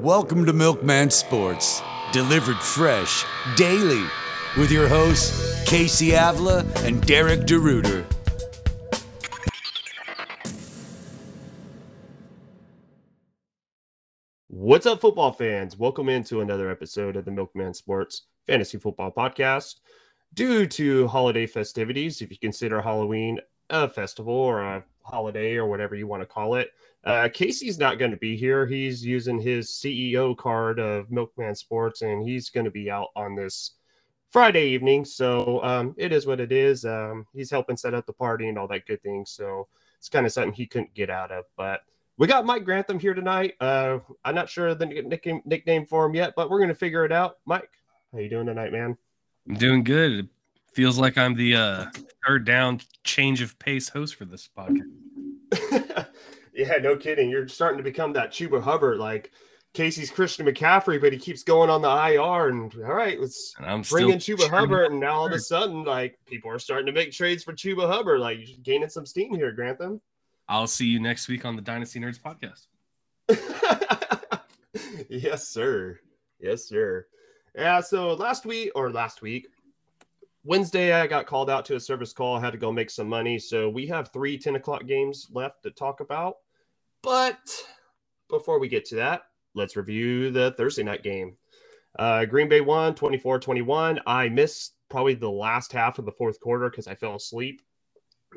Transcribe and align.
Welcome 0.00 0.44
to 0.44 0.52
Milkman 0.52 1.08
Sports, 1.08 1.80
delivered 2.12 2.58
fresh 2.58 3.24
daily 3.56 4.04
with 4.58 4.70
your 4.70 4.88
hosts 4.88 5.64
Casey 5.64 6.12
Avila 6.12 6.66
and 6.84 7.00
Derek 7.06 7.40
DeRuiter. 7.40 8.04
What's 14.48 14.84
up, 14.84 15.00
football 15.00 15.32
fans? 15.32 15.78
Welcome 15.78 16.10
into 16.10 16.42
another 16.42 16.70
episode 16.70 17.16
of 17.16 17.24
the 17.24 17.30
Milkman 17.30 17.72
Sports 17.72 18.26
Fantasy 18.46 18.76
Football 18.76 19.12
Podcast. 19.12 19.76
Due 20.34 20.66
to 20.66 21.08
holiday 21.08 21.46
festivities, 21.46 22.20
if 22.20 22.30
you 22.30 22.36
consider 22.36 22.82
Halloween 22.82 23.40
a 23.70 23.88
festival 23.88 24.34
or 24.34 24.60
a 24.60 24.84
holiday 25.02 25.56
or 25.56 25.66
whatever 25.66 25.96
you 25.96 26.06
want 26.06 26.20
to 26.20 26.26
call 26.26 26.56
it, 26.56 26.72
uh, 27.06 27.28
Casey's 27.32 27.78
not 27.78 28.00
going 28.00 28.10
to 28.10 28.16
be 28.16 28.36
here. 28.36 28.66
He's 28.66 29.04
using 29.04 29.40
his 29.40 29.68
CEO 29.68 30.36
card 30.36 30.80
of 30.80 31.10
Milkman 31.10 31.54
Sports, 31.54 32.02
and 32.02 32.28
he's 32.28 32.50
going 32.50 32.64
to 32.64 32.70
be 32.70 32.90
out 32.90 33.08
on 33.14 33.36
this 33.36 33.74
Friday 34.32 34.70
evening. 34.70 35.04
So 35.04 35.62
um, 35.62 35.94
it 35.96 36.12
is 36.12 36.26
what 36.26 36.40
it 36.40 36.50
is. 36.50 36.84
Um, 36.84 37.24
he's 37.32 37.50
helping 37.50 37.76
set 37.76 37.94
up 37.94 38.06
the 38.06 38.12
party 38.12 38.48
and 38.48 38.58
all 38.58 38.66
that 38.68 38.86
good 38.86 39.02
thing. 39.04 39.24
So 39.24 39.68
it's 39.98 40.08
kind 40.08 40.26
of 40.26 40.32
something 40.32 40.52
he 40.52 40.66
couldn't 40.66 40.94
get 40.94 41.08
out 41.08 41.30
of. 41.30 41.44
But 41.56 41.82
we 42.18 42.26
got 42.26 42.44
Mike 42.44 42.64
Grantham 42.64 42.98
here 42.98 43.14
tonight. 43.14 43.54
Uh, 43.60 43.98
I'm 44.24 44.34
not 44.34 44.48
sure 44.48 44.74
the 44.74 44.86
nickname, 44.86 45.42
nickname 45.44 45.86
for 45.86 46.06
him 46.06 46.14
yet, 46.16 46.34
but 46.34 46.50
we're 46.50 46.58
going 46.58 46.68
to 46.68 46.74
figure 46.74 47.04
it 47.04 47.12
out. 47.12 47.38
Mike, 47.46 47.70
how 48.12 48.18
you 48.18 48.28
doing 48.28 48.46
tonight, 48.46 48.72
man? 48.72 48.96
I'm 49.48 49.54
doing 49.54 49.84
good. 49.84 50.12
It 50.12 50.26
feels 50.72 50.98
like 50.98 51.16
I'm 51.16 51.34
the 51.34 51.54
uh, 51.54 51.86
third 52.26 52.44
down 52.44 52.80
change 53.04 53.42
of 53.42 53.56
pace 53.60 53.88
host 53.88 54.16
for 54.16 54.24
this 54.24 54.48
podcast. 54.58 54.90
yeah, 56.56 56.76
no 56.80 56.96
kidding. 56.96 57.30
You're 57.30 57.48
starting 57.48 57.78
to 57.78 57.84
become 57.84 58.12
that 58.14 58.30
Chuba 58.30 58.62
Hubbard, 58.62 58.98
like 58.98 59.30
Casey's 59.74 60.10
Christian 60.10 60.46
McCaffrey, 60.46 60.98
but 61.00 61.12
he 61.12 61.18
keeps 61.18 61.42
going 61.42 61.68
on 61.68 61.82
the 61.82 61.88
IR. 61.88 62.48
And 62.48 62.74
all 62.82 62.94
right, 62.94 63.20
let's 63.20 63.54
I'm 63.58 63.82
bring 63.82 64.08
in 64.08 64.18
Chuba 64.18 64.48
Hubbard. 64.48 64.90
And 64.90 65.00
now 65.00 65.12
all 65.12 65.26
of 65.26 65.32
a 65.32 65.38
sudden, 65.38 65.84
like 65.84 66.18
people 66.26 66.50
are 66.50 66.58
starting 66.58 66.86
to 66.86 66.92
make 66.92 67.12
trades 67.12 67.44
for 67.44 67.52
Chuba 67.52 67.86
Hubbard. 67.86 68.20
Like 68.20 68.38
you're 68.40 68.58
gaining 68.62 68.88
some 68.88 69.04
steam 69.04 69.34
here, 69.34 69.52
Grantham. 69.52 70.00
I'll 70.48 70.66
see 70.66 70.86
you 70.86 70.98
next 70.98 71.28
week 71.28 71.44
on 71.44 71.56
the 71.56 71.62
Dynasty 71.62 72.00
Nerds 72.00 72.20
podcast. 72.20 72.68
yes, 75.08 75.48
sir. 75.48 76.00
Yes, 76.40 76.64
sir. 76.64 77.06
Yeah. 77.54 77.80
So 77.80 78.14
last 78.14 78.46
week 78.46 78.70
or 78.74 78.90
last 78.90 79.20
week, 79.20 79.48
Wednesday, 80.44 80.92
I 80.92 81.06
got 81.06 81.26
called 81.26 81.50
out 81.50 81.64
to 81.66 81.76
a 81.76 81.80
service 81.80 82.12
call. 82.12 82.36
I 82.36 82.40
had 82.40 82.52
to 82.52 82.58
go 82.58 82.70
make 82.70 82.88
some 82.88 83.08
money. 83.08 83.38
So 83.38 83.68
we 83.68 83.86
have 83.88 84.12
three 84.12 84.38
10 84.38 84.54
o'clock 84.54 84.86
games 84.86 85.26
left 85.32 85.64
to 85.64 85.70
talk 85.70 86.00
about. 86.00 86.36
But 87.06 87.64
before 88.28 88.58
we 88.58 88.66
get 88.66 88.84
to 88.86 88.96
that, 88.96 89.26
let's 89.54 89.76
review 89.76 90.32
the 90.32 90.50
Thursday 90.56 90.82
night 90.82 91.04
game. 91.04 91.36
Uh, 91.96 92.24
Green 92.24 92.48
Bay 92.48 92.60
won 92.60 92.96
24 92.96 93.38
21. 93.38 94.00
I 94.08 94.28
missed 94.28 94.74
probably 94.88 95.14
the 95.14 95.30
last 95.30 95.70
half 95.70 96.00
of 96.00 96.04
the 96.04 96.10
fourth 96.10 96.40
quarter 96.40 96.68
because 96.68 96.88
I 96.88 96.96
fell 96.96 97.14
asleep. 97.14 97.62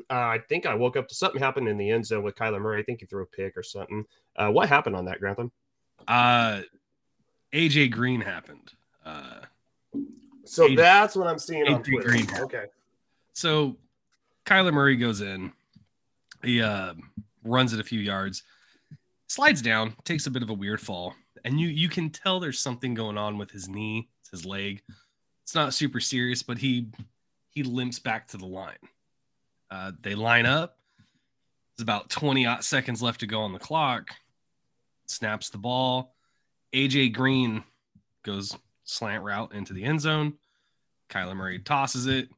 Uh, 0.08 0.14
I 0.14 0.38
think 0.48 0.66
I 0.66 0.76
woke 0.76 0.96
up 0.96 1.08
to 1.08 1.16
something 1.16 1.42
happened 1.42 1.66
in 1.66 1.78
the 1.78 1.90
end 1.90 2.06
zone 2.06 2.22
with 2.22 2.36
Kyler 2.36 2.60
Murray. 2.60 2.78
I 2.78 2.84
think 2.84 3.00
he 3.00 3.06
threw 3.06 3.24
a 3.24 3.26
pick 3.26 3.56
or 3.56 3.64
something. 3.64 4.06
Uh, 4.36 4.50
what 4.50 4.68
happened 4.68 4.94
on 4.94 5.06
that, 5.06 5.18
Grantham? 5.18 5.50
Uh, 6.06 6.60
AJ 7.52 7.90
Green 7.90 8.20
happened. 8.20 8.70
Uh, 9.04 9.40
so 10.44 10.68
AJ, 10.68 10.76
that's 10.76 11.16
what 11.16 11.26
I'm 11.26 11.40
seeing 11.40 11.66
AJ 11.66 11.74
on 11.74 11.82
Twitter. 11.82 12.08
Green 12.08 12.28
okay. 12.38 12.66
So 13.32 13.78
Kyler 14.46 14.72
Murray 14.72 14.94
goes 14.94 15.22
in. 15.22 15.50
He 16.44 16.62
uh, 16.62 16.94
runs 17.44 17.72
it 17.72 17.80
a 17.80 17.84
few 17.84 17.98
yards, 17.98 18.44
slides 19.30 19.62
down, 19.62 19.94
takes 20.04 20.26
a 20.26 20.30
bit 20.30 20.42
of 20.42 20.50
a 20.50 20.54
weird 20.54 20.80
fall, 20.80 21.14
and 21.44 21.60
you 21.60 21.68
you 21.68 21.88
can 21.88 22.10
tell 22.10 22.40
there's 22.40 22.58
something 22.58 22.94
going 22.94 23.16
on 23.16 23.38
with 23.38 23.50
his 23.50 23.68
knee, 23.68 24.08
his 24.32 24.44
leg. 24.44 24.82
It's 25.44 25.54
not 25.54 25.72
super 25.72 26.00
serious, 26.00 26.42
but 26.42 26.58
he 26.58 26.88
he 27.50 27.62
limps 27.62 28.00
back 28.00 28.26
to 28.28 28.36
the 28.36 28.46
line. 28.46 28.76
Uh, 29.70 29.92
they 30.02 30.16
line 30.16 30.46
up. 30.46 30.78
There's 31.76 31.84
about 31.84 32.10
20 32.10 32.46
seconds 32.60 33.00
left 33.00 33.20
to 33.20 33.26
go 33.26 33.40
on 33.40 33.52
the 33.52 33.58
clock. 33.60 34.10
Snaps 35.06 35.50
the 35.50 35.58
ball. 35.58 36.14
AJ 36.72 37.12
Green 37.14 37.62
goes 38.24 38.56
slant 38.84 39.22
route 39.22 39.54
into 39.54 39.72
the 39.72 39.84
end 39.84 40.00
zone. 40.00 40.34
Kyler 41.08 41.36
Murray 41.36 41.60
tosses 41.60 42.06
it. 42.06 42.28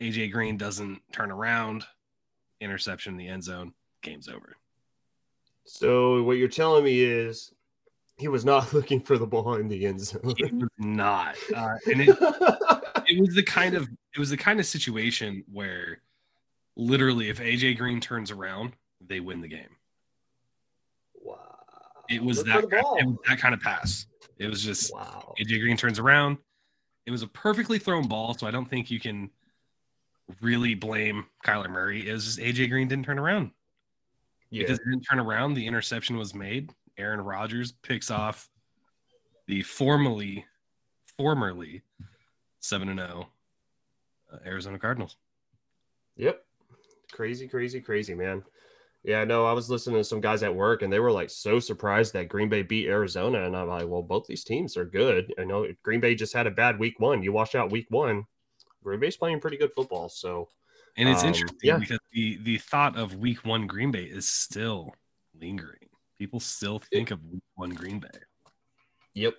AJ 0.00 0.32
Green 0.32 0.56
doesn't 0.56 1.00
turn 1.12 1.30
around. 1.30 1.84
Interception 2.60 3.12
in 3.12 3.18
the 3.18 3.28
end 3.28 3.44
zone. 3.44 3.74
Game's 4.02 4.28
over. 4.28 4.56
So 5.64 6.22
what 6.22 6.36
you're 6.36 6.48
telling 6.48 6.84
me 6.84 7.02
is 7.02 7.52
he 8.16 8.28
was 8.28 8.44
not 8.44 8.72
looking 8.74 9.00
for 9.00 9.18
the 9.18 9.26
ball 9.26 9.54
in 9.54 9.68
the 9.68 9.86
end 9.86 10.00
zone. 10.00 10.34
He 10.36 10.44
was 10.44 10.68
not. 10.78 11.36
Uh, 11.54 11.76
and 11.90 12.00
it, 12.00 12.08
it 13.06 13.20
was 13.20 13.34
the 13.34 13.42
kind 13.42 13.74
of 13.74 13.88
it 14.14 14.18
was 14.18 14.30
the 14.30 14.36
kind 14.36 14.60
of 14.60 14.66
situation 14.66 15.44
where 15.50 16.02
literally 16.76 17.28
if 17.28 17.38
AJ 17.38 17.78
Green 17.78 18.00
turns 18.00 18.30
around, 18.30 18.72
they 19.00 19.20
win 19.20 19.40
the 19.40 19.48
game. 19.48 19.76
Wow. 21.14 21.38
It 22.08 22.22
was 22.22 22.44
that 22.44 22.70
kind, 22.70 22.84
it 22.98 23.06
was 23.06 23.16
that 23.28 23.38
kind 23.38 23.54
of 23.54 23.60
pass. 23.60 24.06
It 24.38 24.48
was 24.48 24.62
just 24.62 24.92
wow. 24.92 25.34
AJ 25.40 25.60
Green 25.60 25.76
turns 25.76 25.98
around. 25.98 26.38
It 27.06 27.10
was 27.10 27.22
a 27.22 27.26
perfectly 27.26 27.78
thrown 27.78 28.06
ball, 28.06 28.34
so 28.34 28.46
I 28.46 28.50
don't 28.50 28.68
think 28.68 28.90
you 28.90 29.00
can 29.00 29.30
really 30.40 30.74
blame 30.74 31.26
Kyler 31.44 31.68
Murray. 31.68 32.08
It 32.08 32.12
was 32.12 32.24
just 32.24 32.38
AJ 32.38 32.70
Green 32.70 32.88
didn't 32.88 33.04
turn 33.04 33.18
around. 33.18 33.50
Yeah. 34.52 34.62
Because 34.62 34.78
didn't 34.78 35.02
turn 35.02 35.18
around, 35.18 35.54
the 35.54 35.66
interception 35.66 36.16
was 36.16 36.34
made. 36.34 36.70
Aaron 36.96 37.20
Rodgers 37.20 37.72
picks 37.72 38.10
off 38.10 38.48
the 39.48 39.62
formerly 39.62 40.44
formerly 41.16 41.82
7 42.60 42.88
and 42.88 43.00
0 43.00 43.26
uh, 44.32 44.36
Arizona 44.46 44.78
Cardinals. 44.78 45.16
Yep 46.16 46.44
crazy, 47.12 47.46
crazy, 47.46 47.80
crazy, 47.80 48.14
man. 48.14 48.42
Yeah, 49.04 49.24
no, 49.24 49.44
I 49.44 49.52
was 49.52 49.68
listening 49.68 49.96
to 49.96 50.04
some 50.04 50.20
guys 50.20 50.42
at 50.42 50.54
work 50.54 50.82
and 50.82 50.92
they 50.92 51.00
were 51.00 51.12
like 51.12 51.30
so 51.30 51.60
surprised 51.60 52.12
that 52.12 52.28
Green 52.28 52.48
Bay 52.48 52.62
beat 52.62 52.86
Arizona. 52.86 53.44
And 53.44 53.56
I'm 53.56 53.68
like, 53.68 53.86
well, 53.86 54.02
both 54.02 54.26
these 54.26 54.44
teams 54.44 54.76
are 54.76 54.84
good. 54.84 55.32
I 55.38 55.44
know 55.44 55.66
Green 55.82 56.00
Bay 56.00 56.14
just 56.14 56.32
had 56.32 56.46
a 56.46 56.52
bad 56.52 56.78
week 56.78 56.98
one. 56.98 57.22
You 57.22 57.32
wash 57.32 57.54
out 57.54 57.72
week 57.72 57.86
one, 57.90 58.24
Green 58.82 59.00
Bay's 59.00 59.16
playing 59.16 59.40
pretty 59.40 59.56
good 59.56 59.72
football. 59.74 60.08
So, 60.08 60.48
and 60.96 61.08
it's 61.08 61.22
um, 61.22 61.28
interesting 61.28 61.58
yeah. 61.62 61.78
because 61.78 61.98
the, 62.12 62.38
the 62.42 62.58
thought 62.58 62.96
of 62.96 63.16
week 63.16 63.44
one 63.44 63.66
Green 63.66 63.90
Bay 63.90 64.04
is 64.04 64.28
still 64.28 64.94
lingering. 65.38 65.88
People 66.18 66.40
still 66.40 66.78
think 66.78 67.10
of 67.10 67.24
week 67.24 67.42
one 67.54 67.70
Green 67.70 67.98
Bay. 67.98 68.08
Yep. 69.14 69.34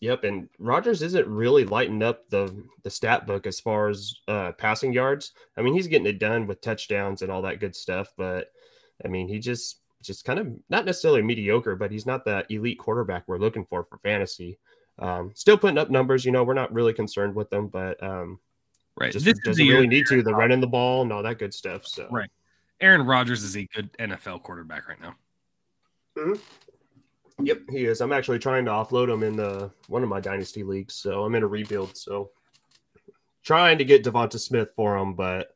Yep, 0.00 0.24
and 0.24 0.48
Rodgers 0.58 1.02
isn't 1.02 1.26
really 1.26 1.64
lighting 1.64 2.02
up 2.02 2.28
the 2.28 2.54
the 2.82 2.90
stat 2.90 3.26
book 3.26 3.46
as 3.46 3.60
far 3.60 3.88
as 3.88 4.14
uh, 4.28 4.52
passing 4.52 4.92
yards. 4.92 5.32
I 5.56 5.62
mean, 5.62 5.72
he's 5.72 5.86
getting 5.86 6.06
it 6.06 6.18
done 6.18 6.46
with 6.46 6.60
touchdowns 6.60 7.22
and 7.22 7.30
all 7.30 7.42
that 7.42 7.60
good 7.60 7.74
stuff, 7.74 8.12
but 8.18 8.48
I 9.02 9.08
mean, 9.08 9.28
he 9.28 9.38
just 9.38 9.80
just 10.02 10.24
kind 10.24 10.38
of 10.38 10.48
not 10.68 10.84
necessarily 10.84 11.22
mediocre, 11.22 11.76
but 11.76 11.90
he's 11.90 12.06
not 12.06 12.24
that 12.26 12.50
elite 12.50 12.78
quarterback 12.78 13.24
we're 13.26 13.38
looking 13.38 13.64
for 13.64 13.84
for 13.84 13.98
fantasy. 13.98 14.58
Um, 14.98 15.32
still 15.34 15.56
putting 15.56 15.78
up 15.78 15.90
numbers, 15.90 16.24
you 16.24 16.32
know, 16.32 16.44
we're 16.44 16.54
not 16.54 16.72
really 16.72 16.92
concerned 16.92 17.34
with 17.34 17.48
them, 17.50 17.68
but 17.68 18.00
um, 18.02 18.38
right, 18.98 19.12
just 19.12 19.24
this 19.24 19.38
doesn't 19.44 19.66
really 19.66 19.86
need 19.86 20.06
to. 20.08 20.22
The 20.22 20.34
running 20.34 20.60
the 20.60 20.66
ball 20.66 21.02
and 21.02 21.12
all 21.12 21.22
that 21.22 21.38
good 21.38 21.54
stuff. 21.54 21.86
So 21.86 22.08
right, 22.10 22.30
Aaron 22.80 23.06
Rodgers 23.06 23.42
is 23.42 23.56
a 23.56 23.66
good 23.74 23.92
NFL 23.98 24.42
quarterback 24.42 24.88
right 24.88 25.00
now. 25.00 25.14
Mm-hmm. 26.16 27.44
Yep, 27.44 27.62
he 27.70 27.84
is. 27.86 28.00
I'm 28.00 28.12
actually 28.12 28.38
trying 28.38 28.64
to 28.66 28.70
offload 28.70 29.12
him 29.12 29.22
in 29.22 29.36
the 29.36 29.70
one 29.88 30.02
of 30.02 30.08
my 30.08 30.20
dynasty 30.20 30.62
leagues, 30.62 30.94
so 30.94 31.24
I'm 31.24 31.34
in 31.34 31.42
a 31.42 31.46
rebuild. 31.48 31.96
So 31.96 32.30
trying 33.42 33.78
to 33.78 33.84
get 33.84 34.04
Devonta 34.04 34.38
Smith 34.38 34.70
for 34.76 34.96
him, 34.96 35.14
but 35.14 35.54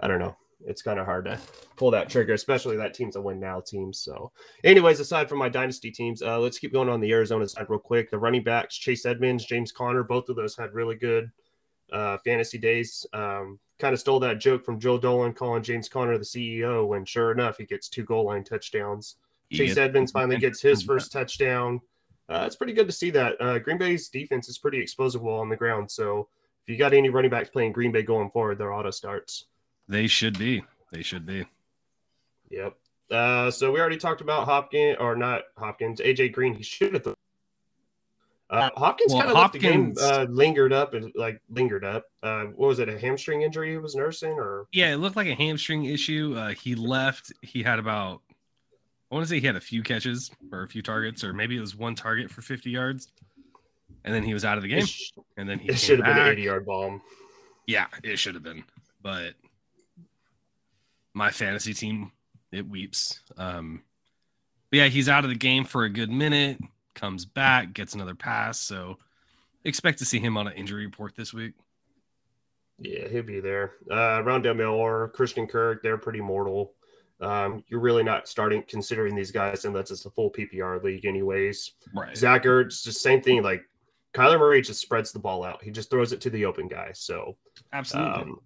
I 0.00 0.08
don't 0.08 0.20
know. 0.20 0.36
It's 0.64 0.82
kind 0.82 1.00
of 1.00 1.06
hard 1.06 1.24
to 1.24 1.40
pull 1.76 1.90
that 1.90 2.08
trigger, 2.08 2.34
especially 2.34 2.76
that 2.76 2.94
team's 2.94 3.16
a 3.16 3.20
win 3.20 3.40
now 3.40 3.60
team. 3.60 3.92
So, 3.92 4.30
anyways, 4.62 5.00
aside 5.00 5.28
from 5.28 5.38
my 5.38 5.48
dynasty 5.48 5.90
teams, 5.90 6.22
uh, 6.22 6.38
let's 6.38 6.58
keep 6.58 6.72
going 6.72 6.88
on 6.88 7.00
the 7.00 7.10
Arizona 7.10 7.48
side 7.48 7.66
real 7.68 7.80
quick. 7.80 8.10
The 8.10 8.18
running 8.18 8.44
backs, 8.44 8.76
Chase 8.76 9.04
Edmonds, 9.04 9.44
James 9.44 9.72
Conner, 9.72 10.04
both 10.04 10.28
of 10.28 10.36
those 10.36 10.56
had 10.56 10.72
really 10.72 10.94
good 10.94 11.32
uh, 11.92 12.18
fantasy 12.24 12.58
days. 12.58 13.06
Um, 13.12 13.58
kind 13.78 13.92
of 13.92 14.00
stole 14.00 14.20
that 14.20 14.38
joke 14.38 14.64
from 14.64 14.80
Joe 14.80 14.98
Dolan 14.98 15.34
calling 15.34 15.62
James 15.62 15.88
Conner 15.88 16.18
the 16.18 16.24
CEO, 16.24 16.86
when 16.86 17.04
sure 17.04 17.32
enough, 17.32 17.58
he 17.58 17.64
gets 17.64 17.88
two 17.88 18.04
goal 18.04 18.26
line 18.26 18.44
touchdowns. 18.44 19.16
Chase 19.52 19.76
Edmonds 19.76 20.12
finally 20.12 20.38
gets 20.38 20.60
his 20.62 20.82
first 20.84 21.12
touchdown. 21.12 21.80
Uh, 22.28 22.44
it's 22.46 22.56
pretty 22.56 22.72
good 22.72 22.86
to 22.86 22.92
see 22.92 23.10
that. 23.10 23.38
Uh, 23.40 23.58
Green 23.58 23.76
Bay's 23.76 24.08
defense 24.08 24.48
is 24.48 24.56
pretty 24.56 24.80
explosive 24.80 25.24
on 25.26 25.48
the 25.48 25.56
ground. 25.56 25.90
So 25.90 26.28
if 26.64 26.72
you 26.72 26.78
got 26.78 26.94
any 26.94 27.10
running 27.10 27.30
backs 27.30 27.50
playing 27.50 27.72
Green 27.72 27.92
Bay 27.92 28.02
going 28.02 28.30
forward, 28.30 28.58
they're 28.58 28.72
auto 28.72 28.90
starts. 28.90 29.46
They 29.88 30.06
should 30.06 30.38
be. 30.38 30.64
They 30.90 31.02
should 31.02 31.26
be. 31.26 31.44
Yep. 32.50 32.76
Uh, 33.10 33.50
so 33.50 33.72
we 33.72 33.80
already 33.80 33.98
talked 33.98 34.20
about 34.22 34.46
Hopkins 34.46 34.96
or 34.98 35.16
not 35.16 35.42
Hopkins, 35.58 36.00
AJ 36.00 36.32
Green. 36.32 36.54
He 36.54 36.62
should 36.62 36.94
have. 36.94 37.14
Uh, 38.52 38.68
Hopkins 38.76 39.12
well, 39.12 39.22
kind 39.22 39.30
of 39.32 39.36
Hopkins, 39.38 39.62
the 39.62 39.68
game 39.70 39.94
uh, 40.00 40.26
lingered 40.28 40.72
up 40.74 40.92
and 40.92 41.10
like 41.14 41.40
lingered 41.48 41.84
up. 41.84 42.04
Uh, 42.22 42.44
what 42.44 42.68
was 42.68 42.78
it? 42.80 42.88
A 42.88 42.98
hamstring 42.98 43.42
injury 43.42 43.70
he 43.70 43.78
was 43.78 43.94
nursing, 43.94 44.32
or 44.32 44.66
yeah, 44.72 44.92
it 44.92 44.96
looked 44.98 45.16
like 45.16 45.26
a 45.26 45.34
hamstring 45.34 45.86
issue. 45.86 46.34
Uh, 46.36 46.50
he 46.50 46.74
left. 46.74 47.32
He 47.40 47.62
had 47.62 47.78
about 47.78 48.20
I 49.10 49.14
want 49.14 49.24
to 49.24 49.28
say 49.28 49.40
he 49.40 49.46
had 49.46 49.56
a 49.56 49.60
few 49.60 49.82
catches 49.82 50.30
or 50.52 50.62
a 50.62 50.68
few 50.68 50.80
targets, 50.80 51.22
or 51.22 51.32
maybe 51.34 51.56
it 51.56 51.60
was 51.60 51.76
one 51.76 51.94
target 51.94 52.30
for 52.30 52.40
50 52.40 52.70
yards, 52.70 53.08
and 54.04 54.14
then 54.14 54.22
he 54.22 54.32
was 54.32 54.42
out 54.42 54.56
of 54.56 54.62
the 54.62 54.68
game. 54.70 54.86
Sh- 54.86 55.12
And 55.36 55.48
then 55.48 55.58
he 55.58 55.68
it 55.68 55.78
should 55.78 55.98
have 55.98 56.14
been 56.14 56.22
an 56.22 56.32
80 56.32 56.42
yard 56.42 56.66
bomb. 56.66 57.02
Yeah, 57.66 57.86
it 58.02 58.18
should 58.18 58.34
have 58.34 58.42
been, 58.42 58.64
but 59.02 59.34
my 61.14 61.30
fantasy 61.30 61.74
team 61.74 62.12
it 62.52 62.68
weeps. 62.68 63.20
Um, 63.36 63.82
but 64.70 64.78
yeah, 64.78 64.86
he's 64.88 65.08
out 65.08 65.24
of 65.24 65.30
the 65.30 65.36
game 65.36 65.64
for 65.64 65.84
a 65.84 65.90
good 65.90 66.10
minute, 66.10 66.58
comes 66.94 67.24
back, 67.24 67.72
gets 67.72 67.94
another 67.94 68.14
pass. 68.14 68.58
So 68.58 68.98
expect 69.64 69.98
to 69.98 70.04
see 70.04 70.18
him 70.18 70.36
on 70.36 70.46
an 70.46 70.54
injury 70.54 70.84
report 70.86 71.14
this 71.16 71.32
week. 71.32 71.54
Yeah, 72.78 73.08
he'll 73.08 73.22
be 73.22 73.40
there. 73.40 73.74
Uh, 73.90 74.22
Rondell 74.22 74.56
Miller, 74.56 75.08
Christian 75.08 75.46
Kirk, 75.46 75.82
they're 75.82 75.98
pretty 75.98 76.20
mortal. 76.20 76.74
Um, 77.20 77.62
you're 77.68 77.80
really 77.80 78.02
not 78.02 78.26
starting 78.26 78.64
considering 78.66 79.14
these 79.14 79.30
guys 79.30 79.64
unless 79.64 79.92
it's 79.92 80.06
a 80.06 80.10
full 80.10 80.30
PPR 80.30 80.82
league, 80.82 81.06
anyways. 81.06 81.72
Right. 81.94 82.16
Zach 82.16 82.42
Ertz, 82.42 82.82
just 82.82 83.00
same 83.00 83.22
thing. 83.22 83.42
Like 83.42 83.62
Kyler 84.12 84.38
Murray 84.38 84.60
just 84.60 84.80
spreads 84.80 85.12
the 85.12 85.20
ball 85.20 85.44
out. 85.44 85.62
He 85.62 85.70
just 85.70 85.88
throws 85.88 86.12
it 86.12 86.20
to 86.22 86.30
the 86.30 86.44
open 86.44 86.66
guy. 86.66 86.90
So, 86.94 87.36
Absolutely. 87.72 88.22
um, 88.22 88.40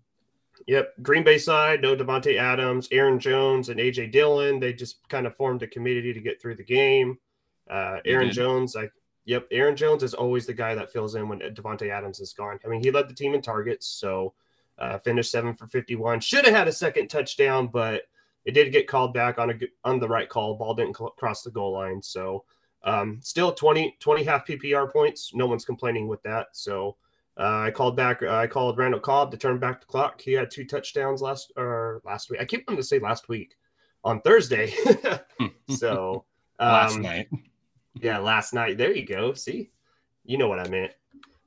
yep. 0.67 0.93
Green 1.01 1.25
Bay 1.25 1.39
side, 1.39 1.81
no 1.81 1.97
Davante 1.97 2.39
Adams, 2.39 2.89
Aaron 2.93 3.19
Jones, 3.19 3.71
and 3.71 3.81
AJ 3.81 4.13
Dillon. 4.13 4.61
They 4.61 4.75
just 4.75 5.09
kind 5.09 5.27
of 5.27 5.35
formed 5.37 5.63
a 5.63 5.67
committee 5.67 6.13
to 6.13 6.21
get 6.21 6.41
through 6.43 6.57
the 6.57 6.65
game. 6.65 7.19
Uh, 7.69 7.99
Aaron. 8.05 8.31
Jones, 8.31 8.75
like, 8.75 8.93
yep. 9.25 9.47
Aaron 9.51 9.77
Jones 9.77 10.03
is 10.03 10.15
always 10.15 10.47
the 10.47 10.55
guy 10.55 10.75
that 10.75 10.93
fills 10.93 11.15
in 11.15 11.29
when 11.29 11.41
Davante 11.41 11.91
Adams 11.91 12.21
is 12.21 12.33
gone. 12.33 12.59
I 12.65 12.69
mean, 12.69 12.81
he 12.81 12.91
led 12.91 13.09
the 13.09 13.15
team 13.15 13.35
in 13.35 13.43
targets, 13.43 13.87
so 13.87 14.35
uh, 14.79 14.99
finished 14.99 15.31
seven 15.31 15.55
for 15.55 15.67
51. 15.67 16.21
Should 16.21 16.45
have 16.45 16.55
had 16.55 16.69
a 16.69 16.73
second 16.73 17.09
touchdown, 17.09 17.69
but 17.69 18.03
it 18.45 18.53
did 18.53 18.73
get 18.73 18.87
called 18.87 19.15
back 19.15 19.39
on 19.39 19.51
a 19.51 19.55
on 19.85 19.99
the 19.99 20.09
right 20.09 20.29
call. 20.29 20.55
Ball 20.55 20.75
didn't 20.75 20.97
cl- 20.97 21.11
cross 21.11 21.43
the 21.43 21.51
goal 21.51 21.73
line, 21.73 22.03
so 22.03 22.45
um, 22.85 23.19
still 23.23 23.53
20 23.53 23.97
20 23.99 24.23
half 24.23 24.47
PPR 24.47 24.93
points. 24.93 25.33
No 25.35 25.47
one's 25.47 25.65
complaining 25.65 26.07
with 26.07 26.23
that. 26.23 26.49
So 26.53 26.97
uh, 27.37 27.63
I 27.63 27.71
called 27.73 27.97
back. 27.97 28.23
Uh, 28.23 28.37
I 28.37 28.47
called 28.47 28.79
Randall 28.79 29.01
Cobb 29.01 29.33
to 29.33 29.37
turn 29.37 29.59
back 29.59 29.81
the 29.81 29.87
clock. 29.87 30.21
He 30.21 30.33
had 30.33 30.51
two 30.51 30.65
touchdowns 30.65 31.21
last 31.21 31.53
or 31.57 32.01
last 32.05 32.31
week. 32.31 32.41
I 32.41 32.45
keep 32.45 32.69
wanting 32.69 32.81
to 32.81 32.87
say 32.87 33.01
last 33.01 33.29
week 33.29 33.57
on 34.05 34.21
Thursday. 34.21 34.73
so 35.71 36.25
Last 36.59 36.97
um, 36.97 37.03
night. 37.03 37.29
Yeah, 38.01 38.19
last 38.19 38.53
night. 38.55 38.77
There 38.79 38.93
you 38.95 39.07
go. 39.07 39.33
See, 39.35 39.71
you 40.25 40.39
know 40.39 40.49
what 40.49 40.59
I 40.61 40.69
meant. 40.69 40.93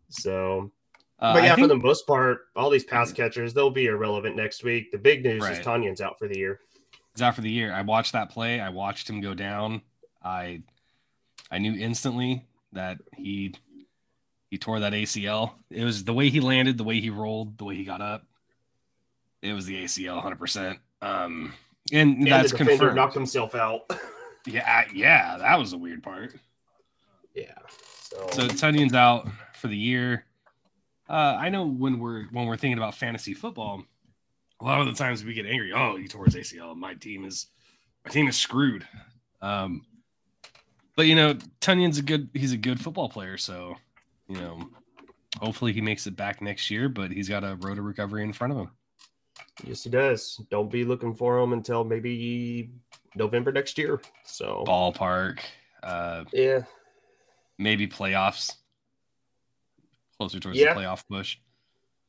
So 0.09 0.71
Uh, 1.19 1.33
but 1.33 1.43
yeah, 1.43 1.55
think- 1.55 1.65
for 1.65 1.67
the 1.67 1.75
most 1.75 2.07
part, 2.07 2.47
all 2.55 2.69
these 2.69 2.83
pass 2.85 3.11
catchers, 3.11 3.53
they'll 3.53 3.69
be 3.69 3.85
irrelevant 3.87 4.35
next 4.35 4.63
week. 4.63 4.91
The 4.91 4.97
big 4.97 5.23
news 5.23 5.43
is 5.43 5.49
Right. 5.49 5.63
Tonyan's 5.63 6.01
out 6.01 6.17
for 6.17 6.27
the 6.27 6.37
year. 6.37 6.59
He's 7.13 7.21
out 7.21 7.35
for 7.35 7.41
the 7.41 7.49
year. 7.51 7.73
I 7.73 7.81
watched 7.81 8.13
that 8.13 8.29
play. 8.29 8.59
I 8.59 8.69
watched 8.69 9.09
him 9.09 9.19
go 9.21 9.33
down. 9.33 9.81
I 10.23 10.61
I 11.51 11.57
knew 11.57 11.73
instantly 11.73 12.45
that 12.73 12.99
he 13.17 13.53
he 14.49 14.57
tore 14.57 14.79
that 14.79 14.93
ACL. 14.93 15.53
It 15.69 15.83
was 15.83 16.03
the 16.03 16.13
way 16.13 16.29
he 16.29 16.39
landed, 16.39 16.77
the 16.77 16.83
way 16.83 16.99
he 17.01 17.09
rolled, 17.09 17.57
the 17.57 17.65
way 17.65 17.75
he 17.75 17.83
got 17.83 18.01
up. 18.01 18.25
It 19.41 19.53
was 19.53 19.65
the 19.65 19.83
ACL 19.83 20.21
100%. 20.21 20.79
Um 21.01 21.53
and, 21.91 22.17
And 22.19 22.27
that's 22.27 22.51
the 22.51 22.57
defender 22.57 22.71
confirmed. 22.77 22.95
knocked 22.95 23.13
himself 23.13 23.55
out. 23.55 23.81
Yeah, 24.45 24.85
yeah, 24.93 25.37
that 25.37 25.59
was 25.59 25.71
the 25.71 25.77
weird 25.77 26.01
part. 26.03 26.35
yeah. 27.35 27.53
So, 28.03 28.27
So 28.31 28.47
Tonyan's 28.47 28.93
out 28.93 29.27
for 29.53 29.67
the 29.67 29.77
year. 29.77 30.25
Uh, 31.07 31.37
I 31.39 31.49
know 31.49 31.65
when 31.67 31.99
we're 31.99 32.25
when 32.31 32.45
we're 32.45 32.57
thinking 32.57 32.77
about 32.77 32.95
fantasy 32.95 33.33
football, 33.33 33.83
a 34.61 34.65
lot 34.65 34.79
of 34.79 34.87
the 34.87 34.93
times 34.93 35.23
we 35.23 35.33
get 35.33 35.45
angry. 35.45 35.73
Oh, 35.73 35.95
he 35.97 36.07
tore 36.07 36.25
his 36.25 36.35
ACL. 36.35 36.75
My 36.75 36.93
team 36.93 37.25
is 37.25 37.47
my 38.05 38.11
team 38.11 38.27
is 38.27 38.37
screwed. 38.37 38.87
Um, 39.41 39.85
but 40.95 41.07
you 41.07 41.15
know, 41.15 41.35
Tonyan's 41.61 41.97
a 41.97 42.03
good 42.03 42.29
he's 42.33 42.51
a 42.53 42.57
good 42.57 42.79
football 42.79 43.09
player, 43.09 43.37
so 43.37 43.75
you 44.27 44.35
know, 44.39 44.69
hopefully 45.39 45.73
he 45.73 45.81
makes 45.81 46.05
it 46.07 46.15
back 46.15 46.41
next 46.41 46.69
year. 46.69 46.89
But 46.89 47.11
he's 47.11 47.29
got 47.29 47.43
a 47.43 47.57
road 47.61 47.75
to 47.75 47.81
recovery 47.81 48.23
in 48.23 48.33
front 48.33 48.53
of 48.53 48.59
him. 48.59 48.71
yes, 49.65 49.83
he 49.83 49.89
does. 49.89 50.39
Don't 50.51 50.71
be 50.71 50.83
looking 50.83 51.15
for 51.15 51.39
him 51.39 51.53
until 51.53 51.83
maybe 51.83 52.69
November 53.15 53.51
next 53.51 53.77
year. 53.77 53.99
So 54.23 54.63
Ballpark, 54.67 55.39
uh, 55.83 56.25
yeah, 56.33 56.61
maybe 57.57 57.87
playoffs, 57.87 58.55
closer 60.17 60.39
towards 60.39 60.57
Yeah. 60.59 60.73
the 60.73 60.79
playoff 60.81 61.03
push. 61.07 61.37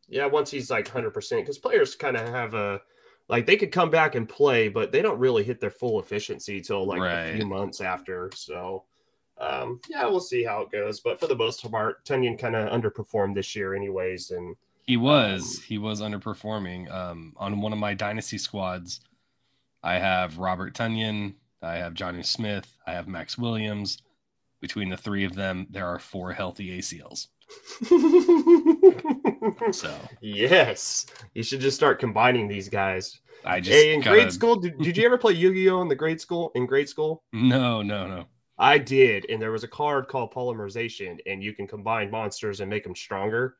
yeah. 0.08 0.26
Once 0.26 0.50
he's 0.50 0.70
like 0.70 0.88
hundred 0.88 1.12
percent, 1.12 1.43
because 1.43 1.58
players 1.58 1.94
kind 1.97 2.17
of 2.17 2.29
have 2.29 2.55
a 2.55 2.81
like 3.29 3.47
they 3.47 3.56
could 3.56 3.70
come 3.73 3.91
back 3.91 4.14
and 4.17 4.29
play, 4.29 4.69
but 4.69 4.91
they 4.93 5.02
don't 5.02 5.19
really 5.19 5.44
hit 5.44 5.61
their 5.61 5.70
full 5.70 6.00
efficiency 6.00 6.61
till 6.61 6.85
like 6.87 7.00
a 7.00 7.37
few 7.37 7.46
months 7.46 7.81
after. 7.81 8.31
So. 8.35 8.85
Um, 9.43 9.81
yeah, 9.88 10.05
we'll 10.05 10.20
see 10.20 10.44
how 10.44 10.61
it 10.61 10.70
goes. 10.70 11.00
But 11.00 11.19
for 11.19 11.26
the 11.26 11.35
most 11.35 11.62
part, 11.70 12.05
Tonyan 12.05 12.38
kind 12.38 12.55
of 12.55 12.69
underperformed 12.79 13.35
this 13.35 13.56
year, 13.56 13.75
anyways. 13.75 14.32
And 14.32 14.55
He 14.82 14.99
was. 14.99 15.56
Um, 15.56 15.62
he 15.67 15.79
was 15.79 16.03
underperforming. 16.03 16.93
Um, 16.93 17.32
on 17.38 17.58
one 17.62 17.73
of 17.73 17.79
my 17.79 17.94
dynasty 17.94 18.37
squads, 18.37 19.00
I 19.82 19.94
have 19.99 20.38
Robert 20.38 20.75
Tonyan, 20.75 21.35
I 21.62 21.77
have 21.77 21.94
Jonnu 21.94 22.25
Smith, 22.25 22.77
I 22.87 22.93
have 22.93 23.09
Max 23.09 23.37
Williams. 23.38 24.03
Between 24.61 24.91
the 24.91 24.97
three 24.99 25.25
of 25.25 25.35
them, 25.35 25.67
there 25.71 25.87
are 25.87 25.99
four 25.99 26.32
healthy 26.32 26.79
ACLs. 26.79 27.29
So 29.73 29.94
yes, 30.21 31.06
you 31.35 31.43
should 31.43 31.61
just 31.61 31.77
start 31.77 31.99
combining 31.99 32.47
these 32.49 32.69
guys. 32.69 33.21
I 33.44 33.61
just 33.61 33.73
Hey, 33.77 33.94
in 33.94 34.00
gotta- 34.00 34.17
grade 34.17 34.32
school, 34.32 34.56
did, 34.56 34.79
did 34.79 34.97
you 34.97 35.05
ever 35.06 35.17
play 35.19 35.32
Yu-Gi-Oh 35.32 35.81
in 35.82 35.88
the 35.88 35.94
grade 35.94 36.21
school? 36.21 36.53
In 36.55 36.67
grade 36.67 36.88
school, 36.88 37.23
No, 37.32 37.82
no, 37.82 38.06
no. 38.06 38.25
I 38.59 38.77
did, 38.79 39.27
and 39.31 39.41
there 39.41 39.53
was 39.53 39.65
a 39.65 39.69
card 39.69 40.09
called 40.09 40.32
polymerization, 40.35 41.19
and 41.27 41.43
you 41.43 41.55
can 41.55 41.67
combine 41.67 42.11
monsters 42.11 42.61
and 42.61 42.69
make 42.69 42.85
them 42.85 42.94
stronger. 42.94 43.56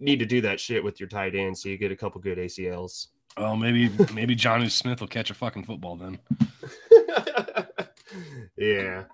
Need 0.00 0.18
to 0.20 0.26
do 0.26 0.40
that 0.40 0.58
shit 0.58 0.82
with 0.82 0.98
your 0.98 1.08
tight 1.08 1.34
end, 1.34 1.56
so 1.58 1.68
you 1.68 1.76
get 1.76 1.92
a 1.92 1.96
couple 1.96 2.20
good 2.20 2.38
ACLs. 2.38 3.08
Oh, 3.36 3.56
maybe 3.56 3.90
maybe 4.12 4.36
Jonnu 4.36 4.70
Smith 4.70 5.00
will 5.00 5.08
catch 5.08 5.30
a 5.30 5.34
fucking 5.34 5.64
football 5.64 5.96
then. 5.96 6.18
yeah, 8.56 9.04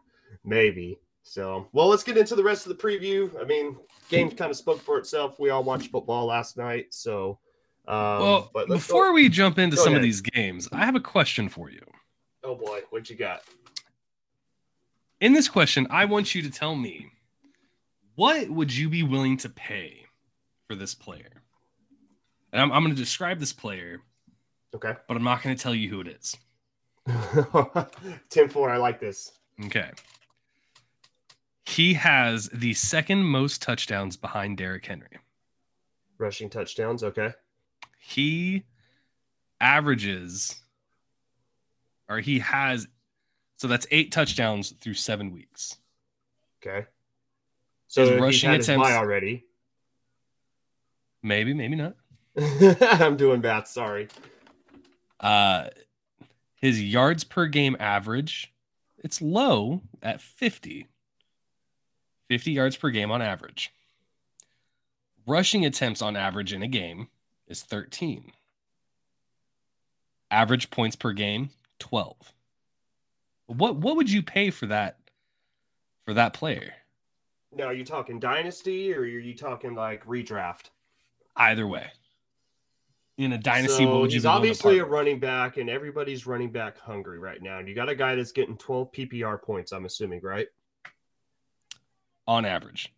maybe. 0.45 0.99
So, 1.23 1.69
well, 1.73 1.87
let's 1.87 2.03
get 2.03 2.17
into 2.17 2.35
the 2.35 2.43
rest 2.43 2.67
of 2.67 2.77
the 2.77 2.83
preview. 2.83 3.31
I 3.41 3.45
mean, 3.45 3.77
game 4.09 4.31
kind 4.31 4.51
of 4.51 4.57
spoke 4.57 4.81
for 4.81 4.99
itself. 4.99 5.39
We 5.39 5.51
all 5.51 5.63
watched 5.63 5.91
football 5.91 6.27
last 6.27 6.57
night, 6.57 6.87
so. 6.91 7.39
Um, 7.89 7.97
well, 7.97 8.51
but 8.53 8.69
before 8.69 9.07
go- 9.07 9.13
we 9.13 9.29
jump 9.29 9.59
into 9.59 9.77
Go 9.77 9.85
some 9.85 9.95
of 9.95 10.03
these 10.03 10.21
games, 10.21 10.69
I 10.73 10.85
have 10.85 10.97
a 10.97 11.01
question 11.01 11.49
for 11.49 11.71
you. 11.71 11.81
oh 12.45 12.55
boy, 12.55 12.81
what 12.91 13.09
you 13.09 13.17
got? 13.17 13.43
In 15.21 15.33
this 15.33 15.49
question, 15.49 15.87
I 15.91 16.05
want 16.05 16.35
you 16.35 16.43
to 16.43 16.51
tell 16.51 16.75
me 16.75 17.11
what 18.17 18.51
would 18.51 18.75
you 18.75 18.89
be 18.89 19.03
willing 19.03 19.37
to 19.39 19.49
pay 19.49 20.05
for 20.67 20.75
this 20.75 20.95
player? 20.95 21.43
And 22.53 22.61
I'm, 22.61 22.73
I'm 22.73 22.83
going 22.83 22.95
to 22.95 23.01
describe 23.01 23.39
this 23.39 23.53
player, 23.53 24.01
Okay. 24.75 24.95
but 25.09 25.17
I'm 25.17 25.25
not 25.25 25.43
going 25.43 25.55
to 25.57 25.61
tell 25.63 25.75
you 25.75 25.89
who 25.91 26.01
it 26.01 26.09
is. 26.09 26.37
10 28.31 28.49
4, 28.49 28.71
I 28.71 28.77
like 28.77 29.01
this. 29.01 29.33
Okay. 29.67 29.91
He 31.65 31.95
has 31.95 32.49
the 32.53 32.75
second 32.75 33.25
most 33.25 33.63
touchdowns 33.63 34.17
behind 34.17 34.59
Derrick 34.59 34.87
Henry. 34.87 35.09
Rushing 36.19 36.51
touchdowns, 36.51 37.03
okay. 37.03 37.33
He 37.99 38.65
averages, 39.61 40.61
or 42.09 42.19
he 42.21 42.39
has, 42.41 42.87
so 43.57 43.69
that's 43.69 43.87
eight 43.91 44.13
touchdowns 44.13 44.71
through 44.73 44.95
seven 44.95 45.33
weeks. 45.33 45.77
Okay. 46.63 46.87
So 47.89 48.03
His 48.03 48.11
he's 48.11 48.21
rushing 48.21 48.51
his 48.53 48.69
attempts- 48.69 48.91
already. 48.91 49.45
Maybe, 51.23 51.53
maybe 51.55 51.77
not. 51.77 51.95
I'm 52.81 53.17
doing 53.17 53.41
bad. 53.41 53.67
sorry. 53.69 54.09
Uh, 55.21 55.69
his 56.57 56.83
yards 56.83 57.25
per 57.25 57.47
game 57.47 57.77
average, 57.79 58.53
it's 58.99 59.23
low 59.23 59.83
at 60.03 60.21
50. 60.21 60.87
50 62.29 62.51
yards 62.51 62.77
per 62.77 62.91
game 62.91 63.11
on 63.11 63.23
average. 63.23 63.73
Rushing 65.27 65.65
attempts 65.65 66.03
on 66.03 66.17
average 66.17 66.53
in 66.53 66.63
a 66.63 66.69
game 66.69 67.09
is 67.47 67.63
13. 67.63 68.33
Average 70.31 70.71
points 70.71 70.97
per 70.97 71.13
game, 71.13 71.51
12. 71.81 72.33
What 73.47 73.77
what 73.77 73.97
would 73.97 74.09
you 74.09 74.23
pay 74.23 74.51
for 74.51 74.67
that 74.67 74.99
for 76.05 76.15
that 76.15 76.33
player? 76.35 76.73
Now, 77.53 77.65
are 77.65 77.75
you 77.75 77.85
talking 77.85 78.21
dynasty 78.21 78.95
or 78.95 79.01
are 79.01 79.07
you 79.07 79.35
talking 79.35 79.75
like 79.75 80.07
redraft? 80.07 80.71
Either 81.37 81.67
way. 81.67 81.91
In 83.21 83.33
a 83.35 83.39
dynasty, 83.39 83.85
so 83.85 83.91
what 83.91 84.01
would 84.01 84.13
you 84.13 84.17
he's 84.17 84.25
obviously 84.25 84.79
a 84.79 84.85
running 84.85 85.21
back, 85.21 85.59
and 85.59 85.69
everybody's 85.69 86.27
running 86.27 86.51
back 86.51 86.79
hungry 86.79 87.19
right 87.19 87.43
now. 87.43 87.59
And 87.59 87.69
you 87.69 87.75
got 87.75 87.91
a 87.91 87.95
guy 87.95 88.15
that's 88.15 88.33
getting 88.33 88.57
12 88.57 88.93
PPR 88.93 89.43
points, 89.43 89.73
I'm 89.73 89.85
assuming, 89.85 90.21
right? 90.23 90.47
on 92.31 92.45
average? 92.45 92.93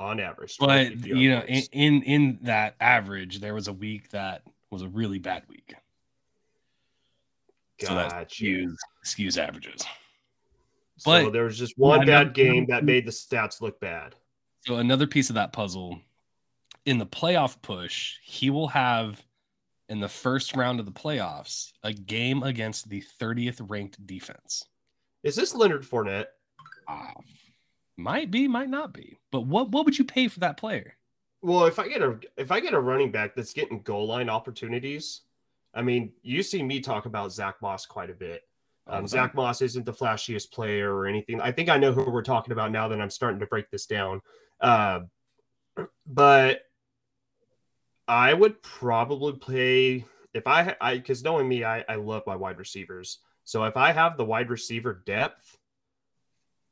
On 0.00 0.20
average. 0.20 0.56
But 0.58 1.04
you 1.04 1.30
know, 1.30 1.42
in, 1.46 1.62
in 1.72 2.02
in 2.02 2.38
that 2.42 2.76
average, 2.80 3.40
there 3.40 3.52
was 3.52 3.68
a 3.68 3.72
week 3.72 4.10
that 4.10 4.42
was 4.70 4.82
a 4.82 4.88
really 4.88 5.18
bad 5.18 5.42
week. 5.48 5.74
So 7.80 7.94
that 7.94 8.10
Gotcha. 8.10 8.44
skews, 8.44 8.76
skews 9.04 9.36
averages. 9.36 9.84
so 10.98 11.30
there 11.30 11.44
was 11.44 11.58
just 11.58 11.76
one 11.76 12.06
bad 12.06 12.32
game 12.32 12.66
that 12.68 12.84
made 12.84 13.04
the 13.04 13.10
stats 13.10 13.60
look 13.60 13.80
bad. 13.80 14.14
So 14.60 14.76
another 14.76 15.06
piece 15.06 15.28
of 15.28 15.34
that 15.34 15.52
puzzle 15.52 16.00
in 16.86 16.98
the 16.98 17.06
playoff 17.06 17.60
push, 17.60 18.16
he 18.22 18.50
will 18.50 18.68
have 18.68 19.22
in 19.88 20.00
the 20.00 20.08
first 20.08 20.56
round 20.56 20.80
of 20.80 20.86
the 20.86 20.92
playoffs 20.92 21.72
a 21.82 21.92
game 21.92 22.42
against 22.42 22.88
the 22.88 23.02
30th 23.20 23.60
ranked 23.68 24.04
defense. 24.06 24.64
Is 25.22 25.36
this 25.36 25.54
Leonard 25.54 25.82
Fournette? 25.82 26.26
Ah, 26.88 27.14
might 27.96 28.30
be, 28.30 28.48
might 28.48 28.68
not 28.68 28.92
be. 28.92 29.18
But 29.30 29.42
what 29.42 29.70
what 29.70 29.84
would 29.84 29.98
you 29.98 30.04
pay 30.04 30.28
for 30.28 30.40
that 30.40 30.56
player? 30.56 30.96
Well, 31.42 31.66
if 31.66 31.78
I 31.78 31.88
get 31.88 32.02
a 32.02 32.18
if 32.36 32.50
I 32.50 32.60
get 32.60 32.74
a 32.74 32.80
running 32.80 33.10
back 33.10 33.34
that's 33.34 33.52
getting 33.52 33.82
goal 33.82 34.06
line 34.06 34.28
opportunities, 34.28 35.22
I 35.74 35.82
mean, 35.82 36.12
you 36.22 36.42
see 36.42 36.62
me 36.62 36.80
talk 36.80 37.06
about 37.06 37.32
Zach 37.32 37.56
Moss 37.60 37.86
quite 37.86 38.10
a 38.10 38.14
bit. 38.14 38.42
Um, 38.86 39.02
the 39.02 39.08
Zach. 39.08 39.34
Moss 39.34 39.62
isn't 39.62 39.86
the 39.86 39.92
flashiest 39.92 40.52
player 40.52 40.94
or 40.94 41.06
anything. 41.06 41.40
I 41.40 41.52
think 41.52 41.68
I 41.68 41.78
know 41.78 41.92
who 41.92 42.10
we're 42.10 42.22
talking 42.22 42.52
about 42.52 42.70
now 42.70 42.88
that 42.88 43.00
I'm 43.00 43.10
starting 43.10 43.40
to 43.40 43.46
break 43.46 43.70
this 43.70 43.86
down. 43.86 44.20
Uh, 44.60 45.00
but 46.06 46.62
I 48.06 48.34
would 48.34 48.62
probably 48.62 49.32
play 49.34 50.04
if 50.34 50.46
I 50.46 50.76
I 50.80 50.96
because 50.96 51.22
knowing 51.22 51.48
me, 51.48 51.64
I, 51.64 51.84
I 51.88 51.94
love 51.94 52.22
my 52.26 52.36
wide 52.36 52.58
receivers. 52.58 53.18
So 53.44 53.64
if 53.64 53.76
I 53.76 53.92
have 53.92 54.16
the 54.16 54.24
wide 54.24 54.50
receiver 54.50 55.02
depth, 55.06 55.58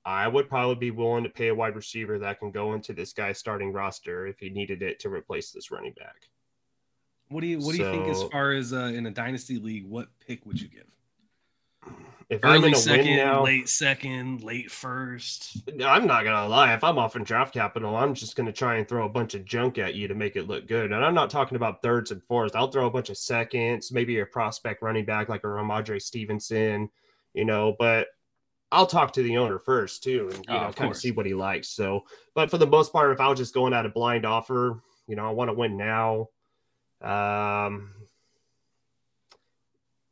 I 0.05 0.27
would 0.27 0.49
probably 0.49 0.75
be 0.75 0.91
willing 0.91 1.25
to 1.25 1.31
pay 1.31 1.49
a 1.49 1.55
wide 1.55 1.77
receiver 1.77 2.19
that 2.19 2.41
can 2.41 2.51
go 2.51 2.75
into 2.75 2.93
this 2.93 3.13
guy's 3.13 3.39
starting 3.39 3.73
roster 3.73 4.27
if 4.27 4.39
he 4.41 4.51
needed 4.51 4.83
it 4.83 4.99
to 5.01 5.09
replace 5.09 5.53
this 5.53 5.71
running 5.71 5.93
back. 5.93 6.29
What 7.29 7.41
do 7.41 7.47
you 7.47 7.59
what 7.59 7.75
do 7.75 7.79
you 7.79 7.91
think 7.91 8.09
as 8.09 8.23
far 8.25 8.53
as 8.53 8.73
uh, 8.73 8.93
in 8.95 9.07
a 9.07 9.11
dynasty 9.11 9.59
league? 9.59 9.87
What 9.87 10.09
pick 10.27 10.45
would 10.45 10.61
you 10.61 10.69
give? 10.69 10.92
If 12.33 12.43
I'm 12.47 12.61
Early 12.63 12.69
in 12.69 12.75
a 12.75 12.79
second, 12.79 13.07
win 13.09 13.17
now, 13.19 13.45
late 13.45 13.69
second, 13.69 14.43
late 14.43 14.71
first. 14.71 15.59
I'm 15.85 16.07
not 16.07 16.25
gonna 16.25 16.49
lie. 16.49 16.73
If 16.73 16.83
I'm 16.83 16.97
off 16.97 17.15
in 17.15 17.25
draft 17.25 17.53
capital, 17.53 17.95
I'm 17.95 18.15
just 18.15 18.37
gonna 18.37 18.53
try 18.53 18.77
and 18.77 18.89
throw 18.89 19.05
a 19.05 19.09
bunch 19.11 19.35
of 19.35 19.45
junk 19.45 19.77
at 19.77 19.95
you 19.95 20.09
to 20.09 20.15
make 20.15 20.35
it 20.37 20.49
look 20.49 20.67
good. 20.67 20.93
And 20.93 21.05
I'm 21.05 21.13
not 21.13 21.29
talking 21.29 21.57
about 21.57 21.83
thirds 21.83 22.11
and 22.11 22.23
fourths. 22.23 22.55
I'll 22.55 22.71
throw 22.71 22.87
a 22.87 22.91
bunch 22.91 23.11
of 23.11 23.19
seconds, 23.19 23.93
maybe 23.93 24.19
a 24.19 24.25
prospect 24.25 24.81
running 24.81 25.05
back 25.05 25.29
like 25.29 25.45
a 25.45 25.47
Rhamondre 25.47 26.01
Stevenson, 26.01 26.89
you 27.35 27.45
know. 27.45 27.77
But 27.79 28.07
I'll 28.71 28.87
talk 28.87 29.13
to 29.13 29.23
the 29.23 29.37
owner 29.37 29.59
first 29.59 30.03
too, 30.03 30.31
and 30.33 30.39
you 30.47 30.55
Oh, 30.55 30.61
know, 30.61 30.67
of 30.69 30.75
kind 30.75 30.91
of 30.91 30.97
see 30.97 31.11
what 31.11 31.27
he 31.27 31.35
likes. 31.35 31.69
So, 31.69 32.05
but 32.35 32.49
for 32.51 32.57
the 32.57 32.67
most 32.67 32.95
part, 32.95 33.13
if 33.13 33.21
I 33.21 33.29
was 33.29 33.39
just 33.39 33.53
going 33.53 33.75
at 33.75 33.85
a 33.85 33.91
blind 33.91 34.25
offer, 34.25 34.83
you 35.07 35.17
know, 35.17 35.29
I 35.29 35.33
want 35.33 35.51
to 35.51 35.55
win 35.55 35.77
now. 35.77 36.29
Um, 37.03 37.93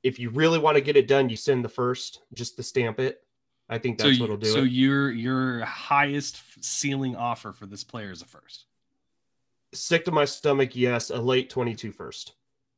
if 0.02 0.18
you 0.18 0.30
really 0.30 0.58
want 0.58 0.76
to 0.76 0.80
get 0.80 0.96
it 0.96 1.06
done, 1.08 1.28
you 1.28 1.36
send 1.36 1.64
the 1.64 1.68
first 1.68 2.22
just 2.32 2.56
to 2.56 2.62
stamp 2.62 2.98
it. 3.00 3.22
I 3.68 3.78
think 3.78 3.98
that's 3.98 4.16
so 4.16 4.22
what'll 4.22 4.36
do 4.36 4.48
it. 4.48 4.52
so 4.52 4.60
it. 4.60 4.72
your 4.72 5.10
your 5.10 5.64
highest 5.64 6.42
ceiling 6.60 7.14
offer 7.14 7.52
for 7.52 7.66
this 7.66 7.84
player 7.84 8.10
is 8.10 8.22
a 8.22 8.26
first. 8.26 8.64
sick 9.72 10.04
to 10.06 10.10
my 10.10 10.24
stomach. 10.24 10.74
Yes, 10.74 11.10
a 11.10 11.20
late 11.20 11.50
22 11.50 11.92
first. 11.92 12.32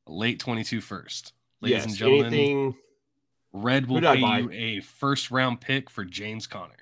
A 0.06 0.12
late 0.12 0.38
22 0.38 0.80
first. 0.80 1.32
Ladies 1.60 1.76
yes, 1.76 1.84
and 1.86 1.94
gentlemen, 1.94 2.26
anything. 2.26 2.74
Red 3.52 3.86
will 3.86 4.00
pay 4.00 4.20
buy? 4.20 4.38
you 4.40 4.50
a 4.50 4.80
first 4.80 5.30
round 5.30 5.60
pick 5.60 5.88
for 5.88 6.04
James 6.04 6.46
Conner. 6.46 6.74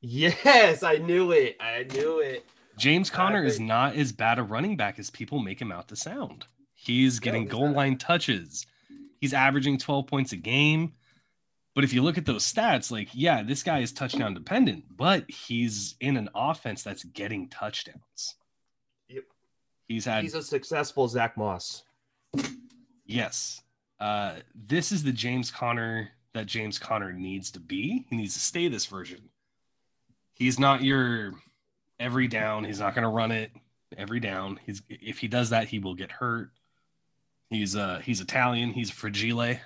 Yes, 0.00 0.82
I 0.82 0.96
knew 0.96 1.32
it. 1.32 1.56
I 1.60 1.84
knew 1.84 2.20
it. 2.20 2.46
James 2.78 3.10
Conner 3.10 3.44
is 3.44 3.60
not 3.60 3.94
as 3.94 4.12
bad 4.12 4.38
a 4.38 4.42
running 4.42 4.76
back 4.76 4.98
as 4.98 5.10
people 5.10 5.38
make 5.38 5.60
him 5.60 5.70
out 5.70 5.88
to 5.88 5.96
sound. 5.96 6.46
He's 6.74 7.20
getting 7.20 7.42
he's 7.42 7.52
goal 7.52 7.68
not. 7.68 7.76
line 7.76 7.96
touches. 7.98 8.66
He's 9.22 9.32
averaging 9.32 9.78
12 9.78 10.08
points 10.08 10.32
a 10.32 10.36
game. 10.36 10.94
But 11.76 11.84
if 11.84 11.92
you 11.92 12.02
look 12.02 12.18
at 12.18 12.26
those 12.26 12.44
stats, 12.44 12.90
like, 12.90 13.08
yeah, 13.14 13.44
this 13.44 13.62
guy 13.62 13.78
is 13.78 13.92
touchdown 13.92 14.34
dependent, 14.34 14.84
but 14.96 15.30
he's 15.30 15.94
in 16.00 16.16
an 16.16 16.28
offense 16.34 16.82
that's 16.82 17.04
getting 17.04 17.48
touchdowns. 17.48 18.34
Yep. 19.08 19.22
He's 19.86 20.04
had 20.04 20.24
He's 20.24 20.34
a 20.34 20.42
successful 20.42 21.06
Zach 21.06 21.36
Moss. 21.36 21.84
Yes. 23.06 23.62
Uh, 24.00 24.40
this 24.56 24.90
is 24.90 25.04
the 25.04 25.12
James 25.12 25.52
Conner 25.52 26.10
that 26.34 26.46
James 26.46 26.80
Conner 26.80 27.12
needs 27.12 27.52
to 27.52 27.60
be. 27.60 28.04
He 28.10 28.16
needs 28.16 28.34
to 28.34 28.40
stay 28.40 28.66
this 28.66 28.86
version. 28.86 29.30
He's 30.34 30.58
not 30.58 30.82
your 30.82 31.34
every 32.00 32.26
down. 32.26 32.64
He's 32.64 32.80
not 32.80 32.96
going 32.96 33.04
to 33.04 33.08
run 33.08 33.30
it 33.30 33.52
every 33.96 34.18
down. 34.18 34.58
He's 34.66 34.82
if 34.88 35.18
he 35.18 35.28
does 35.28 35.50
that, 35.50 35.68
he 35.68 35.78
will 35.78 35.94
get 35.94 36.10
hurt. 36.10 36.50
He's 37.52 37.76
uh 37.76 38.00
he's 38.02 38.20
Italian. 38.20 38.72
He's 38.72 38.90
fragile. 38.90 39.56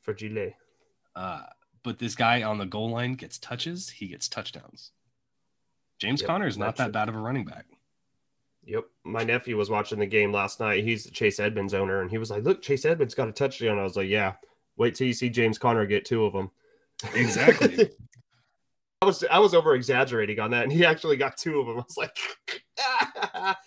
for 0.00 0.14
Gile. 0.14 0.52
Uh, 1.14 1.42
but 1.82 1.98
this 1.98 2.14
guy 2.14 2.42
on 2.42 2.58
the 2.58 2.66
goal 2.66 2.90
line 2.90 3.14
gets 3.14 3.38
touches. 3.38 3.88
He 3.90 4.08
gets 4.08 4.28
touchdowns. 4.28 4.92
James 5.98 6.20
Yep, 6.20 6.26
Conner 6.26 6.46
is 6.46 6.58
not 6.58 6.76
that 6.76 6.92
bad 6.92 7.08
of 7.08 7.14
a 7.14 7.18
running 7.18 7.44
back. 7.44 7.66
Yep. 8.64 8.84
My 9.04 9.24
nephew 9.24 9.56
was 9.56 9.70
watching 9.70 9.98
the 9.98 10.06
game 10.06 10.32
last 10.32 10.58
night. 10.58 10.84
He's 10.84 11.04
the 11.04 11.10
Chase 11.10 11.38
Edmonds 11.38 11.74
owner, 11.74 12.00
and 12.00 12.10
he 12.10 12.18
was 12.18 12.30
like, 12.30 12.42
"Look, 12.42 12.62
Chase 12.62 12.84
Edmonds 12.84 13.14
got 13.14 13.28
a 13.28 13.32
touchdown." 13.32 13.78
I 13.78 13.84
was 13.84 13.96
like, 13.96 14.08
"Yeah, 14.08 14.34
wait 14.76 14.94
till 14.94 15.06
you 15.06 15.12
see 15.12 15.30
James 15.30 15.58
Conner 15.58 15.86
get 15.86 16.04
two 16.04 16.24
of 16.24 16.32
them." 16.32 16.50
Exactly. 17.14 17.90
I 19.02 19.06
was 19.06 19.22
I 19.30 19.38
was 19.38 19.54
over 19.54 19.74
exaggerating 19.74 20.40
on 20.40 20.50
that, 20.52 20.64
and 20.64 20.72
he 20.72 20.84
actually 20.84 21.16
got 21.16 21.36
two 21.36 21.60
of 21.60 21.66
them. 21.66 21.78
I 21.78 21.82
was 21.82 21.96
like, 21.96 22.16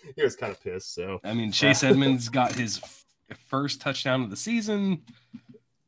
he 0.16 0.22
was 0.22 0.34
kind 0.36 0.52
of 0.52 0.60
pissed. 0.62 0.94
So 0.94 1.20
I 1.22 1.32
mean, 1.32 1.52
Chase 1.52 1.82
Edmonds 1.84 2.28
got 2.28 2.52
his 2.52 2.80
first 3.34 3.80
touchdown 3.80 4.22
of 4.22 4.30
the 4.30 4.36
season. 4.36 5.02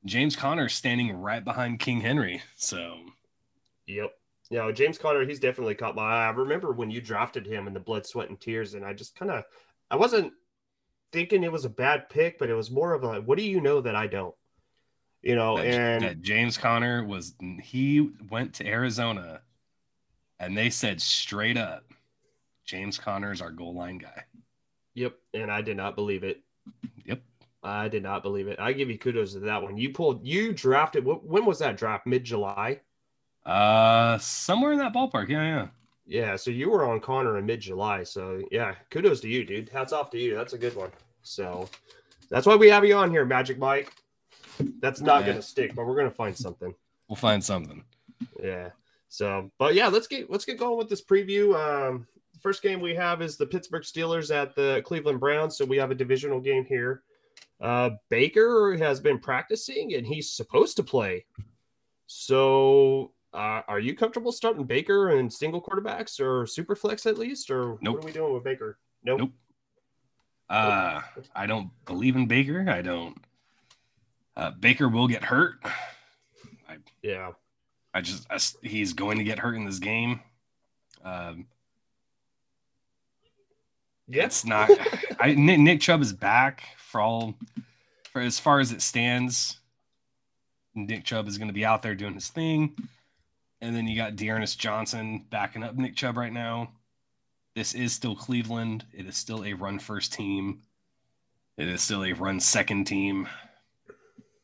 James 0.04 0.34
Conner 0.34 0.68
standing 0.68 1.12
right 1.16 1.44
behind 1.44 1.78
King 1.78 2.00
Henry. 2.00 2.42
So 2.56 2.98
Yep. 3.86 4.12
Yeah, 4.50 4.70
James 4.70 4.98
Conner, 4.98 5.24
he's 5.24 5.40
definitely 5.40 5.74
caught 5.74 5.96
my 5.96 6.02
eye. 6.02 6.26
I 6.26 6.30
remember 6.30 6.72
when 6.72 6.90
you 6.90 7.00
drafted 7.00 7.46
him 7.46 7.66
in 7.66 7.72
the 7.72 7.80
blood, 7.80 8.04
sweat, 8.04 8.28
and 8.28 8.38
tears, 8.38 8.74
and 8.74 8.84
I 8.84 8.92
just 8.92 9.16
kind 9.16 9.30
of, 9.30 9.44
I 9.90 9.96
wasn't 9.96 10.34
thinking 11.10 11.42
it 11.42 11.50
was 11.50 11.64
a 11.64 11.70
bad 11.70 12.10
pick, 12.10 12.38
but 12.38 12.50
it 12.50 12.54
was 12.54 12.70
more 12.70 12.92
of 12.92 13.02
a, 13.02 13.20
what 13.22 13.38
do 13.38 13.44
you 13.44 13.62
know 13.62 13.80
that 13.80 13.96
I 13.96 14.08
don't? 14.08 14.34
You 15.22 15.36
know, 15.36 15.56
that, 15.56 15.66
and 15.66 16.04
that 16.04 16.20
James 16.20 16.58
Conner 16.58 17.04
was 17.04 17.34
he 17.62 18.10
went 18.28 18.54
to 18.54 18.66
Arizona 18.66 19.40
and 20.40 20.58
they 20.58 20.68
said 20.68 21.00
straight 21.00 21.56
up, 21.56 21.84
James 22.64 22.98
Conner 22.98 23.32
is 23.32 23.40
our 23.40 23.52
goal 23.52 23.74
line 23.74 23.98
guy. 23.98 24.24
yep, 24.94 25.14
and 25.32 25.50
I 25.50 25.62
did 25.62 25.76
not 25.76 25.94
believe 25.94 26.24
it. 26.24 26.42
I 27.62 27.88
did 27.88 28.02
not 28.02 28.22
believe 28.22 28.48
it. 28.48 28.58
I 28.58 28.72
give 28.72 28.90
you 28.90 28.98
kudos 28.98 29.34
to 29.34 29.40
that 29.40 29.62
one. 29.62 29.76
You 29.76 29.90
pulled, 29.90 30.26
you 30.26 30.52
drafted. 30.52 31.04
When 31.04 31.44
was 31.44 31.58
that 31.60 31.76
draft? 31.76 32.06
Mid 32.06 32.24
July. 32.24 32.80
Uh 33.44 34.18
somewhere 34.18 34.72
in 34.72 34.78
that 34.78 34.92
ballpark. 34.92 35.28
Yeah, 35.28 35.42
yeah. 35.42 35.66
Yeah, 36.04 36.36
so 36.36 36.50
you 36.50 36.68
were 36.70 36.84
on 36.88 37.00
Conner 37.00 37.38
in 37.38 37.46
mid 37.46 37.60
July. 37.60 38.02
So 38.04 38.42
yeah, 38.50 38.74
kudos 38.90 39.20
to 39.20 39.28
you, 39.28 39.44
dude. 39.44 39.68
Hats 39.68 39.92
off 39.92 40.10
to 40.10 40.18
you. 40.18 40.34
That's 40.34 40.52
a 40.52 40.58
good 40.58 40.74
one. 40.76 40.90
So 41.22 41.68
that's 42.28 42.46
why 42.46 42.56
we 42.56 42.68
have 42.68 42.84
you 42.84 42.94
on 42.96 43.10
here, 43.10 43.24
Magic 43.24 43.58
Mike. 43.58 43.92
That's 44.80 45.00
not 45.00 45.22
Yeah. 45.22 45.28
gonna 45.28 45.42
stick, 45.42 45.74
but 45.74 45.86
we're 45.86 45.96
gonna 45.96 46.10
find 46.10 46.36
something. 46.36 46.74
We'll 47.08 47.16
find 47.16 47.42
something. 47.42 47.84
Yeah. 48.42 48.70
So, 49.08 49.50
but 49.58 49.74
yeah, 49.74 49.88
let's 49.88 50.06
get 50.06 50.30
let's 50.30 50.44
get 50.44 50.58
going 50.58 50.78
with 50.78 50.88
this 50.88 51.02
preview. 51.02 51.54
Um, 51.54 52.06
first 52.40 52.62
game 52.62 52.80
we 52.80 52.94
have 52.94 53.22
is 53.22 53.36
the 53.36 53.46
Pittsburgh 53.46 53.82
Steelers 53.82 54.34
at 54.34 54.54
the 54.54 54.82
Cleveland 54.84 55.20
Browns. 55.20 55.56
So 55.56 55.64
we 55.64 55.76
have 55.76 55.90
a 55.90 55.94
divisional 55.94 56.40
game 56.40 56.64
here. 56.64 57.02
Uh, 57.62 57.90
Baker 58.10 58.76
has 58.76 59.00
been 59.00 59.18
practicing 59.18 59.94
and 59.94 60.04
he's 60.06 60.32
supposed 60.32 60.76
to 60.76 60.82
play. 60.82 61.24
So, 62.08 63.12
uh, 63.32 63.62
are 63.68 63.78
you 63.78 63.94
comfortable 63.94 64.32
starting 64.32 64.64
Baker 64.64 65.10
and 65.10 65.32
single 65.32 65.62
quarterbacks 65.62 66.20
or 66.20 66.46
super 66.46 66.74
flex 66.74 67.06
at 67.06 67.16
least, 67.18 67.50
or 67.50 67.78
Nope. 67.80 67.94
what 67.96 68.04
are 68.04 68.06
we 68.06 68.12
doing 68.12 68.34
with 68.34 68.44
Baker? 68.44 68.78
Nope. 69.04 69.20
Nope. 69.20 69.30
Uh 70.50 71.00
I 71.34 71.46
don't 71.46 71.70
believe 71.86 72.14
in 72.16 72.26
Baker. 72.26 72.66
I 72.68 72.82
don't 72.82 73.16
uh 74.36 74.50
Baker 74.50 74.88
will 74.88 75.08
get 75.08 75.24
hurt. 75.24 75.54
Yeah. 77.02 77.30
I 77.94 78.00
just 78.02 78.26
I 78.30 78.38
he's 78.66 78.92
going 78.92 79.18
to 79.18 79.24
get 79.24 79.38
hurt 79.38 79.54
in 79.54 79.64
this 79.64 79.78
game. 79.78 80.20
Um, 81.04 81.46
it's 84.08 84.44
not. 84.44 84.70
I 85.18 85.34
Nick, 85.34 85.60
Nick 85.60 85.80
Chubb 85.80 86.02
is 86.02 86.12
back 86.12 86.64
for 86.76 87.00
all 87.00 87.34
for 88.12 88.20
as 88.20 88.38
far 88.38 88.60
as 88.60 88.72
it 88.72 88.82
stands. 88.82 89.58
Nick 90.74 91.04
Chubb 91.04 91.28
is 91.28 91.38
going 91.38 91.48
to 91.48 91.54
be 91.54 91.64
out 91.64 91.82
there 91.82 91.94
doing 91.94 92.14
his 92.14 92.28
thing, 92.28 92.74
and 93.60 93.76
then 93.76 93.86
you 93.86 93.96
got 93.96 94.16
D'Ernest 94.16 94.58
Johnson 94.58 95.26
backing 95.30 95.62
up 95.62 95.76
Nick 95.76 95.96
Chubb 95.96 96.16
right 96.16 96.32
now. 96.32 96.72
This 97.54 97.74
is 97.74 97.92
still 97.92 98.16
Cleveland. 98.16 98.86
It 98.94 99.06
is 99.06 99.16
still 99.16 99.44
a 99.44 99.52
run 99.52 99.78
first 99.78 100.14
team. 100.14 100.62
It 101.58 101.68
is 101.68 101.82
still 101.82 102.04
a 102.04 102.14
run 102.14 102.40
second 102.40 102.86
team. 102.86 103.28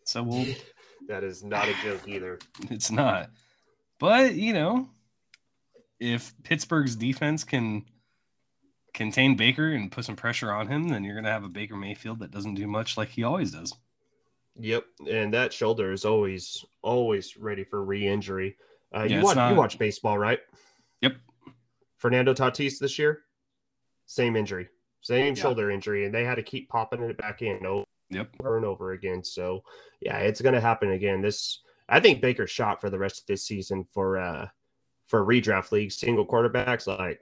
So 0.05 0.23
we'll 0.23 0.47
that 1.09 1.25
is 1.25 1.43
not 1.43 1.67
a 1.69 1.75
joke 1.83 2.07
either. 2.07 2.39
it's 2.71 2.91
not. 2.91 3.31
But, 3.99 4.35
you 4.35 4.53
know, 4.53 4.89
if 5.99 6.33
Pittsburgh's 6.45 6.95
defense 6.95 7.43
can 7.43 7.85
contain 8.99 9.37
Baker 9.37 9.71
and 9.73 9.91
put 9.91 10.05
some 10.05 10.17
pressure 10.17 10.53
on 10.53 10.69
him, 10.69 10.89
then 10.89 11.03
you're 11.05 11.15
going 11.15 11.25
to 11.25 11.31
have 11.31 11.45
a 11.45 11.49
Baker 11.49 11.77
Mayfield 11.77 12.19
that 12.21 12.31
doesn't 12.31 12.55
do 12.55 12.67
much 12.67 12.97
like 12.99 13.09
he 13.09 13.25
always 13.25 13.53
does. 13.53 13.73
Yep, 14.61 14.85
and 15.09 15.33
that 15.35 15.53
shoulder 15.53 15.93
is 15.93 16.05
always 16.05 16.65
always 16.83 17.37
ready 17.37 17.65
for 17.65 17.85
re-injury. 17.85 18.57
Uh, 18.95 19.07
Yeah, 19.09 19.19
you 19.19 19.25
watch 19.25 19.37
not- 19.37 19.51
you 19.53 19.57
watch 19.57 19.79
baseball, 19.79 20.19
right? 20.19 20.41
Yep. 21.01 21.17
Fernando 21.97 22.35
Tatis 22.35 22.79
this 22.79 22.99
year, 22.99 23.23
same 24.07 24.35
injury, 24.37 24.69
same 25.01 25.35
Yeah. 25.37 25.43
shoulder 25.43 25.71
injury, 25.71 26.05
and 26.07 26.15
they 26.15 26.25
had 26.25 26.35
to 26.37 26.43
keep 26.43 26.69
popping 26.69 27.03
it 27.03 27.17
back 27.17 27.41
in 27.43 27.65
over 27.65 27.85
Yep. 28.11 28.35
and 28.41 28.65
over 28.65 28.93
again. 28.93 29.23
So 29.23 29.63
yeah, 30.01 30.19
it's 30.19 30.41
going 30.41 30.55
to 30.55 30.61
happen 30.61 30.91
again. 30.91 31.23
This 31.23 31.63
I 31.89 32.01
think 32.01 32.21
Baker's 32.21 32.51
shot 32.51 32.81
for 32.81 32.91
the 32.91 32.99
rest 32.99 33.21
of 33.21 33.27
this 33.27 33.45
season 33.47 33.85
for 33.93 34.19
uh 34.19 34.49
for 35.07 35.25
redraft 35.25 35.71
leagues, 35.73 35.97
single 35.97 36.27
quarterbacks 36.27 36.87
like. 36.87 37.21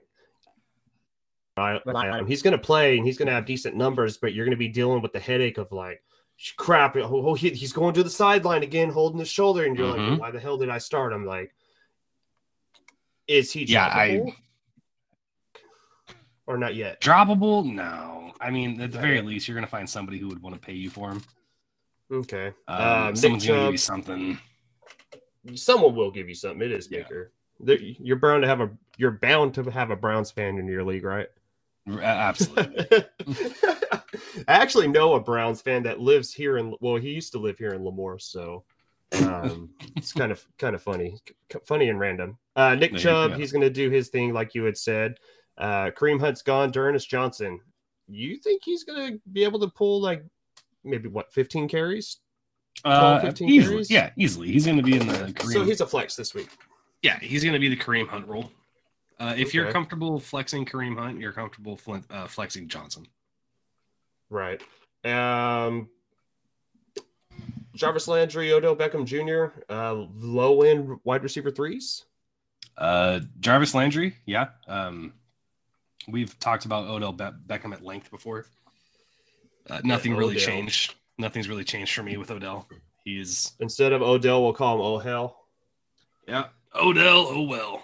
I, 1.59 1.79
I- 1.87 2.23
he's 2.23 2.41
going 2.41 2.51
to 2.53 2.57
play 2.63 2.97
and 2.97 3.05
he's 3.05 3.17
going 3.17 3.27
to 3.27 3.33
have 3.33 3.45
decent 3.45 3.75
numbers, 3.75 4.17
but 4.17 4.33
you're 4.33 4.45
going 4.45 4.51
to 4.51 4.57
be 4.57 4.67
dealing 4.67 5.01
with 5.01 5.13
the 5.13 5.19
headache 5.19 5.57
of 5.57 5.71
like, 5.71 6.01
crap, 6.55 6.95
oh, 6.97 7.03
oh, 7.29 7.33
he, 7.33 7.49
he's 7.51 7.73
going 7.73 7.93
to 7.95 8.03
the 8.03 8.09
sideline 8.09 8.63
again, 8.63 8.89
holding 8.89 9.19
his 9.19 9.29
shoulder, 9.29 9.65
and 9.65 9.77
you're 9.77 9.87
like, 9.87 9.99
Mhm. 9.99 10.19
why 10.19 10.31
the 10.31 10.39
hell 10.39 10.57
did 10.57 10.69
I 10.69 10.77
start? 10.77 11.13
I'm 11.13 11.25
like, 11.25 11.53
is 13.27 13.51
he 13.51 13.63
Yeah, 13.65 13.87
I- 13.87 14.33
or 16.45 16.57
not 16.57 16.75
yet? 16.75 17.01
Droppable? 17.01 17.65
No. 17.65 18.31
I 18.39 18.51
mean, 18.51 18.79
at 18.81 18.91
the 18.91 18.99
very 18.99 19.21
least, 19.21 19.47
you're 19.47 19.55
going 19.55 19.65
to 19.65 19.71
find 19.71 19.89
somebody 19.89 20.17
who 20.19 20.27
would 20.27 20.41
want 20.41 20.55
to 20.55 20.61
pay 20.61 20.73
you 20.73 20.89
for 20.89 21.09
him. 21.11 21.23
Okay, 22.11 22.53
Um, 22.67 22.81
Um, 23.09 23.15
someone's 23.15 23.45
going 23.45 23.59
to 23.59 23.65
give 23.65 23.71
you 23.73 23.77
something. 23.77 24.37
someone 25.55 25.95
will 25.95 26.11
give 26.11 26.29
you 26.29 26.35
something. 26.35 26.61
It 26.61 26.71
is 26.71 26.87
Yeah. 26.89 26.99
Baker. 27.03 27.31
You're 27.99 28.17
bound 28.17 28.43
to 28.43 28.47
have 28.47 28.61
a 28.61 28.69
you're 28.97 29.11
bound 29.11 29.55
to 29.55 29.63
have 29.71 29.89
a 29.91 29.95
Browns 29.95 30.29
fan 30.31 30.57
in 30.57 30.67
your 30.67 30.83
league, 30.83 31.03
right? 31.03 31.27
R- 31.89 32.01
Absolutely. 32.01 33.05
I 34.47 34.53
actually 34.53 34.87
know 34.87 35.13
a 35.15 35.19
Browns 35.19 35.61
fan 35.61 35.83
that 35.83 35.99
lives 35.99 36.33
here 36.33 36.57
in 36.57 36.73
well, 36.81 36.95
he 36.97 37.09
used 37.09 37.31
to 37.33 37.39
live 37.39 37.57
here 37.57 37.73
in 37.73 37.81
Lemoore, 37.81 38.21
so 38.21 38.63
um, 39.23 39.69
it's 39.95 40.11
kind 40.13 40.31
of 40.31 40.45
kind 40.57 40.75
of 40.75 40.81
funny, 40.81 41.17
C- 41.51 41.59
funny 41.65 41.89
and 41.89 41.99
random. 41.99 42.37
Uh, 42.55 42.75
Nick 42.75 42.91
There 42.91 42.99
Chubb, 42.99 43.31
go. 43.31 43.37
he's 43.37 43.51
going 43.51 43.61
to 43.61 43.69
do 43.69 43.89
his 43.89 44.09
thing, 44.09 44.33
like 44.33 44.55
you 44.55 44.63
had 44.63 44.77
said. 44.77 45.15
Uh, 45.57 45.91
Kareem 45.91 46.19
Hunt's 46.19 46.41
gone. 46.41 46.71
D'Ernest 46.71 47.09
Johnson, 47.09 47.59
you 48.07 48.37
think 48.37 48.61
he's 48.65 48.83
going 48.83 49.13
to 49.13 49.21
be 49.31 49.43
able 49.43 49.59
to 49.61 49.67
pull 49.67 50.01
like 50.01 50.23
maybe 50.83 51.09
what 51.09 51.31
15 51.33 51.67
carries? 51.67 52.17
Uh, 52.85 53.19
15 53.21 53.49
easily. 53.49 53.73
carries? 53.73 53.91
Yeah, 53.91 54.09
easily. 54.17 54.51
He's 54.51 54.65
going 54.65 54.77
to 54.77 54.83
be 54.83 54.97
in 54.99 55.07
the 55.07 55.13
Kareem. 55.13 55.53
So 55.53 55.63
he's 55.63 55.81
a 55.81 55.87
flex 55.87 56.15
this 56.15 56.33
week. 56.33 56.49
yeah, 57.01 57.17
he's 57.19 57.43
going 57.43 57.53
to 57.53 57.59
be 57.59 57.69
the 57.69 57.77
Kareem 57.77 58.07
Hunt 58.07 58.27
role. 58.27 58.51
Uh, 59.19 59.33
if 59.35 59.53
you're 59.53 59.71
comfortable 59.71 60.19
flexing 60.19 60.65
Kareem 60.65 60.97
Hunt, 60.97 61.19
you're 61.19 61.31
comfortable 61.31 61.75
fl- 61.75 61.95
uh, 62.09 62.27
flexing 62.27 62.67
Johnson. 62.67 63.07
Right. 64.29 64.61
Um, 65.03 65.89
Jarvis 67.75 68.07
Landry, 68.07 68.51
Odell 68.53 68.75
Beckham 68.75 69.05
Jr., 69.05 69.59
uh, 69.73 69.93
low 70.15 70.61
end 70.63 70.99
wide 71.03 71.23
receiver 71.23 71.51
threes. 71.51 72.05
Uh, 72.77 73.21
Jarvis 73.39 73.73
Landry, 73.73 74.15
yeah. 74.25 74.49
Um, 74.67 75.13
we've 76.07 76.37
talked 76.39 76.65
about 76.65 76.87
Odell 76.87 77.13
Be- 77.13 77.23
Beckham 77.47 77.73
at 77.73 77.83
length 77.83 78.11
before. 78.11 78.45
Uh, 79.69 79.81
nothing 79.83 80.15
really 80.15 80.35
Odell. 80.35 80.45
changed. 80.47 80.95
Nothing's 81.17 81.49
really 81.49 81.63
changed 81.63 81.93
for 81.93 82.03
me 82.03 82.17
with 82.17 82.29
Odell. 82.29 82.67
He's 83.03 83.53
Instead 83.59 83.93
of 83.93 84.01
Odell, 84.01 84.43
we'll 84.43 84.53
call 84.53 84.75
him 84.75 84.81
Oh 84.81 84.97
Hell. 84.99 85.45
yeah, 86.27 86.45
Odell. 86.75 87.25
Oh 87.29 87.41
well. 87.43 87.83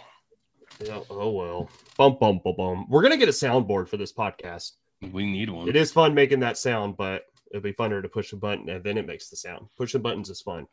Yeah, 0.86 1.00
oh 1.10 1.32
well. 1.32 1.70
Bum 1.98 2.18
bum 2.20 2.42
bum 2.44 2.56
bum. 2.58 2.86
We're 2.90 3.02
gonna 3.02 3.18
get 3.18 3.30
a 3.30 3.34
soundboard 3.34 3.88
for 3.88 3.98
this 3.98 4.14
podcast. 4.14 4.74
We 5.12 5.26
need 5.26 5.50
one. 5.50 5.68
It 5.68 5.76
is 5.76 5.92
fun 5.92 6.14
making 6.14 6.40
that 6.42 6.58
sound, 6.58 6.98
but 6.98 7.26
it'll 7.52 7.62
be 7.62 7.74
funner 7.74 8.02
to 8.02 8.10
push 8.10 8.34
a 8.34 8.36
button 8.36 8.70
and 8.70 8.84
then 8.84 8.98
it 8.98 9.06
makes 9.06 9.30
the 9.30 9.36
sound. 9.36 9.68
Pushing 9.78 10.02
buttons 10.02 10.30
is 10.30 10.42
fun. 10.42 10.68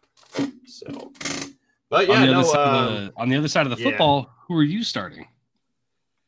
So, 0.64 1.12
but 1.88 2.09
yeah, 2.09 2.14
on, 2.14 2.26
the 2.26 2.33
no. 2.33 2.40
other 2.40 2.49
side 2.49 2.69
um, 2.69 2.85
of 2.85 2.93
the, 2.93 3.12
on 3.17 3.29
the 3.29 3.37
other 3.37 3.49
side 3.49 3.67
of 3.67 3.76
the 3.76 3.83
yeah. 3.83 3.90
football, 3.90 4.31
who 4.49 4.57
are 4.57 4.62
you 4.62 4.83
starting? 4.83 5.26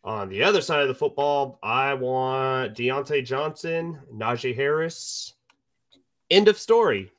On 0.04 0.28
the 0.28 0.42
other 0.42 0.60
side 0.60 0.82
of 0.82 0.88
the 0.88 0.94
football, 0.94 1.60
I 1.62 1.94
want 1.94 2.74
Diontae 2.74 3.24
Johnson, 3.24 4.00
Najee 4.12 4.54
Harris. 4.54 5.34
End 6.28 6.48
of 6.48 6.58
story. 6.58 7.12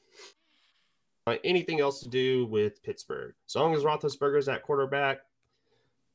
Uh, 1.26 1.38
anything 1.46 1.80
else 1.80 2.02
to 2.02 2.10
do 2.10 2.46
with 2.48 2.84
Pittsburgh? 2.84 3.34
As 3.48 3.56
long 3.56 3.74
as 3.74 3.84
Roethlisberger's 3.84 4.50
at 4.50 4.64
quarterback, 4.64 5.20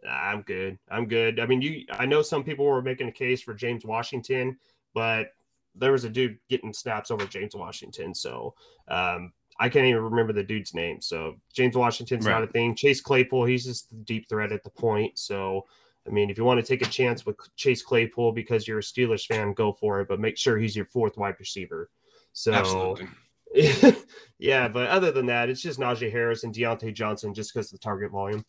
I'm 0.09 0.43
good. 0.43 0.79
I'm 0.91 1.07
good. 1.07 1.41
I 1.41 1.47
mean, 1.47 1.63
you. 1.63 1.85
I 1.91 2.07
know 2.07 2.23
some 2.23 2.45
people 2.45 2.65
were 2.65 2.83
making 2.83 3.09
a 3.09 3.13
case 3.13 3.43
for 3.43 3.55
James 3.55 3.85
Washington, 3.85 4.59
but 4.95 5.33
there 5.75 5.93
was 5.93 6.05
a 6.05 6.09
dude 6.09 6.39
getting 6.49 6.73
snaps 6.73 7.11
over 7.11 7.25
James 7.25 7.55
Washington, 7.55 8.15
so 8.15 8.55
um, 8.89 9.33
I 9.59 9.69
can't 9.69 9.87
even 9.87 10.03
remember 10.03 10.33
the 10.33 10.43
dude's 10.43 10.75
name. 10.75 11.01
So 11.01 11.37
James 11.53 11.77
Washington's 11.77 12.27
not 12.27 12.45
a 12.45 12.47
thing. 12.47 12.75
Chase 12.75 13.01
Claypool, 13.01 13.45
he's 13.45 13.65
just 13.65 13.91
the 13.91 13.97
deep 13.97 14.29
threat 14.29 14.53
at 14.53 14.63
the 14.65 14.71
point. 14.71 15.19
So 15.19 15.67
I 16.09 16.11
mean, 16.11 16.31
if 16.31 16.39
you 16.39 16.45
want 16.45 16.59
to 16.59 16.67
take 16.67 16.87
a 16.87 16.91
chance 16.91 17.27
with 17.27 17.37
Chase 17.57 17.83
Claypool 17.83 18.33
because 18.33 18.67
you're 18.67 18.79
a 18.79 18.83
Steelers 18.83 19.27
fan, 19.27 19.53
go 19.53 19.73
for 19.73 20.01
it, 20.01 20.09
but 20.09 20.21
make 20.21 20.39
sure 20.39 20.57
he's 20.57 20.75
your 20.75 20.87
fourth 20.87 21.17
wide 21.17 21.37
receiver. 21.39 21.91
So 22.33 22.53
Absolutely. 22.53 23.09
yeah, 24.39 24.69
but 24.69 24.89
other 24.89 25.11
than 25.11 25.27
that, 25.27 25.49
it's 25.49 25.61
just 25.61 25.79
Najee 25.79 26.11
Harris 26.11 26.45
and 26.45 26.55
Diontae 26.55 26.95
Johnson 26.95 27.35
just 27.35 27.53
because 27.53 27.67
of 27.67 27.79
the 27.79 27.85
target 27.85 28.11
volume. 28.11 28.45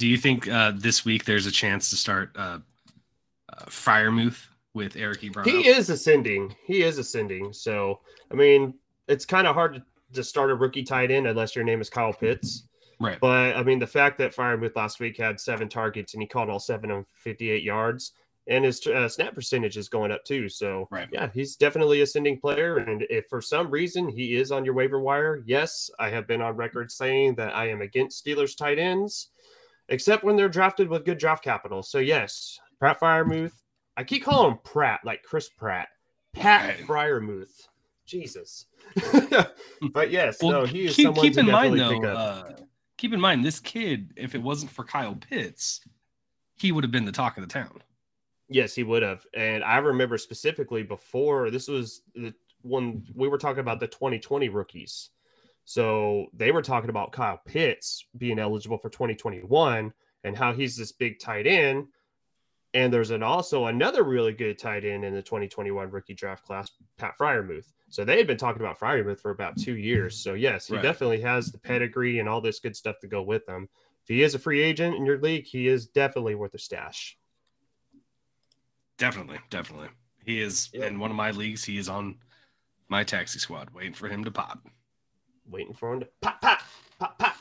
Do 0.00 0.06
you 0.08 0.16
think 0.16 0.48
uh, 0.48 0.72
this 0.74 1.04
week 1.04 1.26
there's 1.26 1.44
a 1.44 1.50
chance 1.50 1.90
to 1.90 1.96
start 1.96 2.30
uh, 2.34 2.60
uh, 3.52 3.64
Freiermuth 3.66 4.46
with 4.72 4.96
Eric 4.96 5.20
Ebron? 5.20 5.44
He 5.44 5.68
is 5.68 5.90
ascending. 5.90 6.56
He 6.64 6.80
is 6.82 6.96
ascending. 6.96 7.52
So 7.52 8.00
I 8.32 8.34
mean, 8.34 8.72
it's 9.08 9.26
kind 9.26 9.46
of 9.46 9.54
hard 9.54 9.74
to, 9.74 9.82
to 10.14 10.24
start 10.24 10.50
a 10.50 10.54
rookie 10.54 10.84
tight 10.84 11.10
end 11.10 11.26
unless 11.26 11.54
your 11.54 11.66
name 11.66 11.82
is 11.82 11.90
Kyle 11.90 12.14
Pitts. 12.14 12.62
right. 12.98 13.20
But 13.20 13.54
I 13.54 13.62
mean, 13.62 13.78
the 13.78 13.86
fact 13.86 14.16
that 14.20 14.34
Freiermuth 14.34 14.74
last 14.74 15.00
week 15.00 15.18
had 15.18 15.38
seven 15.38 15.68
targets 15.68 16.14
and 16.14 16.22
he 16.22 16.26
caught 16.26 16.48
all 16.48 16.60
seven 16.60 16.90
of 16.90 17.04
58 17.16 17.62
yards, 17.62 18.12
and 18.46 18.64
his 18.64 18.84
uh, 18.86 19.06
snap 19.06 19.34
percentage 19.34 19.76
is 19.76 19.90
going 19.90 20.12
up 20.12 20.24
too. 20.24 20.48
So, 20.48 20.88
Right. 20.90 21.08
yeah, 21.12 21.28
he's 21.34 21.56
definitely 21.56 22.00
ascending 22.00 22.40
player. 22.40 22.78
And 22.78 23.04
if 23.10 23.26
for 23.28 23.42
some 23.42 23.70
reason 23.70 24.08
he 24.08 24.34
is 24.36 24.50
on 24.50 24.64
your 24.64 24.72
waiver 24.72 24.98
wire, 24.98 25.42
yes, 25.44 25.90
I 25.98 26.08
have 26.08 26.26
been 26.26 26.40
on 26.40 26.56
record 26.56 26.90
saying 26.90 27.34
that 27.34 27.54
I 27.54 27.68
am 27.68 27.82
against 27.82 28.24
Steelers 28.24 28.56
tight 28.56 28.78
ends, 28.78 29.28
except 29.90 30.24
when 30.24 30.36
they're 30.36 30.48
drafted 30.48 30.88
with 30.88 31.04
good 31.04 31.18
draft 31.18 31.44
capital. 31.44 31.82
So, 31.82 31.98
yes, 31.98 32.58
Pratt 32.78 32.98
Freiermuth. 32.98 33.52
I 33.96 34.04
keep 34.04 34.24
calling 34.24 34.52
him 34.52 34.58
Pratt, 34.64 35.00
like 35.04 35.22
Chris 35.22 35.48
Pratt. 35.48 35.88
Pat. 36.32 36.78
Freiermuth. 36.78 37.68
Jesus. 38.06 38.66
but 39.92 40.10
yes, 40.10 40.42
Well, 40.42 40.52
no, 40.52 40.64
he 40.64 40.86
is 40.86 40.96
keep, 40.96 41.06
someone 41.06 41.22
keep 41.22 41.34
to 41.34 41.40
in 41.40 41.46
mind 41.46 41.78
though. 41.78 41.90
pick 41.90 42.04
up. 42.04 42.16
Uh, 42.16 42.52
keep 42.96 43.12
in 43.12 43.20
mind 43.20 43.44
this 43.44 43.60
kid. 43.60 44.12
If 44.16 44.34
it 44.34 44.42
wasn't 44.42 44.72
for 44.72 44.84
Kyle 44.84 45.14
Pitts, 45.14 45.80
he 46.56 46.72
would 46.72 46.82
have 46.82 46.90
been 46.90 47.04
the 47.04 47.12
talk 47.12 47.36
of 47.36 47.42
the 47.42 47.52
town. 47.52 47.82
Yes, 48.48 48.74
he 48.74 48.82
would 48.82 49.02
have. 49.02 49.24
And 49.34 49.62
I 49.62 49.78
remember 49.78 50.18
specifically 50.18 50.82
before 50.82 51.50
this 51.50 51.68
was 51.68 52.02
the 52.14 52.34
when 52.62 53.06
we 53.14 53.28
were 53.28 53.38
talking 53.38 53.60
about 53.60 53.80
the 53.80 53.86
2020 53.86 54.48
rookies. 54.48 55.10
So 55.70 56.26
they 56.32 56.50
were 56.50 56.62
talking 56.62 56.90
about 56.90 57.12
Kyle 57.12 57.40
Pitts 57.46 58.04
being 58.18 58.40
eligible 58.40 58.78
for 58.78 58.90
2021 58.90 59.92
and 60.24 60.36
how 60.36 60.52
he's 60.52 60.76
this 60.76 60.90
big 60.90 61.20
tight 61.20 61.46
end. 61.46 61.86
And 62.74 62.92
there's 62.92 63.12
an 63.12 63.22
also 63.22 63.66
another 63.66 64.02
really 64.02 64.32
good 64.32 64.58
tight 64.58 64.84
end 64.84 65.04
in 65.04 65.14
the 65.14 65.22
2021 65.22 65.88
rookie 65.92 66.14
draft 66.14 66.44
class, 66.44 66.72
Pat 66.98 67.14
Freiermuth. 67.16 67.70
So 67.88 68.04
they 68.04 68.18
had 68.18 68.26
been 68.26 68.36
talking 68.36 68.62
about 68.62 68.80
Freiermuth 68.80 69.20
for 69.20 69.30
about 69.30 69.58
two 69.58 69.76
years. 69.76 70.18
So 70.18 70.34
yes, 70.34 70.66
he 70.66 70.74
Right. 70.74 70.82
definitely 70.82 71.20
has 71.20 71.52
the 71.52 71.58
pedigree 71.58 72.18
and 72.18 72.28
all 72.28 72.40
this 72.40 72.58
good 72.58 72.74
stuff 72.74 72.98
to 73.02 73.06
go 73.06 73.22
with 73.22 73.48
him. 73.48 73.68
If 74.02 74.08
he 74.08 74.24
is 74.24 74.34
a 74.34 74.40
free 74.40 74.60
agent 74.62 74.96
in 74.96 75.06
your 75.06 75.20
league, 75.20 75.46
he 75.46 75.68
is 75.68 75.86
definitely 75.86 76.34
worth 76.34 76.54
a 76.54 76.58
stash. 76.58 77.16
Definitely, 78.98 79.38
definitely. 79.50 79.90
He 80.24 80.40
is 80.40 80.68
Yeah. 80.74 80.86
in 80.86 80.98
one 80.98 81.12
of 81.12 81.16
my 81.16 81.30
leagues. 81.30 81.62
He 81.62 81.78
is 81.78 81.88
on 81.88 82.18
my 82.88 83.04
taxi 83.04 83.38
squad, 83.38 83.70
waiting 83.70 83.94
for 83.94 84.08
him 84.08 84.24
to 84.24 84.32
pop. 84.32 84.66
Waiting 85.48 85.74
for 85.74 85.92
him 85.92 86.00
to 86.00 86.08
pop, 86.20 86.40
pop, 86.40 86.60
pop, 86.98 87.18
pop. 87.18 87.36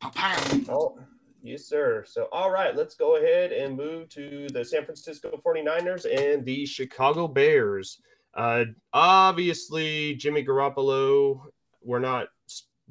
Pop, 0.00 0.14
pop. 0.14 0.38
Oh, 0.68 0.98
yes, 1.42 1.64
sir. 1.64 2.04
So, 2.06 2.28
all 2.32 2.50
right, 2.50 2.76
let's 2.76 2.94
go 2.94 3.16
ahead 3.16 3.52
and 3.52 3.76
move 3.76 4.08
to 4.10 4.48
the 4.52 4.64
San 4.64 4.84
Francisco 4.84 5.40
49ers 5.44 6.06
and 6.06 6.44
the 6.44 6.66
Chicago 6.66 7.28
Bears. 7.28 7.98
Uh, 8.34 8.64
obviously, 8.92 10.14
Jimmy 10.16 10.44
Garoppolo, 10.44 11.40
we're 11.82 11.98
not 11.98 12.28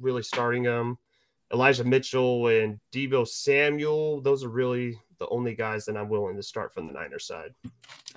really 0.00 0.22
starting 0.22 0.64
him. 0.64 0.98
Elijah 1.52 1.84
Mitchell 1.84 2.48
and 2.48 2.80
Deebo 2.92 3.26
Samuel, 3.26 4.20
those 4.20 4.42
are 4.42 4.48
really 4.48 4.98
the 5.18 5.28
only 5.28 5.54
guys 5.54 5.84
that 5.84 5.96
I'm 5.96 6.08
willing 6.08 6.36
to 6.36 6.42
start 6.42 6.74
from 6.74 6.88
the 6.88 6.92
Niners 6.92 7.26
side. 7.26 7.54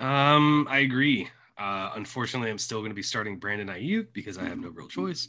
Um, 0.00 0.66
I 0.68 0.80
agree. 0.80 1.28
Uh, 1.56 1.92
unfortunately, 1.94 2.50
I'm 2.50 2.58
still 2.58 2.80
going 2.80 2.90
to 2.90 2.96
be 2.96 3.02
starting 3.02 3.38
Brandon 3.38 3.68
Aiyuk 3.68 4.08
because 4.12 4.38
I 4.38 4.44
have 4.44 4.58
no 4.58 4.70
real 4.70 4.88
choice. 4.88 5.28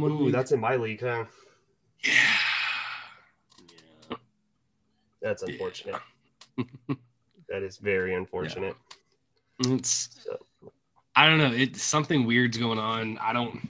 One 0.00 0.12
Ooh, 0.12 0.24
league. 0.24 0.32
that's 0.34 0.52
in 0.52 0.60
my 0.60 0.76
league, 0.76 1.00
huh? 1.00 1.24
yeah. 2.04 2.12
Yeah. 4.10 4.16
That's 5.22 5.42
unfortunate. 5.42 6.00
that 7.48 7.62
is 7.62 7.78
very 7.78 8.14
unfortunate. 8.14 8.76
It's 9.60 10.10
So, 10.22 10.38
I 11.16 11.28
don't 11.28 11.38
know. 11.38 11.52
It's 11.52 11.82
something 11.82 12.26
weird's 12.26 12.58
going 12.58 12.78
on. 12.78 13.18
I 13.18 13.32
don't. 13.32 13.68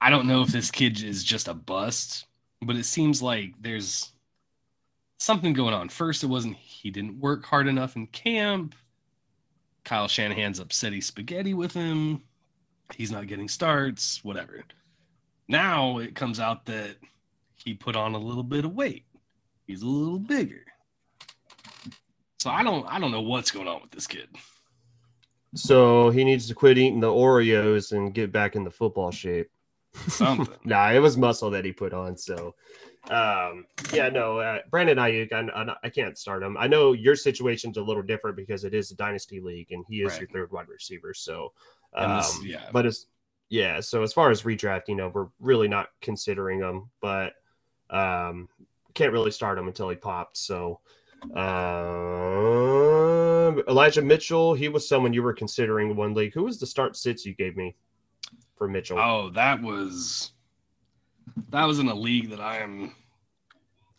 I 0.00 0.10
don't 0.10 0.26
know 0.26 0.42
if 0.42 0.48
this 0.48 0.70
kid 0.70 1.02
is 1.02 1.22
just 1.22 1.46
a 1.46 1.54
bust, 1.54 2.24
but 2.62 2.74
it 2.74 2.86
seems 2.86 3.22
like 3.22 3.52
there's 3.60 4.10
something 5.18 5.52
going 5.52 5.74
on. 5.74 5.90
First, 5.90 6.24
it 6.24 6.28
wasn't 6.28 6.56
he 6.56 6.90
didn't 6.90 7.20
work 7.20 7.44
hard 7.44 7.68
enough 7.68 7.94
in 7.96 8.06
camp. 8.08 8.74
Kyle 9.84 10.08
Shanahan's 10.08 10.58
upsetty 10.58 11.02
spaghetti 11.02 11.54
with 11.54 11.72
him. 11.72 12.22
He's 12.96 13.10
not 13.10 13.26
getting 13.26 13.48
starts, 13.48 14.22
whatever. 14.24 14.64
Now 15.48 15.98
it 15.98 16.14
comes 16.14 16.40
out 16.40 16.66
that 16.66 16.96
he 17.64 17.74
put 17.74 17.96
on 17.96 18.14
a 18.14 18.18
little 18.18 18.42
bit 18.42 18.64
of 18.64 18.74
weight. 18.74 19.04
He's 19.66 19.82
a 19.82 19.86
little 19.86 20.18
bigger. 20.18 20.64
So 22.38 22.50
I 22.50 22.62
don't 22.62 22.86
I 22.86 22.98
don't 22.98 23.10
know 23.10 23.20
what's 23.20 23.50
going 23.50 23.68
on 23.68 23.82
with 23.82 23.90
this 23.90 24.06
kid. 24.06 24.28
So 25.54 26.10
he 26.10 26.24
needs 26.24 26.46
to 26.48 26.54
quit 26.54 26.78
eating 26.78 27.00
the 27.00 27.08
Oreos 27.08 27.92
and 27.92 28.14
get 28.14 28.30
back 28.32 28.54
in 28.54 28.64
the 28.64 28.70
football 28.70 29.10
shape. 29.10 29.50
Something. 30.06 30.54
nah, 30.64 30.92
it 30.92 31.00
was 31.00 31.16
muscle 31.16 31.50
that 31.50 31.64
he 31.64 31.72
put 31.72 31.92
on. 31.92 32.16
So, 32.16 32.54
um, 33.10 33.66
yeah, 33.92 34.08
no, 34.08 34.38
uh, 34.38 34.58
Brandon 34.70 34.98
Aiyuk, 34.98 35.32
I, 35.32 35.40
I, 35.60 35.74
I 35.82 35.88
can't 35.88 36.16
start 36.16 36.44
him. 36.44 36.56
I 36.56 36.68
know 36.68 36.92
your 36.92 37.16
situation's 37.16 37.76
a 37.78 37.82
little 37.82 38.02
different 38.02 38.36
because 38.36 38.62
it 38.62 38.74
is 38.74 38.92
a 38.92 38.94
dynasty 38.94 39.40
league 39.40 39.72
and 39.72 39.84
he 39.88 40.02
is 40.02 40.12
Right. 40.12 40.20
your 40.20 40.28
third 40.28 40.52
wide 40.52 40.68
receiver. 40.68 41.12
So, 41.12 41.52
Um, 41.92 42.22
yeah. 42.44 42.68
but 42.72 42.86
it's 42.86 43.06
yeah. 43.48 43.80
So 43.80 44.02
as 44.02 44.12
far 44.12 44.30
as 44.30 44.42
redraft, 44.42 44.88
you 44.88 44.94
know, 44.94 45.10
we're 45.12 45.28
really 45.40 45.68
not 45.68 45.88
considering 46.00 46.60
him, 46.60 46.90
but 47.00 47.34
um, 47.90 48.48
can't 48.94 49.12
really 49.12 49.30
start 49.30 49.58
him 49.58 49.66
until 49.66 49.88
he 49.88 49.96
popped. 49.96 50.36
So, 50.36 50.80
um, 51.34 51.50
Elijah 53.68 54.02
Mitchell, 54.02 54.54
he 54.54 54.68
was 54.68 54.88
someone 54.88 55.12
you 55.12 55.22
were 55.22 55.34
considering 55.34 55.96
one 55.96 56.14
league. 56.14 56.32
Who 56.34 56.44
was 56.44 56.58
the 56.60 56.66
start 56.66 56.96
sits 56.96 57.26
you 57.26 57.34
gave 57.34 57.56
me 57.56 57.74
for 58.56 58.68
Mitchell? 58.68 58.98
Oh, 58.98 59.30
that 59.30 59.60
was 59.62 60.32
that 61.50 61.64
was 61.64 61.78
in 61.78 61.88
a 61.88 61.94
league 61.94 62.30
that 62.30 62.40
I 62.40 62.58
am. 62.58 62.94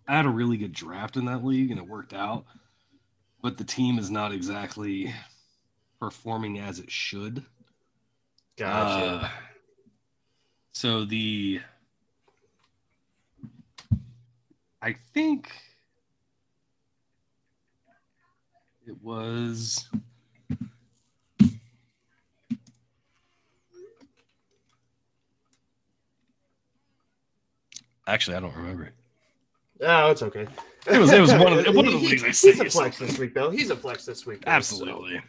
I 0.08 0.16
had 0.18 0.26
a 0.26 0.30
really 0.30 0.58
good 0.58 0.74
draft 0.74 1.18
in 1.18 1.26
that 1.26 1.46
league, 1.46 1.72
and 1.72 1.80
it 1.80 1.88
worked 1.88 2.14
out. 2.14 2.46
But 3.42 3.58
the 3.58 3.64
team 3.64 3.98
is 3.98 4.12
not 4.12 4.32
exactly 4.34 5.14
performing 6.00 6.60
as 6.60 6.80
it 6.80 6.92
should. 6.92 7.44
Gotcha. 8.62 9.06
Uh, 9.26 9.30
so 10.72 11.04
the 11.04 11.62
I 14.84 14.94
think 15.16 15.52
it 18.86 19.02
was 19.02 19.90
Actually, 28.08 28.38
I 28.38 28.40
don't 28.40 28.56
remember. 28.56 28.90
oh, 29.82 30.12
it's 30.12 30.22
okay. 30.24 30.48
It 30.88 30.98
was- 30.98 31.12
it 31.12 31.22
was 31.22 31.32
one 31.34 31.54
of 31.54 31.64
the- 31.66 31.72
one 31.76 31.86
of 31.86 31.94
the 31.94 32.00
leagues 32.00 32.24
I 32.24 32.28
He's 32.28 32.60
a 32.60 32.70
flex 32.70 32.98
this 32.98 33.18
week, 33.18 33.34
though. 33.34 33.50
He's 33.52 33.70
a 33.70 33.76
flex 33.76 34.06
this 34.06 34.26
week. 34.26 34.42
though, 34.42 34.50
so- 34.52 34.56
Absolutely. 34.56 35.22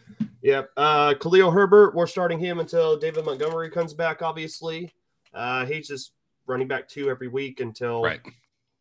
Yep. 0.42 0.70
Uh, 0.76 1.14
Khalil 1.20 1.50
Herbert, 1.52 1.94
we're 1.94 2.06
starting 2.06 2.38
him 2.38 2.58
until 2.58 2.96
David 2.96 3.24
Montgomery 3.24 3.70
comes 3.70 3.94
back. 3.94 4.22
Obviously, 4.22 4.92
uh, 5.32 5.64
he's 5.66 5.86
just 5.86 6.12
running 6.46 6.66
back 6.66 6.88
two 6.88 7.08
every 7.10 7.28
week 7.28 7.60
until 7.60 8.02
Right. 8.02 8.20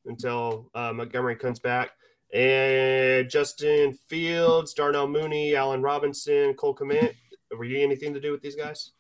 until 0.06 0.70
uh, 0.74 0.92
Montgomery 0.92 1.36
comes 1.36 1.60
back. 1.60 1.92
And 2.34 3.30
Justin 3.30 3.94
Fields, 4.08 4.74
Darnell 4.74 5.08
Mooney, 5.08 5.56
Allen 5.56 5.82
Robinson, 5.82 6.54
Cole 6.56 6.74
Kmet. 6.76 7.14
Were 7.56 7.66
you 7.66 7.84
anything 7.84 8.14
to 8.14 8.20
do 8.20 8.32
with 8.32 8.42
these 8.42 8.56
guys? 8.56 8.92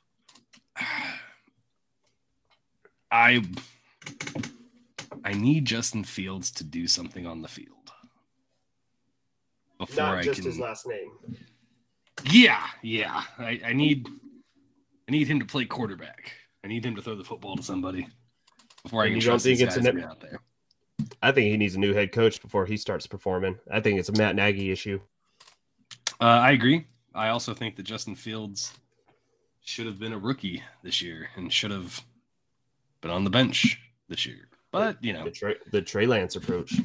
I 3.12 3.44
I 5.24 5.34
need 5.34 5.66
Justin 5.66 6.04
Fields 6.04 6.52
to 6.52 6.64
do 6.64 6.88
something 6.88 7.26
on 7.26 7.42
the 7.42 7.48
field 7.48 7.92
before 9.80 10.04
Not 10.06 10.18
I 10.18 10.22
just 10.24 10.40
can. 10.42 10.46
his 10.46 10.60
last 10.60 10.86
name. 10.88 11.12
Yeah, 12.26 12.66
yeah. 12.82 13.24
I, 13.38 13.60
I 13.66 13.74
need 13.74 14.08
I 15.08 15.12
need 15.12 15.28
him 15.28 15.40
to 15.40 15.46
play 15.46 15.66
quarterback. 15.66 16.34
I 16.64 16.68
need 16.68 16.86
him 16.86 16.96
to 16.96 17.02
throw 17.02 17.16
the 17.16 17.24
football 17.24 17.56
to 17.56 17.64
somebody 17.64 18.08
before 18.84 19.04
I 19.04 19.10
can 19.10 19.20
trust 19.20 19.46
these 19.46 19.62
guys 19.62 19.78
a 19.78 19.82
to 19.82 19.94
be 19.94 20.04
out 20.04 20.22
there. 20.22 20.40
I 21.22 21.32
think 21.32 21.50
he 21.50 21.58
needs 21.58 21.76
a 21.76 21.80
new 21.80 21.94
head 21.94 22.12
coach 22.12 22.42
before 22.42 22.66
he 22.66 22.78
starts 22.78 23.08
performing. 23.08 23.58
I 23.72 23.80
think 23.80 24.00
it's 24.00 24.10
a 24.10 24.14
Matt 24.14 24.36
Nagy 24.36 24.72
issue. 24.72 25.00
Uh, 26.20 26.26
I 26.26 26.52
agree. 26.52 26.86
I 27.16 27.30
also 27.30 27.54
think 27.54 27.76
that 27.76 27.84
Justin 27.84 28.16
Fields 28.16 28.74
should 29.64 29.86
have 29.88 30.00
been 30.00 30.14
a 30.14 30.18
rookie 30.18 30.62
this 30.84 31.02
year 31.02 31.30
and 31.36 31.52
should 31.52 31.72
have 31.72 32.00
been 33.02 33.12
on 33.12 33.24
the 33.24 33.30
bench 33.30 33.80
this 34.08 34.26
year. 34.26 34.48
But 34.72 35.04
you 35.04 35.14
know, 35.14 35.26
The 35.26 35.32
Trey, 35.32 35.56
the 35.72 35.82
Trey 35.82 36.06
Lance 36.06 36.36
approach. 36.36 36.80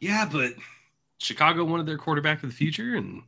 yeah, 0.00 0.28
but 0.30 0.52
Chicago 1.18 1.64
wanted 1.64 1.86
their 1.86 1.98
quarterback 1.98 2.42
of 2.42 2.50
the 2.50 2.54
future, 2.54 2.94
and 2.94 3.22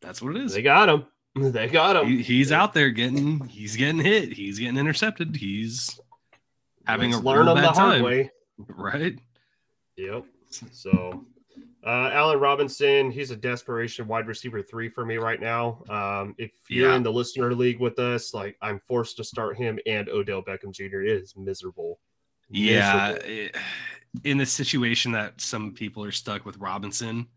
that's 0.00 0.20
what 0.22 0.36
it 0.36 0.42
is. 0.42 0.54
They 0.54 0.62
got 0.62 0.88
him. 0.88 1.04
They 1.52 1.68
got 1.68 1.94
him. 1.94 2.06
He, 2.08 2.22
he's 2.22 2.50
out 2.50 2.72
there 2.72 2.90
getting 2.90 3.46
he's 3.46 3.76
getting 3.76 4.00
hit. 4.00 4.32
He's 4.32 4.58
getting 4.58 4.76
intercepted. 4.76 5.36
He's 5.36 6.00
having 6.84 7.12
Let's 7.12 7.22
a 7.22 7.26
learn 7.26 7.46
real 7.46 7.54
bad 7.54 7.64
the 7.64 7.68
hard 7.68 7.92
time. 7.94 8.02
way. 8.02 8.30
right. 8.58 9.16
Yep. 9.96 10.24
So, 10.72 11.24
uh, 11.86 12.10
Allen 12.12 12.40
Robinson, 12.40 13.12
he's 13.12 13.30
a 13.30 13.36
desperation 13.36 14.08
wide 14.08 14.26
receiver 14.26 14.62
three 14.62 14.88
for 14.88 15.04
me 15.06 15.18
right 15.18 15.40
now. 15.40 15.84
Um, 15.88 16.34
if 16.38 16.50
you're 16.68 16.90
Yeah. 16.90 16.96
in 16.96 17.02
the 17.04 17.12
listener 17.12 17.54
league 17.54 17.78
with 17.78 18.00
us, 18.00 18.34
like 18.34 18.56
I'm 18.60 18.80
forced 18.80 19.16
to 19.18 19.24
start 19.24 19.56
him 19.56 19.78
and 19.86 20.08
Odell 20.08 20.42
Beckham 20.42 20.72
Jr. 20.72 21.02
It 21.02 21.22
is 21.22 21.34
miserable. 21.36 22.00
Yeah, 22.50 23.12
Miserable. 23.12 23.30
it- 23.30 23.56
in 24.24 24.38
the 24.38 24.46
situation 24.46 25.12
that 25.12 25.40
some 25.40 25.72
people 25.72 26.02
are 26.02 26.10
stuck 26.10 26.44
with 26.46 26.56
Robinson, 26.56 27.28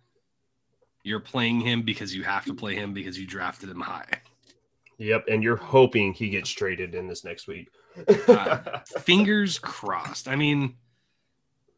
you're 1.04 1.20
playing 1.20 1.62
him 1.62 1.82
because 1.82 2.16
you 2.16 2.24
have 2.24 2.46
to 2.46 2.54
play 2.54 2.76
him 2.76 2.94
because 2.94 3.18
you 3.20 3.26
drafted 3.26 3.70
him 3.70 3.82
high. 3.82 4.08
Yep. 4.98 5.26
And 5.30 5.44
you're 5.44 5.56
hoping 5.58 6.14
he 6.14 6.30
gets 6.30 6.50
traded 6.50 6.94
in 6.94 7.08
this 7.08 7.24
next 7.24 7.48
week. 7.48 7.70
Uh, 8.28 8.80
Fingers 9.00 9.58
crossed. 9.58 10.28
I 10.28 10.36
mean, 10.36 10.76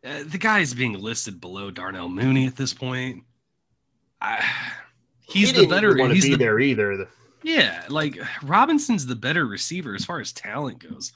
uh, 0.03 0.23
the 0.25 0.38
guy's 0.38 0.73
being 0.73 0.93
listed 0.99 1.39
below 1.39 1.71
Darnell 1.71 2.09
Mooney 2.09 2.47
at 2.47 2.57
this 2.57 2.73
point. 2.73 3.23
I, 4.21 4.45
he's 5.21 5.51
He 5.51 5.62
the 5.62 5.67
better. 5.67 5.95
want 5.97 6.09
to 6.09 6.15
He's 6.15 6.25
be 6.25 6.31
the 6.31 6.38
there 6.38 6.59
either. 6.59 7.07
Yeah, 7.43 7.83
like 7.89 8.17
Robinson's 8.41 9.05
the 9.05 9.15
better 9.15 9.45
receiver 9.45 9.95
as 9.95 10.05
far 10.05 10.19
as 10.19 10.31
talent 10.33 10.79
goes. 10.79 11.13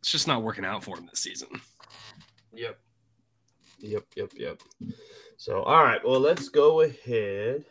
It's 0.00 0.10
just 0.12 0.26
not 0.26 0.42
working 0.42 0.64
out 0.64 0.84
for 0.84 0.96
him 0.96 1.06
this 1.06 1.20
season. 1.20 1.48
Yep. 2.54 2.78
Yep. 3.80 4.04
Yep. 4.16 4.32
Yep. 4.36 4.62
So, 5.38 5.62
all 5.62 5.84
right. 5.84 6.00
Well, 6.04 6.18
let's 6.18 6.48
go 6.48 6.80
ahead. 6.80 7.64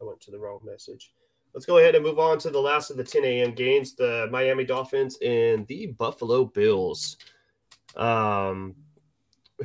I 0.00 0.04
went 0.04 0.20
to 0.20 0.30
the 0.30 0.38
wrong 0.38 0.60
message. 0.62 1.10
Let's 1.54 1.64
go 1.64 1.78
ahead 1.78 1.94
and 1.94 2.04
move 2.04 2.18
on 2.18 2.38
to 2.40 2.50
the 2.50 2.60
last 2.60 2.90
of 2.90 2.98
the 2.98 3.02
10 3.02 3.24
a.m. 3.24 3.54
games 3.54 3.94
the 3.94 4.28
Miami 4.30 4.64
Dolphins 4.64 5.16
and 5.24 5.66
the 5.66 5.86
Buffalo 5.86 6.44
Bills. 6.44 7.16
Um, 7.96 8.74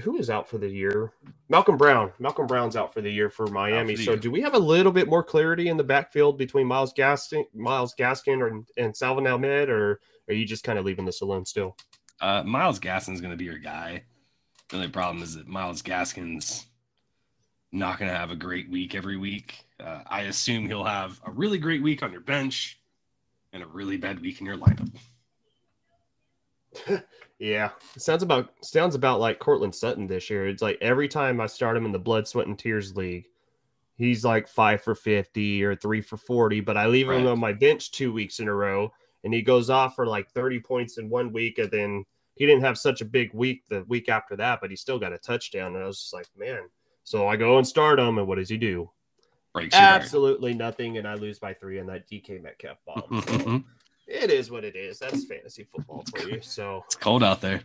who 0.01 0.17
is 0.17 0.29
out 0.29 0.47
for 0.47 0.57
the 0.57 0.69
year? 0.69 1.11
Malcolm 1.49 1.75
Brown. 1.75 2.13
Malcolm 2.17 2.47
Brown's 2.47 2.77
out 2.77 2.93
for 2.93 3.01
the 3.01 3.11
year 3.11 3.29
for 3.29 3.47
Miami. 3.47 3.97
so, 3.97 4.15
do 4.15 4.31
we 4.31 4.39
have 4.39 4.53
a 4.53 4.59
little 4.59 4.93
bit 4.93 5.09
more 5.09 5.23
clarity 5.23 5.67
in 5.67 5.75
the 5.75 5.83
backfield 5.83 6.37
between 6.37 6.65
Myles 6.65 6.93
Gaskin, 6.93 7.43
Myles 7.53 7.93
Gaskin, 7.99 8.39
or, 8.39 8.63
and 8.77 8.95
Salvon 8.95 9.27
Ahmed, 9.27 9.69
or 9.69 9.99
are 10.29 10.33
you 10.33 10.45
just 10.45 10.63
kind 10.63 10.79
of 10.79 10.85
leaving 10.85 11.03
this 11.03 11.19
alone 11.19 11.45
still? 11.45 11.75
Uh, 12.21 12.41
Myles 12.43 12.79
Gaskin's 12.79 13.15
is 13.15 13.21
going 13.21 13.33
to 13.33 13.37
be 13.37 13.45
your 13.45 13.57
guy. 13.57 14.03
The 14.69 14.77
only 14.77 14.89
problem 14.89 15.23
is 15.23 15.35
that 15.35 15.47
Myles 15.47 15.81
Gaskin's 15.81 16.68
not 17.71 17.99
going 17.99 18.11
to 18.11 18.17
have 18.17 18.31
a 18.31 18.35
great 18.35 18.69
week 18.69 18.95
every 18.95 19.17
week. 19.17 19.65
Uh, 19.79 20.01
I 20.07 20.21
assume 20.21 20.67
he'll 20.67 20.83
have 20.83 21.19
a 21.25 21.31
really 21.31 21.57
great 21.57 21.83
week 21.83 22.03
on 22.03 22.11
your 22.11 22.21
bench 22.21 22.79
and 23.53 23.63
a 23.63 23.67
really 23.67 23.97
bad 23.97 24.21
week 24.21 24.39
in 24.39 24.45
your 24.45 24.57
lineup. 24.57 24.91
Yeah, 27.39 27.69
it 27.95 28.01
sounds 28.01 28.21
about 28.21 28.53
sounds 28.61 28.95
about 28.95 29.21
like 29.21 29.39
Courtland 29.39 29.73
Sutton 29.73 30.07
this 30.07 30.29
year. 30.29 30.47
It's 30.47 30.61
like 30.61 30.77
every 30.81 31.07
time 31.07 31.39
I 31.39 31.47
start 31.47 31.77
him 31.77 31.85
in 31.85 31.93
the 31.93 31.97
blood, 31.97 32.27
sweat, 32.27 32.47
and 32.47 32.59
tears 32.59 32.97
league, 32.97 33.27
he's 33.95 34.25
like 34.25 34.45
five 34.49 34.81
for 34.81 34.93
fifty 34.93 35.63
or 35.63 35.73
three 35.73 36.01
for 36.01 36.17
forty. 36.17 36.59
But 36.59 36.75
I 36.75 36.87
leave 36.87 37.09
him 37.09 37.25
on 37.27 37.39
my 37.39 37.53
bench 37.53 37.91
two 37.91 38.11
weeks 38.11 38.41
in 38.41 38.49
a 38.49 38.53
row, 38.53 38.91
and 39.23 39.33
he 39.33 39.41
goes 39.41 39.69
off 39.69 39.95
for 39.95 40.05
like 40.05 40.29
thirty 40.31 40.59
points 40.59 40.97
in 40.97 41.09
one 41.09 41.31
week, 41.31 41.59
and 41.59 41.71
then 41.71 42.05
he 42.35 42.45
didn't 42.45 42.63
have 42.65 42.77
such 42.77 42.99
a 42.99 43.05
big 43.05 43.33
week 43.33 43.63
the 43.69 43.85
week 43.87 44.09
after 44.09 44.35
that, 44.35 44.59
but 44.59 44.69
he 44.69 44.75
still 44.75 44.99
got 44.99 45.13
a 45.13 45.17
touchdown. 45.17 45.75
And 45.75 45.83
I 45.83 45.87
was 45.87 46.01
just 46.01 46.13
like, 46.13 46.27
man. 46.35 46.69
So 47.09 47.27
I 47.27 47.37
go 47.37 47.57
and 47.57 47.67
start 47.67 47.99
him, 47.99 48.19
and 48.19 48.27
what 48.27 48.35
does 48.35 48.49
he 48.49 48.57
do? 48.57 48.91
Breaks. 49.51 49.73
Absolutely 49.73 50.53
nothing, 50.53 50.99
and 50.99 51.07
I 51.07 51.15
lose 51.15 51.39
by 51.39 51.55
three 51.55 51.79
on 51.79 51.87
that 51.87 52.07
DK 52.07 52.39
Metcalf 52.39 52.77
bomb. 52.85 53.23
So 53.23 53.63
it 54.07 54.29
is 54.29 54.51
what 54.51 54.63
it 54.63 54.75
is. 54.75 54.99
That's 54.99 55.25
fantasy 55.25 55.63
football 55.63 56.05
for 56.15 56.29
you. 56.29 56.39
So 56.43 56.83
it's 56.85 56.95
cold 56.95 57.23
out 57.23 57.41
there. 57.41 57.63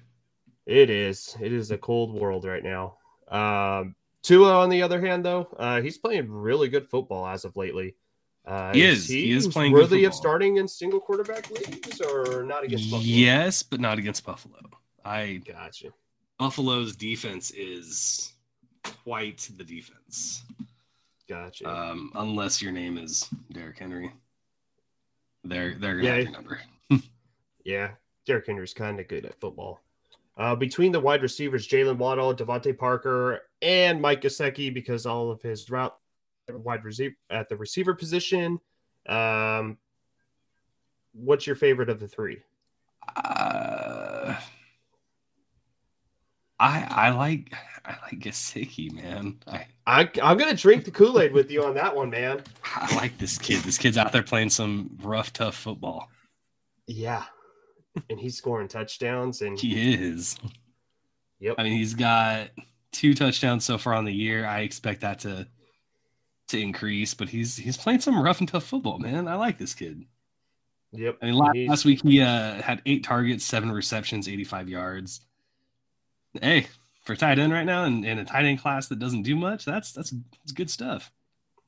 it 0.64 0.88
is. 0.88 1.36
It 1.42 1.52
is 1.52 1.70
a 1.72 1.76
cold 1.76 2.18
world 2.18 2.46
right 2.46 2.64
now. 2.64 2.96
Um, 3.28 3.94
Tua, 4.22 4.60
on 4.60 4.70
the 4.70 4.80
other 4.80 4.98
hand, 4.98 5.26
though, 5.26 5.46
uh, 5.58 5.82
he's 5.82 5.98
playing 5.98 6.30
really 6.30 6.70
good 6.70 6.88
football 6.88 7.26
as 7.26 7.44
of 7.44 7.54
lately. 7.54 7.96
Uh, 8.46 8.72
He 8.72 8.82
is. 8.82 9.06
He 9.06 9.30
is 9.30 9.46
playing 9.46 9.72
good 9.72 9.82
worthy 9.82 10.04
of 10.06 10.14
starting 10.14 10.56
in 10.56 10.66
single 10.66 11.00
quarterback 11.00 11.50
leagues 11.50 12.00
or 12.00 12.44
not 12.44 12.64
against 12.64 12.90
Buffalo. 12.90 13.06
Yes, 13.06 13.62
but 13.62 13.78
not 13.78 13.98
against 13.98 14.24
Buffalo. 14.24 14.58
I 15.04 15.42
Gotcha. 15.46 15.88
Buffalo's 16.38 16.96
defense 16.96 17.50
is 17.50 18.33
quite 18.84 19.48
the 19.56 19.64
defense. 19.64 20.44
Gotcha. 21.28 21.68
Um, 21.68 22.12
unless 22.14 22.60
your 22.60 22.72
name 22.72 22.98
is 22.98 23.28
Derrick 23.52 23.78
Henry. 23.78 24.12
They're 25.42 25.74
they're 25.74 25.96
gonna 25.96 26.04
Yeah. 26.08 26.14
have 26.16 26.22
your 26.24 26.32
number. 26.32 26.60
Yeah, 27.64 27.92
Derrick 28.26 28.46
Henry's 28.46 28.74
kind 28.74 29.00
of 29.00 29.08
good 29.08 29.24
at 29.24 29.40
football. 29.40 29.80
Uh, 30.36 30.54
between 30.54 30.92
the 30.92 31.00
wide 31.00 31.22
receivers, 31.22 31.66
Jaylen 31.66 31.96
Waddle, 31.96 32.34
DeVante 32.34 32.76
Parker, 32.76 33.40
and 33.62 34.02
Mike 34.02 34.20
Gesicki, 34.20 34.72
because 34.74 35.06
all 35.06 35.30
of 35.30 35.40
his 35.40 35.70
route 35.70 35.96
wide 36.50 36.84
receiver 36.84 37.14
at 37.30 37.48
the 37.48 37.56
receiver 37.56 37.94
position. 37.94 38.60
Um, 39.06 39.78
what's 41.14 41.46
your 41.46 41.56
favorite 41.56 41.88
of 41.88 42.00
the 42.00 42.08
three? 42.08 42.42
Uh, 43.16 43.83
I 46.64 46.86
I 46.88 47.10
like 47.10 47.52
I 47.84 47.96
like 48.02 48.20
Gesicki, 48.20 48.90
man. 48.90 49.36
I 49.46 49.66
I, 49.86 50.10
I'm 50.22 50.38
gonna 50.38 50.54
drink 50.54 50.86
the 50.86 50.90
Kool 50.90 51.20
Aid 51.20 51.32
with 51.32 51.50
you 51.50 51.62
on 51.62 51.74
that 51.74 51.94
one, 51.94 52.08
man. 52.08 52.42
I 52.64 52.94
like 52.96 53.18
this 53.18 53.36
kid. 53.36 53.62
This 53.62 53.76
kid's 53.76 53.98
out 53.98 54.12
there 54.12 54.22
playing 54.22 54.48
some 54.48 54.96
rough, 55.02 55.32
tough 55.32 55.56
football. 55.56 56.08
Yeah, 56.86 57.24
and 58.08 58.18
he's 58.18 58.36
scoring 58.36 58.68
touchdowns, 58.68 59.42
and 59.42 59.58
He 59.58 59.92
is. 59.92 60.36
yep, 61.38 61.56
I 61.58 61.64
mean, 61.64 61.76
he's 61.76 61.94
got 61.94 62.48
two 62.92 63.12
touchdowns 63.12 63.64
so 63.64 63.76
far 63.76 63.92
on 63.92 64.06
the 64.06 64.14
year. 64.14 64.46
I 64.46 64.60
expect 64.60 65.02
that 65.02 65.18
to 65.20 65.46
to 66.48 66.58
increase, 66.58 67.12
but 67.12 67.28
he's 67.28 67.58
he's 67.58 67.76
playing 67.76 68.00
some 68.00 68.22
rough 68.22 68.40
and 68.40 68.48
tough 68.48 68.64
football, 68.64 68.98
man. 68.98 69.28
I 69.28 69.34
like 69.34 69.58
this 69.58 69.74
kid. 69.74 70.04
yep. 70.92 71.18
I 71.20 71.26
mean, 71.26 71.34
last, 71.34 71.56
last 71.68 71.84
week 71.84 72.00
he 72.02 72.22
uh, 72.22 72.62
had 72.62 72.80
eight 72.86 73.04
targets, 73.04 73.44
seven 73.44 73.70
receptions, 73.70 74.28
85 74.28 74.70
yards. 74.70 75.20
Hey, 76.40 76.66
for 77.04 77.14
tight 77.16 77.38
end 77.38 77.52
right 77.52 77.64
now 77.66 77.84
and 77.84 78.04
in 78.04 78.18
a 78.18 78.24
tight 78.24 78.44
end 78.44 78.60
class 78.60 78.88
that 78.88 78.98
doesn't 78.98 79.22
do 79.22 79.36
much, 79.36 79.64
that's 79.64 79.92
that's, 79.92 80.10
that's 80.10 80.52
good 80.52 80.70
stuff. 80.70 81.12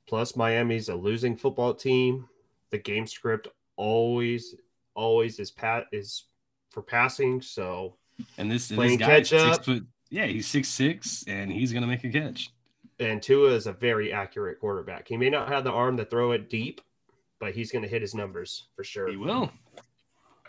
Plus, 0.08 0.36
Miami's 0.36 0.88
a 0.88 0.94
losing 0.94 1.36
football 1.36 1.74
team. 1.74 2.28
The 2.70 2.78
game 2.78 3.06
script 3.06 3.48
always, 3.76 4.54
always 4.94 5.38
is 5.38 5.50
pat 5.50 5.86
is 5.92 6.24
for 6.70 6.82
passing. 6.82 7.40
So 7.42 7.96
And 8.38 8.50
this, 8.50 8.68
this 8.68 8.76
Playing 8.76 8.98
guy, 8.98 9.06
catch 9.06 9.28
six 9.28 9.42
up. 9.42 9.64
foot, 9.64 9.84
yeah, 10.10 10.26
he's 10.26 10.46
six 10.46 10.68
six, 10.68 11.24
and 11.26 11.50
he's 11.50 11.72
gonna 11.72 11.86
make 11.86 12.04
a 12.04 12.10
catch. 12.10 12.50
and 12.98 13.22
Tua 13.22 13.50
is 13.52 13.66
a 13.66 13.72
very 13.72 14.12
accurate 14.12 14.58
quarterback. 14.60 15.06
He 15.08 15.16
may 15.16 15.28
not 15.30 15.48
have 15.48 15.64
the 15.64 15.72
arm 15.72 15.96
to 15.98 16.04
throw 16.04 16.32
it 16.32 16.48
deep, 16.48 16.80
but 17.38 17.52
he's 17.54 17.70
going 17.70 17.82
to 17.82 17.88
hit 17.88 18.00
his 18.00 18.14
numbers 18.14 18.68
for 18.74 18.82
sure. 18.84 19.08
He 19.08 19.16
will. 19.16 19.50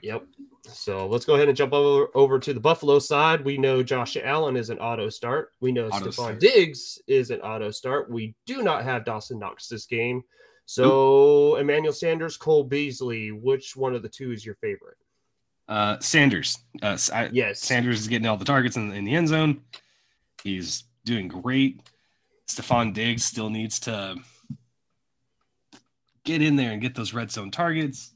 Yep. 0.03 0.25
So 0.69 1.07
let's 1.07 1.25
go 1.25 1.35
ahead 1.35 1.47
and 1.47 1.57
jump 1.57 1.73
over, 1.73 2.07
over 2.13 2.39
to 2.39 2.53
the 2.53 2.59
Buffalo 2.59 2.99
side. 2.99 3.43
We 3.45 3.57
know 3.57 3.81
Josh 3.83 4.17
Allen 4.21 4.57
is 4.57 4.69
an 4.69 4.79
auto 4.79 5.09
start. 5.09 5.51
We 5.61 5.71
know 5.71 5.87
Auto 5.87 6.07
Stefon 6.09 6.13
start. 6.13 6.39
Diggs 6.39 6.99
is 7.07 7.31
an 7.31 7.39
auto 7.41 7.71
start. 7.71 8.09
We 8.11 8.35
do 8.45 8.61
not 8.63 8.83
have 8.83 9.05
Dawson 9.05 9.39
Knox 9.39 9.67
this 9.67 9.85
game. 9.85 10.23
So 10.65 11.55
Emmanuel 11.55 11.93
Sanders, 11.93 12.35
Cole 12.35 12.63
Beasley, 12.65 13.31
which 13.31 13.75
one 13.77 13.95
of 13.95 14.01
the 14.01 14.09
two 14.09 14.31
is 14.31 14.45
your 14.45 14.55
favorite? 14.55 14.97
Uh, 15.69 15.97
Sanders. 15.99 16.57
Uh, 16.81 16.97
I- 17.13 17.29
Yes. 17.31 17.61
Sanders 17.61 18.01
is 18.01 18.07
getting 18.07 18.27
all 18.27 18.37
the 18.37 18.45
targets 18.45 18.75
in, 18.75 18.91
in 18.91 19.05
the 19.05 19.15
end 19.15 19.29
zone. 19.29 19.61
He's 20.43 20.83
doing 21.05 21.27
great. 21.29 21.81
Stefon 22.49 22.93
Diggs 22.93 23.23
still 23.23 23.49
needs 23.49 23.79
to 23.81 24.15
get 26.23 26.41
in 26.41 26.55
there 26.55 26.71
and 26.71 26.81
get 26.81 26.95
those 26.95 27.13
red 27.13 27.31
zone 27.31 27.51
targets. 27.51 28.13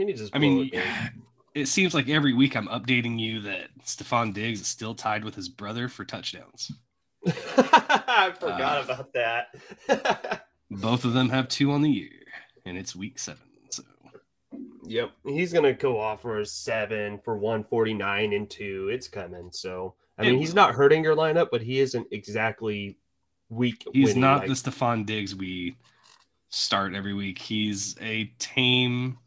He 0.00 0.06
needs 0.06 0.20
his 0.20 0.30
I 0.32 0.38
mean, 0.38 0.70
it 1.54 1.66
seems 1.66 1.92
like 1.92 2.08
every 2.08 2.32
week 2.32 2.56
I'm 2.56 2.68
updating 2.68 3.20
you 3.20 3.42
that 3.42 3.68
Stefon 3.84 4.32
Diggs 4.32 4.62
is 4.62 4.66
still 4.66 4.94
tied 4.94 5.26
with 5.26 5.34
his 5.34 5.50
brother 5.50 5.88
for 5.88 6.06
touchdowns. 6.06 6.72
I 7.26 8.32
forgot 8.40 8.78
Uh, 8.78 8.84
about 8.94 9.12
that. 9.12 10.46
Both 10.70 11.04
of 11.04 11.12
them 11.12 11.28
have 11.28 11.48
two 11.48 11.70
on 11.72 11.82
the 11.82 11.90
year, 11.90 12.08
and 12.64 12.78
it's 12.78 12.96
week 12.96 13.18
seven. 13.18 13.42
So 13.68 13.82
Yep, 14.84 15.10
he's 15.26 15.52
gonna 15.52 15.74
go 15.74 16.00
off 16.00 16.22
for 16.22 16.38
a 16.40 16.46
seven 16.46 17.18
for 17.22 17.36
one 17.36 17.62
forty 17.64 17.92
nine 17.92 18.32
and 18.32 18.48
two. 18.48 18.88
It's 18.90 19.06
coming. 19.06 19.50
So 19.52 19.96
I 20.16 20.22
mean, 20.22 20.38
he's 20.38 20.54
not 20.54 20.74
hurting 20.74 21.04
your 21.04 21.14
lineup, 21.14 21.48
but 21.52 21.60
he 21.60 21.80
isn't 21.80 22.06
exactly 22.10 22.96
weak. 23.50 23.84
he's 23.92 24.16
not 24.16 24.38
like- 24.40 24.48
the 24.48 24.54
Stefon 24.54 25.04
Diggs 25.04 25.36
we 25.36 25.76
start 26.48 26.94
every 26.94 27.12
week. 27.12 27.38
He's 27.38 27.96
a 28.00 28.32
tame, 28.38 29.18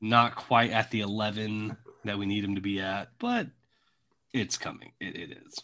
not 0.00 0.34
quite 0.36 0.70
at 0.70 0.90
the 0.90 1.00
11 1.00 1.76
that 2.04 2.18
we 2.18 2.26
need 2.26 2.44
him 2.44 2.54
to 2.54 2.60
be 2.60 2.80
at, 2.80 3.08
but 3.18 3.46
it's 4.32 4.56
coming. 4.56 4.92
It, 5.00 5.16
it 5.16 5.38
is. 5.46 5.58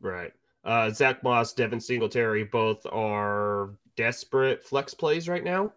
right. 0.00 0.32
Uh, 0.64 0.90
Zach 0.90 1.24
Moss, 1.24 1.52
Devin 1.54 1.80
Singletary, 1.80 2.44
both 2.44 2.86
are 2.86 3.70
desperate 3.96 4.62
flex 4.64 4.94
plays 4.94 5.28
right 5.28 5.42
now. 5.42 5.72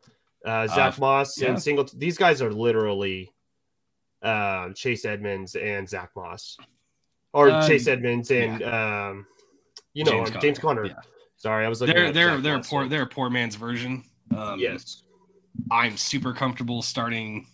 Uh, 0.46 0.68
Zach 0.68 0.98
Uh, 0.98 1.02
Moss 1.02 1.42
yeah. 1.42 1.50
and 1.50 1.62
Single. 1.62 1.88
These 1.96 2.18
guys 2.20 2.40
are 2.42 2.52
literally 2.54 3.34
uh, 4.22 4.70
Chase 4.74 5.04
Edmonds 5.06 5.56
and 5.56 5.90
Zach 5.90 6.12
Moss, 6.16 6.58
or 7.34 7.50
Uh, 7.50 7.68
Chase 7.68 7.88
Edmonds 7.88 8.30
and 8.30 8.62
um, 8.62 9.26
you 9.96 10.04
know 10.04 10.24
James 10.26 10.42
James, 10.42 10.60
Conner, 10.60 10.86
yeah. 10.86 10.94
Sorry, 11.38 11.66
I 11.66 11.70
was 11.70 11.82
looking. 11.82 11.96
They're 11.96 12.06
at 12.06 12.14
they're 12.14 12.34
Zach 12.36 12.44
they're 12.44 12.54
a 12.54 12.58
Moss, 12.58 12.70
poor 12.70 12.84
so- 12.84 12.90
they're 12.90 13.02
a 13.04 13.08
poor 13.08 13.30
man's 13.32 13.56
version. 13.56 14.04
Um, 14.36 14.60
yes. 14.60 15.02
I'm 15.72 15.98
super 15.98 16.32
comfortable 16.34 16.84
starting 16.84 17.48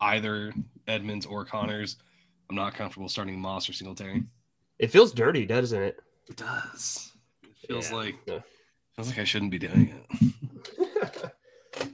either 0.00 0.52
Edmonds 0.88 1.26
or 1.26 1.44
Conners. 1.44 1.96
I'm 2.48 2.56
not 2.56 2.74
comfortable 2.74 3.08
starting 3.08 3.38
Moss 3.38 3.68
or 3.68 3.72
Singletary. 3.72 4.24
It 4.78 4.90
feels 4.90 5.12
dirty, 5.12 5.46
doesn't 5.46 5.80
it? 5.82 6.00
It 6.28 6.36
does. 6.36 7.12
It 7.42 7.68
feels 7.68 7.90
Yeah. 7.90 7.96
like 7.96 8.16
Yeah. 8.26 8.40
feels 8.96 9.08
like 9.08 9.18
I 9.18 9.24
shouldn't 9.24 9.50
be 9.50 9.58
doing 9.58 9.94
it. 10.10 10.32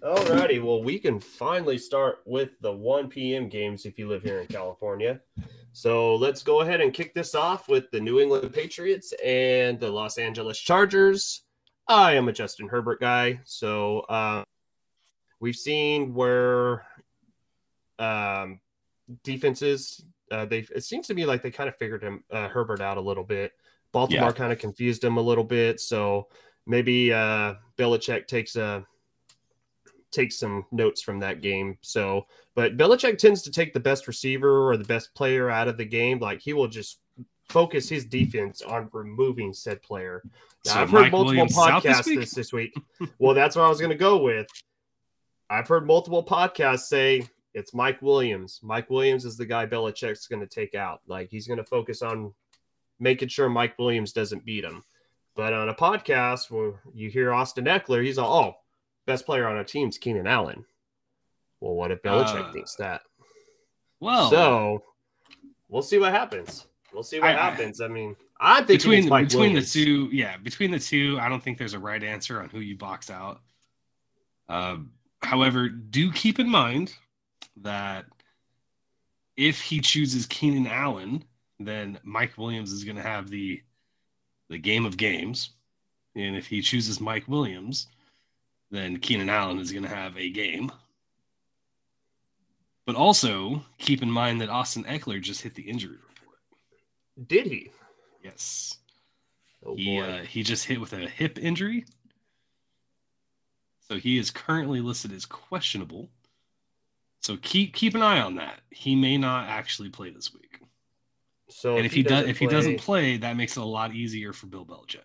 Alrighty, 0.02 0.62
well, 0.62 0.82
we 0.82 0.98
can 0.98 1.20
finally 1.20 1.78
start 1.78 2.20
with 2.24 2.50
the 2.60 2.72
1 2.72 3.08
p.m. 3.08 3.48
games 3.48 3.84
if 3.86 3.98
you 3.98 4.08
live 4.08 4.22
here 4.22 4.40
in 4.40 4.46
California. 4.46 5.20
So 5.72 6.14
let's 6.16 6.42
go 6.42 6.60
ahead 6.62 6.80
and 6.80 6.92
kick 6.94 7.12
this 7.14 7.34
off 7.34 7.68
with 7.68 7.90
the 7.90 8.00
New 8.00 8.18
England 8.20 8.52
Patriots 8.54 9.12
and 9.24 9.78
the 9.78 9.90
Los 9.90 10.16
Angeles 10.16 10.58
Chargers. 10.58 11.42
I 11.88 12.14
am 12.14 12.28
a 12.28 12.32
Justin 12.32 12.68
Herbert 12.68 13.00
guy, 13.00 13.40
so 13.44 14.00
uh, 14.00 14.44
we've 15.40 15.54
seen 15.56 16.14
where 16.14 16.86
um, 17.98 18.60
defenses 19.24 20.04
uh, 20.30 20.44
they 20.44 20.66
it 20.74 20.82
seems 20.82 21.06
to 21.06 21.14
me 21.14 21.24
like 21.24 21.40
they 21.42 21.50
kind 21.50 21.68
of 21.68 21.76
figured 21.76 22.02
him 22.02 22.24
uh, 22.32 22.48
Herbert 22.48 22.80
out 22.80 22.96
a 22.96 23.00
little 23.00 23.22
bit. 23.24 23.52
Baltimore 23.92 24.26
Yeah. 24.28 24.32
kind 24.32 24.52
of 24.52 24.58
confused 24.58 25.02
him 25.04 25.16
a 25.16 25.20
little 25.22 25.44
bit, 25.44 25.78
so 25.80 26.26
maybe 26.66 27.12
uh, 27.12 27.54
Belichick 27.78 28.26
takes 28.26 28.56
a 28.56 28.84
takes 30.10 30.38
some 30.38 30.64
notes 30.72 31.02
from 31.02 31.20
that 31.20 31.42
game. 31.42 31.78
So, 31.82 32.26
but 32.54 32.76
Belichick 32.76 33.18
tends 33.18 33.42
to 33.42 33.50
take 33.50 33.72
the 33.72 33.80
best 33.80 34.08
receiver 34.08 34.68
or 34.68 34.76
the 34.76 34.84
best 34.84 35.14
player 35.14 35.50
out 35.50 35.68
of 35.68 35.76
the 35.76 35.84
game. 35.84 36.18
Like 36.18 36.40
he 36.40 36.52
will 36.52 36.68
just 36.68 36.98
focus 37.48 37.88
his 37.88 38.04
defense 38.04 38.62
on 38.62 38.88
removing 38.92 39.52
said 39.52 39.80
player. 39.82 40.22
Now, 40.64 40.72
So 40.72 40.80
I've 40.80 40.90
heard 40.90 41.00
Mike 41.02 41.12
multiple 41.12 41.24
Williams 41.26 41.54
this 41.54 41.64
podcasts 41.64 42.06
week? 42.06 42.20
this, 42.20 42.30
this 42.32 42.52
week. 42.52 42.74
well, 43.18 43.34
that's 43.34 43.54
what 43.54 43.64
I 43.64 43.68
was 43.68 43.78
going 43.78 43.90
to 43.90 43.96
go 43.96 44.18
with. 44.22 44.48
I've 45.48 45.68
heard 45.68 45.86
multiple 45.86 46.24
podcasts 46.24 46.86
say 46.88 47.28
it's 47.56 47.72
Mike 47.72 48.02
Williams. 48.02 48.60
Mike 48.62 48.90
Williams 48.90 49.24
is 49.24 49.38
the 49.38 49.46
guy 49.46 49.64
Belichick's 49.66 50.26
going 50.28 50.46
to 50.46 50.46
take 50.46 50.74
out. 50.74 51.00
Like 51.06 51.30
he's 51.30 51.46
going 51.46 51.56
to 51.56 51.64
focus 51.64 52.02
on 52.02 52.34
making 53.00 53.28
sure 53.28 53.48
Mike 53.48 53.78
Williams 53.78 54.12
doesn't 54.12 54.44
beat 54.44 54.62
him. 54.62 54.84
But 55.34 55.54
on 55.54 55.70
a 55.70 55.74
podcast 55.74 56.50
where 56.50 56.74
you 56.94 57.08
hear 57.08 57.32
Austin 57.32 57.64
Ekeler, 57.64 58.04
he's 58.04 58.18
all, 58.18 58.44
oh, 58.44 58.54
best 59.06 59.24
player 59.24 59.48
on 59.48 59.56
our 59.56 59.64
team's 59.64 59.96
Keenan 59.96 60.26
Allen. 60.26 60.64
Well, 61.60 61.74
what 61.74 61.90
if 61.90 62.02
Belichick 62.02 62.50
Uh, 62.50 62.52
thinks 62.52 62.74
that? 62.76 63.00
Well, 64.00 64.28
so 64.30 64.82
we'll 65.70 65.80
see 65.82 65.98
what 65.98 66.12
happens. 66.12 66.66
We'll 66.92 67.02
see 67.02 67.20
what 67.20 67.30
I- 67.30 67.38
I- 67.38 67.50
happens. 67.50 67.80
I 67.80 67.88
mean, 67.88 68.16
I'm 68.38 68.66
thinking 68.66 68.76
between 68.76 69.24
between 69.24 69.40
Williams. 69.52 69.72
the 69.72 69.84
two, 69.84 70.08
yeah, 70.12 70.36
between 70.36 70.70
the 70.70 70.78
two, 70.78 71.18
I 71.18 71.30
don't 71.30 71.42
think 71.42 71.56
there's 71.56 71.72
a 71.72 71.78
right 71.78 72.02
answer 72.02 72.42
on 72.42 72.50
who 72.50 72.60
you 72.60 72.76
box 72.76 73.10
out. 73.10 73.40
Um, 74.50 74.92
however, 75.22 75.68
do 75.70 76.12
keep 76.12 76.38
in 76.38 76.48
mind 76.48 76.94
that 77.62 78.06
if 79.36 79.60
he 79.60 79.80
chooses 79.80 80.26
Keenan 80.26 80.66
Allen, 80.66 81.24
then 81.58 81.98
Mike 82.02 82.36
Williams 82.36 82.72
is 82.72 82.84
going 82.84 82.96
to 82.96 83.02
have 83.02 83.30
the 83.30 83.62
the 84.48 84.58
game 84.58 84.86
of 84.86 84.96
games, 84.96 85.50
and 86.14 86.36
if 86.36 86.46
he 86.46 86.60
chooses 86.60 87.00
Mike 87.00 87.26
Williams, 87.26 87.88
then 88.70 88.98
Keenan 88.98 89.28
Allen 89.28 89.58
is 89.58 89.72
going 89.72 89.82
to 89.82 89.88
have 89.88 90.16
a 90.16 90.30
game. 90.30 90.70
But 92.84 92.94
also 92.94 93.64
keep 93.78 94.02
in 94.02 94.10
mind 94.10 94.40
that 94.40 94.48
Austin 94.48 94.84
Ekeler 94.84 95.20
just 95.20 95.42
hit 95.42 95.54
the 95.56 95.64
injury 95.64 95.96
report. 95.96 96.38
Did 97.28 97.46
he? 97.46 97.70
Yes. 98.22 98.78
Oh 99.64 99.74
he 99.74 99.98
boy. 99.98 100.04
uh, 100.04 100.22
he 100.22 100.44
just 100.44 100.64
hit 100.64 100.80
with 100.80 100.92
a 100.92 101.08
hip 101.08 101.38
injury. 101.40 101.84
So 103.88 103.96
he 103.96 104.18
is 104.18 104.30
currently 104.30 104.80
listed 104.80 105.12
as 105.12 105.26
questionable. 105.26 106.08
So 107.26 107.36
keep 107.42 107.74
keep 107.74 107.96
an 107.96 108.02
eye 108.02 108.20
on 108.20 108.36
that. 108.36 108.60
He 108.70 108.94
may 108.94 109.18
not 109.18 109.48
actually 109.48 109.88
play 109.88 110.10
this 110.10 110.32
week. 110.32 110.60
So 111.48 111.76
and 111.76 111.84
if 111.84 111.92
he, 111.92 112.04
does 112.04 112.10
doesn't 112.10 112.30
if 112.30 112.38
he 112.38 112.46
doesn't 112.46 112.78
play, 112.78 113.16
that 113.16 113.36
makes 113.36 113.56
it 113.56 113.60
a 113.60 113.64
lot 113.64 113.92
easier 113.92 114.32
for 114.32 114.46
Bill 114.46 114.64
Belichick. 114.64 115.02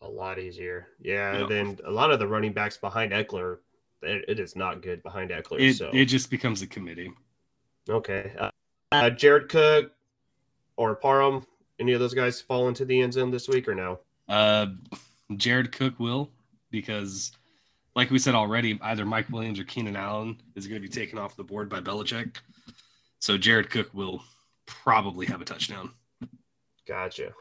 a 0.00 0.08
lot 0.08 0.38
easier. 0.38 0.86
Yeah, 1.00 1.40
Yeah. 1.40 1.46
then 1.48 1.78
a 1.84 1.90
lot 1.90 2.12
of 2.12 2.20
the 2.20 2.26
running 2.28 2.52
backs 2.52 2.76
behind 2.76 3.10
Ekeler, 3.10 3.58
it, 4.00 4.26
it 4.28 4.38
is 4.38 4.54
not 4.54 4.80
good 4.80 5.02
behind 5.02 5.30
Ekeler. 5.30 5.58
It 5.58 5.74
so 5.74 5.90
it 5.92 6.04
just 6.04 6.30
becomes 6.30 6.62
a 6.62 6.68
committee. 6.68 7.12
okay, 7.90 8.32
uh, 8.38 8.50
uh, 8.92 9.10
Jared 9.10 9.48
Cook 9.48 9.90
or 10.76 10.94
Parham, 10.94 11.44
any 11.80 11.94
of 11.94 11.98
those 11.98 12.14
guys 12.14 12.40
fall 12.40 12.68
into 12.68 12.84
the 12.84 13.00
end 13.00 13.14
zone 13.14 13.32
this 13.32 13.48
week 13.48 13.66
or 13.66 13.74
no? 13.74 13.98
Uh, 14.28 14.66
Jared 15.36 15.72
Cook 15.72 15.98
will 15.98 16.30
because, 16.70 17.32
like 17.94 18.10
we 18.10 18.18
said 18.18 18.34
already, 18.34 18.78
either 18.82 19.04
Mike 19.04 19.28
Williams 19.30 19.58
or 19.58 19.64
Keenan 19.64 19.96
Allen 19.96 20.40
is 20.54 20.66
going 20.66 20.80
to 20.80 20.86
be 20.86 20.92
taken 20.92 21.18
off 21.18 21.36
the 21.36 21.44
board 21.44 21.68
by 21.68 21.80
Belichick. 21.80 22.36
So 23.18 23.36
Jared 23.36 23.70
Cook 23.70 23.92
will 23.92 24.22
probably 24.66 25.26
have 25.26 25.40
a 25.40 25.44
touchdown. 25.44 25.90
Gotcha. 26.86 27.32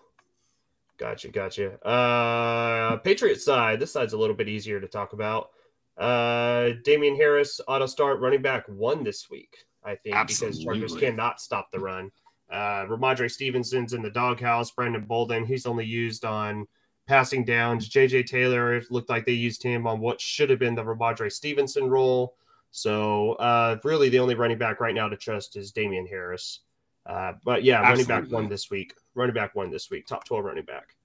Gotcha, 0.97 1.27
gotcha. 1.29 1.85
Uh 1.85 2.97
Patriot 2.97 3.39
side, 3.39 3.79
this 3.79 3.91
side's 3.91 4.13
a 4.13 4.17
little 4.17 4.35
bit 4.35 4.49
easier 4.49 4.79
to 4.79 4.87
talk 4.87 5.13
about. 5.13 5.51
Uh 5.95 6.71
Damien 6.83 7.15
Harris, 7.15 7.61
auto 7.67 7.85
start 7.85 8.19
running 8.19 8.41
back 8.41 8.67
one 8.67 9.03
this 9.03 9.29
week, 9.29 9.55
I 9.83 9.95
think, 9.95 10.15
because 10.27 10.63
Chargers 10.63 10.95
cannot 10.95 11.39
stop 11.39 11.71
the 11.71 11.79
run. 11.79 12.11
Uh 12.49 12.85
Rhamondre 12.85 13.29
Stevenson's 13.29 13.93
in 13.93 14.01
the 14.01 14.09
doghouse, 14.09 14.71
Brandon 14.71 15.05
Bolden, 15.05 15.45
he's 15.45 15.67
only 15.67 15.85
used 15.85 16.25
on 16.25 16.67
passing 17.07 17.43
downs. 17.45 17.89
JJ 17.89 18.27
Taylor 18.27 18.75
it 18.75 18.91
looked 18.91 19.09
like 19.09 19.25
they 19.25 19.31
used 19.31 19.63
him 19.63 19.87
on 19.87 19.99
what 19.99 20.21
should 20.21 20.49
have 20.49 20.59
been 20.59 20.75
the 20.75 20.83
Rhamondre 20.83 21.31
Stevenson 21.31 21.89
role. 21.89 22.35
So 22.71 23.33
uh 23.33 23.77
really 23.83 24.09
the 24.09 24.19
only 24.19 24.35
running 24.35 24.57
back 24.57 24.79
right 24.79 24.93
now 24.93 25.07
to 25.07 25.17
trust 25.17 25.55
is 25.55 25.71
Damien 25.71 26.05
Harris. 26.05 26.59
Uh, 27.07 27.33
but 27.43 27.63
yeah, 27.63 27.79
running 27.81 28.05
back 28.05 28.29
one 28.29 28.49
this 28.49 28.69
week. 28.69 28.93
Running 29.15 29.33
back 29.33 29.55
one 29.55 29.71
this 29.71 29.89
week. 29.89 30.05
Top 30.05 30.25
12 30.25 30.43
running 30.43 30.65
back. 30.65 30.95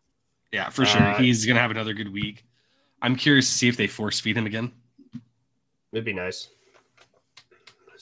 Yeah, 0.51 0.69
for 0.69 0.85
sure. 0.85 1.01
Uh, 1.01 1.19
He's 1.19 1.47
going 1.47 1.55
to 1.55 1.63
have 1.63 1.71
another 1.71 1.95
good 1.95 2.13
week. 2.13 2.45
I'm 3.01 3.17
curious 3.17 3.47
to 3.47 3.53
see 3.53 3.69
if 3.69 3.77
they 3.77 3.87
force 3.87 4.21
feed 4.21 4.37
him 4.37 4.47
again. 4.47 4.73
It'd 5.93 6.05
be 6.05 6.13
nice. 6.13 6.49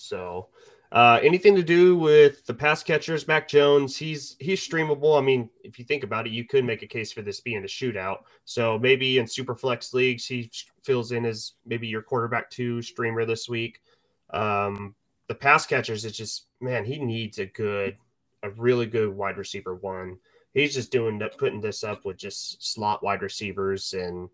So, 0.01 0.49
uh, 0.93 1.21
anything 1.23 1.55
to 1.55 1.63
do 1.63 1.97
with 1.97 2.45
the 2.47 2.55
pass 2.55 2.83
catchers? 2.83 3.29
Mac 3.29 3.47
Jones, 3.47 3.97
he's 3.97 4.37
he's 4.41 4.67
streamable. 4.67 5.17
I 5.17 5.25
mean, 5.25 5.49
if 5.63 5.79
you 5.79 5.85
think 5.85 6.03
about 6.03 6.27
it, 6.27 6.33
you 6.33 6.45
could 6.45 6.65
make 6.65 6.83
a 6.83 6.87
case 6.87 7.13
for 7.13 7.23
this 7.23 7.41
being 7.41 7.63
a 7.63 7.69
shootout. 7.69 8.23
So 8.45 8.79
maybe 8.79 9.19
in 9.19 9.27
super 9.27 9.55
flex 9.55 9.95
leagues, 9.95 10.27
he 10.27 10.51
fills 10.83 11.13
in 11.13 11.25
as 11.27 11.53
maybe 11.65 11.87
your 11.87 12.03
quarterback 12.03 12.51
two 12.51 12.83
streamer 12.83 13.25
this 13.25 13.49
week. 13.49 13.81
Um, 14.31 14.95
the 15.29 15.35
pass 15.35 15.65
catchers, 15.65 16.05
it's 16.05 16.17
just 16.17 16.47
man, 16.61 16.85
he 16.85 16.99
needs 16.99 17.39
a 17.39 17.47
good, 17.47 17.97
a 18.43 18.51
really 18.51 18.87
good 18.87 19.11
wide 19.11 19.37
receiver 19.37 19.77
one. 19.77 20.19
He's 20.55 20.75
just 20.75 20.91
doing 20.91 21.19
that, 21.21 21.39
putting 21.39 21.61
this 21.61 21.85
up 21.85 22.05
with 22.05 22.17
just 22.17 22.65
slot 22.65 23.05
wide 23.05 23.23
receivers, 23.23 23.95
and 23.95 24.29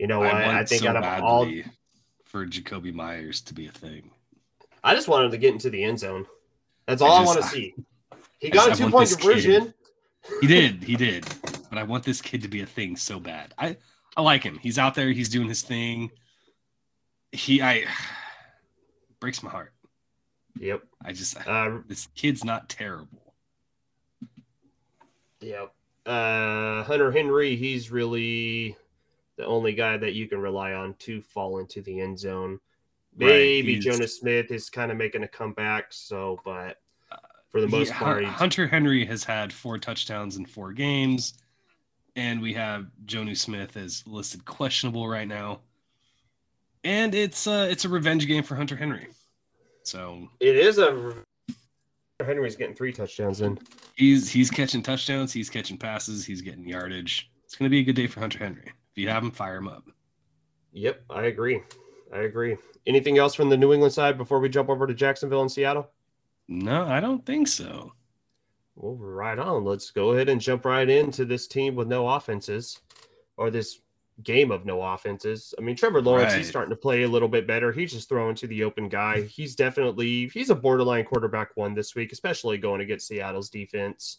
you 0.00 0.08
know 0.08 0.18
what? 0.18 0.34
I, 0.34 0.46
want 0.46 0.68
think 0.68 0.82
so 0.82 0.88
out 0.88 0.96
of 0.96 1.22
all 1.22 1.48
for 2.24 2.44
Jakobi 2.44 2.92
Meyers 2.92 3.40
to 3.42 3.54
be 3.54 3.68
a 3.68 3.70
thing. 3.70 4.10
I 4.84 4.94
just 4.94 5.08
want 5.08 5.24
him 5.24 5.30
to 5.32 5.38
get 5.38 5.52
into 5.54 5.70
the 5.70 5.82
end 5.82 5.98
zone. 5.98 6.26
That's 6.86 7.02
all 7.02 7.12
I, 7.12 7.24
just- 7.24 7.34
want 7.36 7.42
to 7.42 7.48
see. 7.48 7.74
He 8.38 8.48
I 8.52 8.54
got 8.54 8.66
a 8.66 8.70
just- 8.70 8.82
I 8.82 8.84
two 8.84 8.90
point 8.92 9.10
conversion. 9.10 9.74
He 10.40 10.46
did, 10.46 10.82
he 10.84 10.94
did. 10.96 11.26
But 11.70 11.78
I 11.78 11.82
want 11.82 12.04
this 12.04 12.20
kid 12.22 12.42
to 12.42 12.48
be 12.48 12.60
a 12.60 12.66
thing 12.66 12.96
so 12.96 13.18
bad. 13.18 13.52
I 13.58 13.76
I 14.16 14.22
like 14.22 14.42
him. 14.44 14.58
He's 14.62 14.78
out 14.78 14.94
there. 14.94 15.10
He's 15.10 15.28
doing 15.28 15.48
his 15.48 15.62
thing. 15.62 16.10
He 17.32 17.60
I 17.62 17.84
breaks 19.20 19.42
my 19.42 19.50
heart. 19.50 19.72
Yep. 20.60 20.82
I 21.04 21.12
just 21.12 21.36
Uh, 21.48 21.78
this 21.88 22.06
kid's 22.14 22.44
not 22.44 22.68
terrible. 22.68 23.34
yep. 25.40 25.72
Uh, 26.06 26.82
Hunter 26.84 27.10
Henry, 27.10 27.56
he's 27.56 27.90
really 27.90 28.76
the 29.36 29.46
only 29.46 29.72
guy 29.72 29.96
that 29.96 30.12
you 30.14 30.28
can 30.28 30.38
rely 30.38 30.74
on 30.74 30.94
to 31.00 31.20
fall 31.22 31.58
into 31.58 31.80
the 31.82 32.00
end 32.00 32.18
zone. 32.18 32.60
Right, 33.16 33.28
Maybe 33.28 33.80
he's- 33.80 33.84
Jonnu 33.84 34.08
Smith 34.08 34.50
is 34.50 34.68
kind 34.70 34.90
of 34.90 34.96
making 34.96 35.22
a 35.22 35.28
comeback. 35.28 35.86
So, 35.90 36.40
but 36.44 36.80
for 37.50 37.60
the 37.60 37.68
He- 37.68 37.76
most 37.76 37.92
part, 37.92 38.24
he's- 38.24 38.34
Hunter 38.36 38.66
Henry 38.66 39.04
has 39.04 39.22
had 39.24 39.52
four 39.52 39.78
touchdowns 39.78 40.36
in 40.36 40.46
four 40.46 40.72
games, 40.72 41.34
and 42.16 42.42
we 42.42 42.52
have 42.54 42.86
Jonnu 43.06 43.36
Smith 43.36 43.76
as 43.76 44.04
listed 44.06 44.44
questionable 44.44 45.06
right 45.08 45.28
now. 45.28 45.60
And 46.82 47.14
it's 47.14 47.46
uh 47.46 47.68
it's 47.70 47.84
a 47.84 47.88
revenge 47.88 48.26
game 48.26 48.42
for 48.42 48.56
Hunter 48.56 48.76
Henry. 48.76 49.08
So 49.84 50.28
it 50.40 50.56
is 50.56 50.78
a. 50.78 50.90
Hunter 52.20 52.32
Henry's 52.34 52.56
getting 52.56 52.74
three 52.74 52.92
touchdowns 52.92 53.40
in. 53.40 53.58
he's 53.96 54.30
he's 54.30 54.50
catching 54.50 54.82
touchdowns, 54.82 55.32
he's 55.32 55.48
catching 55.50 55.78
passes, 55.78 56.24
he's 56.26 56.42
getting 56.42 56.66
yardage. 56.68 57.30
It's 57.44 57.54
gonna 57.54 57.70
be 57.70 57.78
a 57.80 57.84
good 57.84 57.96
day 57.96 58.06
for 58.06 58.20
Hunter 58.20 58.38
Henry. 58.38 58.66
If 58.66 58.98
you 58.98 59.08
have 59.08 59.22
him, 59.22 59.30
fire 59.30 59.56
him 59.56 59.68
up. 59.68 59.84
Yep, 60.72 61.04
I 61.10 61.24
agree. 61.26 61.60
I 62.14 62.18
agree. 62.18 62.56
Anything 62.86 63.18
else 63.18 63.34
from 63.34 63.50
the 63.50 63.56
New 63.56 63.72
England 63.72 63.92
side 63.92 64.16
before 64.16 64.38
we 64.38 64.48
jump 64.48 64.68
over 64.68 64.86
to 64.86 64.94
Jacksonville 64.94 65.42
and 65.42 65.50
Seattle? 65.50 65.90
No, 66.48 66.86
I 66.86 67.00
don't 67.00 67.26
think 67.26 67.48
so. 67.48 67.92
Well, 68.76 68.94
right 68.94 69.38
on. 69.38 69.64
Let's 69.64 69.90
go 69.90 70.12
ahead 70.12 70.28
and 70.28 70.40
jump 70.40 70.64
right 70.64 70.88
into 70.88 71.24
this 71.24 71.46
team 71.46 71.74
with 71.74 71.88
no 71.88 72.08
offenses, 72.08 72.80
or 73.36 73.50
this 73.50 73.80
game 74.22 74.52
of 74.52 74.64
no 74.64 74.80
offenses. 74.80 75.54
I 75.58 75.62
mean, 75.62 75.74
Trevor 75.74 76.00
Lawrence, 76.02 76.34
he's 76.34 76.48
starting 76.48 76.70
to 76.70 76.76
play 76.76 77.02
a 77.02 77.08
little 77.08 77.28
bit 77.28 77.46
better. 77.46 77.72
He's 77.72 77.92
just 77.92 78.08
throwing 78.08 78.36
to 78.36 78.46
the 78.46 78.62
open 78.62 78.88
guy. 78.88 79.22
He's 79.22 79.56
definitely 79.56 80.28
he's 80.28 80.50
a 80.50 80.54
borderline 80.54 81.04
quarterback 81.04 81.56
one 81.56 81.74
this 81.74 81.94
week, 81.94 82.12
especially 82.12 82.58
going 82.58 82.80
against 82.80 83.08
Seattle's 83.08 83.50
defense. 83.50 84.18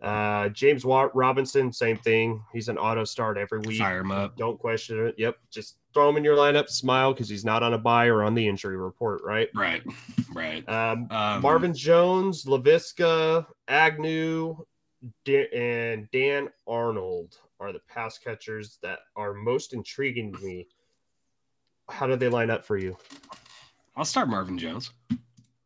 Uh, 0.00 0.48
James 0.50 0.84
Watt 0.86 1.14
Robinson, 1.14 1.72
same 1.72 1.98
thing. 1.98 2.42
He's 2.52 2.68
an 2.68 2.78
auto 2.78 3.04
start 3.04 3.36
every 3.36 3.58
week. 3.58 3.80
Fire 3.80 4.00
him 4.00 4.10
up. 4.10 4.36
Don't 4.36 4.58
question 4.58 5.06
it. 5.06 5.14
Yep, 5.18 5.36
just 5.50 5.76
throw 5.92 6.08
him 6.08 6.16
in 6.16 6.24
your 6.24 6.36
lineup. 6.36 6.68
Smile 6.68 7.12
because 7.12 7.28
he's 7.28 7.44
not 7.44 7.62
on 7.62 7.74
a 7.74 7.78
buy 7.78 8.06
or 8.06 8.22
on 8.22 8.34
the 8.34 8.46
injury 8.46 8.76
report, 8.76 9.22
right? 9.24 9.48
Right, 9.54 9.82
right. 10.34 10.66
Um, 10.68 11.06
Um, 11.10 11.42
Marvin 11.42 11.74
Jones, 11.74 12.44
Laviska, 12.44 13.46
Agnew, 13.68 14.56
and 15.26 16.08
Dan 16.10 16.48
Arnold 16.66 17.38
are 17.58 17.72
the 17.72 17.80
pass 17.88 18.18
catchers 18.18 18.78
that 18.82 19.00
are 19.16 19.32
most 19.34 19.72
intriguing 19.74 20.32
to 20.32 20.38
me. 20.44 20.66
How 21.88 22.06
do 22.06 22.16
they 22.16 22.28
line 22.28 22.50
up 22.50 22.64
for 22.64 22.76
you? 22.78 22.96
I'll 23.96 24.04
start 24.04 24.28
Marvin 24.28 24.58
Jones. 24.58 24.92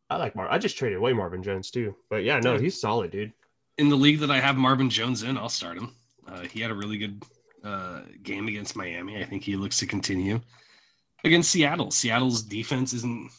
I 0.09 0.17
like 0.17 0.35
Mar. 0.35 0.47
I 0.49 0.57
just 0.57 0.77
traded 0.77 0.97
away 0.97 1.13
Marvin 1.13 1.41
Jones 1.43 1.69
too, 1.71 1.95
but 2.09 2.23
yeah, 2.23 2.39
no, 2.39 2.57
he's 2.57 2.79
solid, 2.79 3.11
dude. 3.11 3.31
in 3.77 3.89
the 3.89 3.95
league 3.95 4.19
that 4.19 4.31
I 4.31 4.39
have 4.39 4.55
Marvin 4.57 4.89
Jones 4.89 5.23
in, 5.23 5.37
I'll 5.37 5.49
start 5.49 5.77
him. 5.77 5.93
Uh, 6.27 6.41
he 6.41 6.59
had 6.59 6.71
a 6.71 6.75
really 6.75 6.97
good 6.97 7.23
uh, 7.65 8.01
game 8.23 8.47
against 8.47 8.75
Miami. 8.75 9.21
I 9.21 9.25
think 9.25 9.43
he 9.43 9.55
looks 9.55 9.77
to 9.79 9.85
continue 9.85 10.39
against 11.23 11.51
Seattle. 11.51 11.91
Seattle's 11.91 12.41
defense 12.43 12.93
isn't 12.93 13.31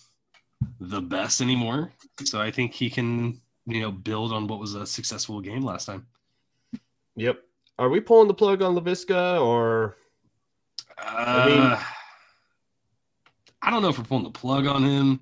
the 0.80 1.00
best 1.00 1.40
anymore, 1.40 1.92
so 2.24 2.40
I 2.40 2.50
think 2.50 2.72
he 2.72 2.90
can, 2.90 3.40
you 3.66 3.80
know, 3.80 3.92
build 3.92 4.32
on 4.32 4.46
what 4.46 4.58
was 4.58 4.74
a 4.74 4.86
successful 4.86 5.40
game 5.40 5.62
last 5.62 5.86
time. 5.86 6.06
Yep. 7.14 7.42
Are 7.78 7.88
we 7.88 8.00
pulling 8.00 8.28
the 8.28 8.34
plug 8.34 8.62
on 8.62 8.74
Laviska 8.74 9.40
or 9.40 9.96
Uh, 10.98 11.46
mean- 11.46 11.78
I 13.62 13.70
don't 13.70 13.82
know 13.82 13.88
if 13.88 13.98
we're 13.98 14.04
pulling 14.04 14.24
the 14.24 14.30
plug 14.30 14.66
on 14.66 14.82
him. 14.84 15.20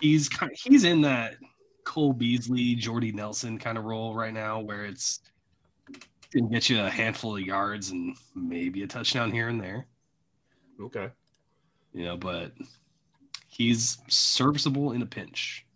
He's 0.00 0.28
kind 0.28 0.50
he's 0.54 0.84
in 0.84 1.00
that 1.02 1.36
Cole 1.84 2.12
Beasley, 2.12 2.74
Jordy 2.74 3.12
Nelson 3.12 3.58
kind 3.58 3.78
of 3.78 3.84
role 3.84 4.14
right 4.14 4.34
now, 4.34 4.60
where 4.60 4.84
it's 4.84 5.20
can 6.32 6.48
get 6.48 6.68
you 6.68 6.80
a 6.80 6.90
handful 6.90 7.36
of 7.36 7.42
yards 7.42 7.90
and 7.90 8.16
maybe 8.34 8.82
a 8.82 8.86
touchdown 8.86 9.30
here 9.30 9.48
and 9.48 9.60
there, 9.60 9.86
okay? 10.80 11.10
you 11.92 12.04
know, 12.04 12.16
but 12.16 12.52
he's 13.48 13.98
serviceable 14.08 14.92
in 14.92 15.02
a 15.02 15.06
pinch. 15.06 15.66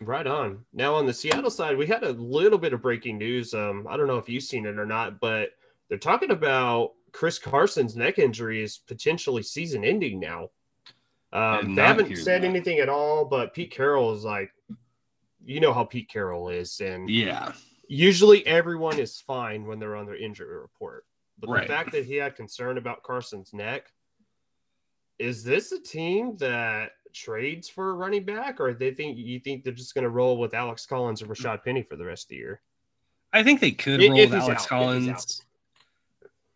Right 0.00 0.26
on. 0.26 0.64
Now 0.72 0.94
on 0.94 1.06
the 1.06 1.14
Seattle 1.14 1.50
side, 1.50 1.76
we 1.76 1.86
had 1.86 2.02
a 2.02 2.12
little 2.12 2.58
bit 2.58 2.72
of 2.72 2.82
breaking 2.82 3.18
news. 3.18 3.54
Um, 3.54 3.86
I 3.88 3.96
don't 3.96 4.06
know 4.06 4.18
if 4.18 4.28
you've 4.28 4.42
seen 4.42 4.66
it 4.66 4.78
or 4.78 4.86
not, 4.86 5.20
but 5.20 5.50
they're 5.88 5.98
talking 5.98 6.30
about 6.30 6.92
Chris 7.12 7.38
Carson's 7.38 7.96
neck 7.96 8.18
injury 8.18 8.62
is 8.62 8.78
potentially 8.78 9.42
season 9.42 9.84
ending 9.84 10.18
now. 10.18 10.50
Um, 11.32 11.74
they 11.74 11.82
haven't 11.82 12.16
said 12.16 12.42
that. 12.42 12.48
anything 12.48 12.78
at 12.78 12.88
all, 12.88 13.24
but 13.24 13.54
Pete 13.54 13.70
Carroll 13.70 14.14
is 14.14 14.24
like, 14.24 14.50
you 15.44 15.60
know 15.60 15.72
how 15.72 15.84
Pete 15.84 16.08
Carroll 16.08 16.48
is, 16.48 16.80
and 16.80 17.08
Yeah, 17.08 17.52
usually 17.94 18.44
everyone 18.46 18.98
is 18.98 19.20
fine 19.20 19.66
when 19.66 19.78
they're 19.78 19.96
on 19.96 20.06
their 20.06 20.16
injury 20.16 20.58
report. 20.58 21.06
But 21.38 21.50
Right. 21.50 21.66
the 21.66 21.72
fact 21.72 21.92
that 21.92 22.04
he 22.04 22.16
had 22.16 22.34
concern 22.36 22.78
about 22.78 23.02
Carson's 23.02 23.52
neck, 23.52 23.92
is 25.18 25.44
this 25.44 25.70
a 25.72 25.80
team 25.80 26.36
that 26.38 26.92
trades 27.12 27.68
for 27.68 27.90
a 27.90 27.94
running 27.94 28.24
back, 28.24 28.58
or 28.60 28.74
they 28.74 28.92
think 28.92 29.16
you 29.16 29.38
think 29.38 29.62
they're 29.62 29.72
just 29.72 29.94
going 29.94 30.02
to 30.02 30.10
roll 30.10 30.38
with 30.38 30.54
Alex 30.54 30.86
Collins 30.86 31.22
and 31.22 31.30
Rashaad 31.30 31.62
Penny 31.64 31.82
for 31.82 31.96
the 31.96 32.04
rest 32.04 32.24
of 32.24 32.28
the 32.30 32.36
year? 32.36 32.60
I 33.32 33.42
think 33.44 33.60
they 33.60 33.70
could 33.70 34.02
If- 34.02 34.10
roll 34.10 34.18
if 34.18 34.30
with 34.30 34.40
Alex 34.40 34.48
out, 34.48 34.54
if 34.54 34.58
he's 34.58 34.64
out. 34.64 34.68
Collins. 34.68 35.42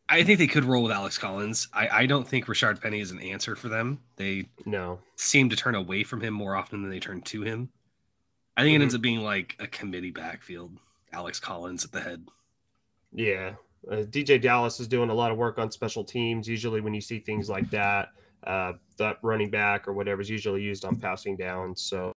I 0.08 0.24
think 0.24 0.38
they 0.38 0.46
could 0.46 0.64
roll 0.64 0.82
with 0.84 0.92
Alex 0.92 1.18
Collins. 1.18 1.68
I, 1.72 1.88
I 1.88 2.06
don't 2.06 2.26
think 2.26 2.46
Rashard 2.46 2.80
Penny 2.80 3.00
is 3.00 3.10
an 3.10 3.20
answer 3.20 3.54
for 3.54 3.68
them. 3.68 4.00
They 4.16 4.48
No. 4.64 5.00
seem 5.16 5.50
to 5.50 5.56
turn 5.56 5.74
away 5.74 6.02
from 6.02 6.20
him 6.20 6.32
more 6.34 6.56
often 6.56 6.82
than 6.82 6.90
they 6.90 6.98
turn 7.00 7.20
to 7.22 7.42
him. 7.42 7.70
I 8.56 8.62
think 8.62 8.74
it 8.74 8.82
ends 8.82 8.94
mm-hmm. 8.94 9.00
up 9.00 9.02
being 9.02 9.20
like 9.20 9.54
a 9.60 9.66
committee 9.66 10.10
backfield. 10.10 10.78
Alex 11.12 11.40
Collins 11.40 11.84
at 11.84 11.92
the 11.92 12.00
head. 12.00 12.26
Yeah. 13.12 13.54
Uh, 13.90 14.02
DeeJay 14.02 14.40
Dallas 14.40 14.80
is 14.80 14.88
doing 14.88 15.10
a 15.10 15.14
lot 15.14 15.30
of 15.30 15.38
work 15.38 15.58
on 15.58 15.70
special 15.70 16.04
teams. 16.04 16.48
Usually, 16.48 16.80
when 16.80 16.94
you 16.94 17.00
see 17.00 17.20
things 17.20 17.48
like 17.48 17.70
that, 17.70 18.08
uh, 18.44 18.72
that 18.98 19.18
running 19.22 19.50
back 19.50 19.88
or 19.88 19.92
whatever 19.92 20.20
is 20.20 20.28
usually 20.28 20.62
used 20.62 20.84
on 20.84 20.96
passing 20.96 21.36
down. 21.36 21.74
So, 21.76 22.12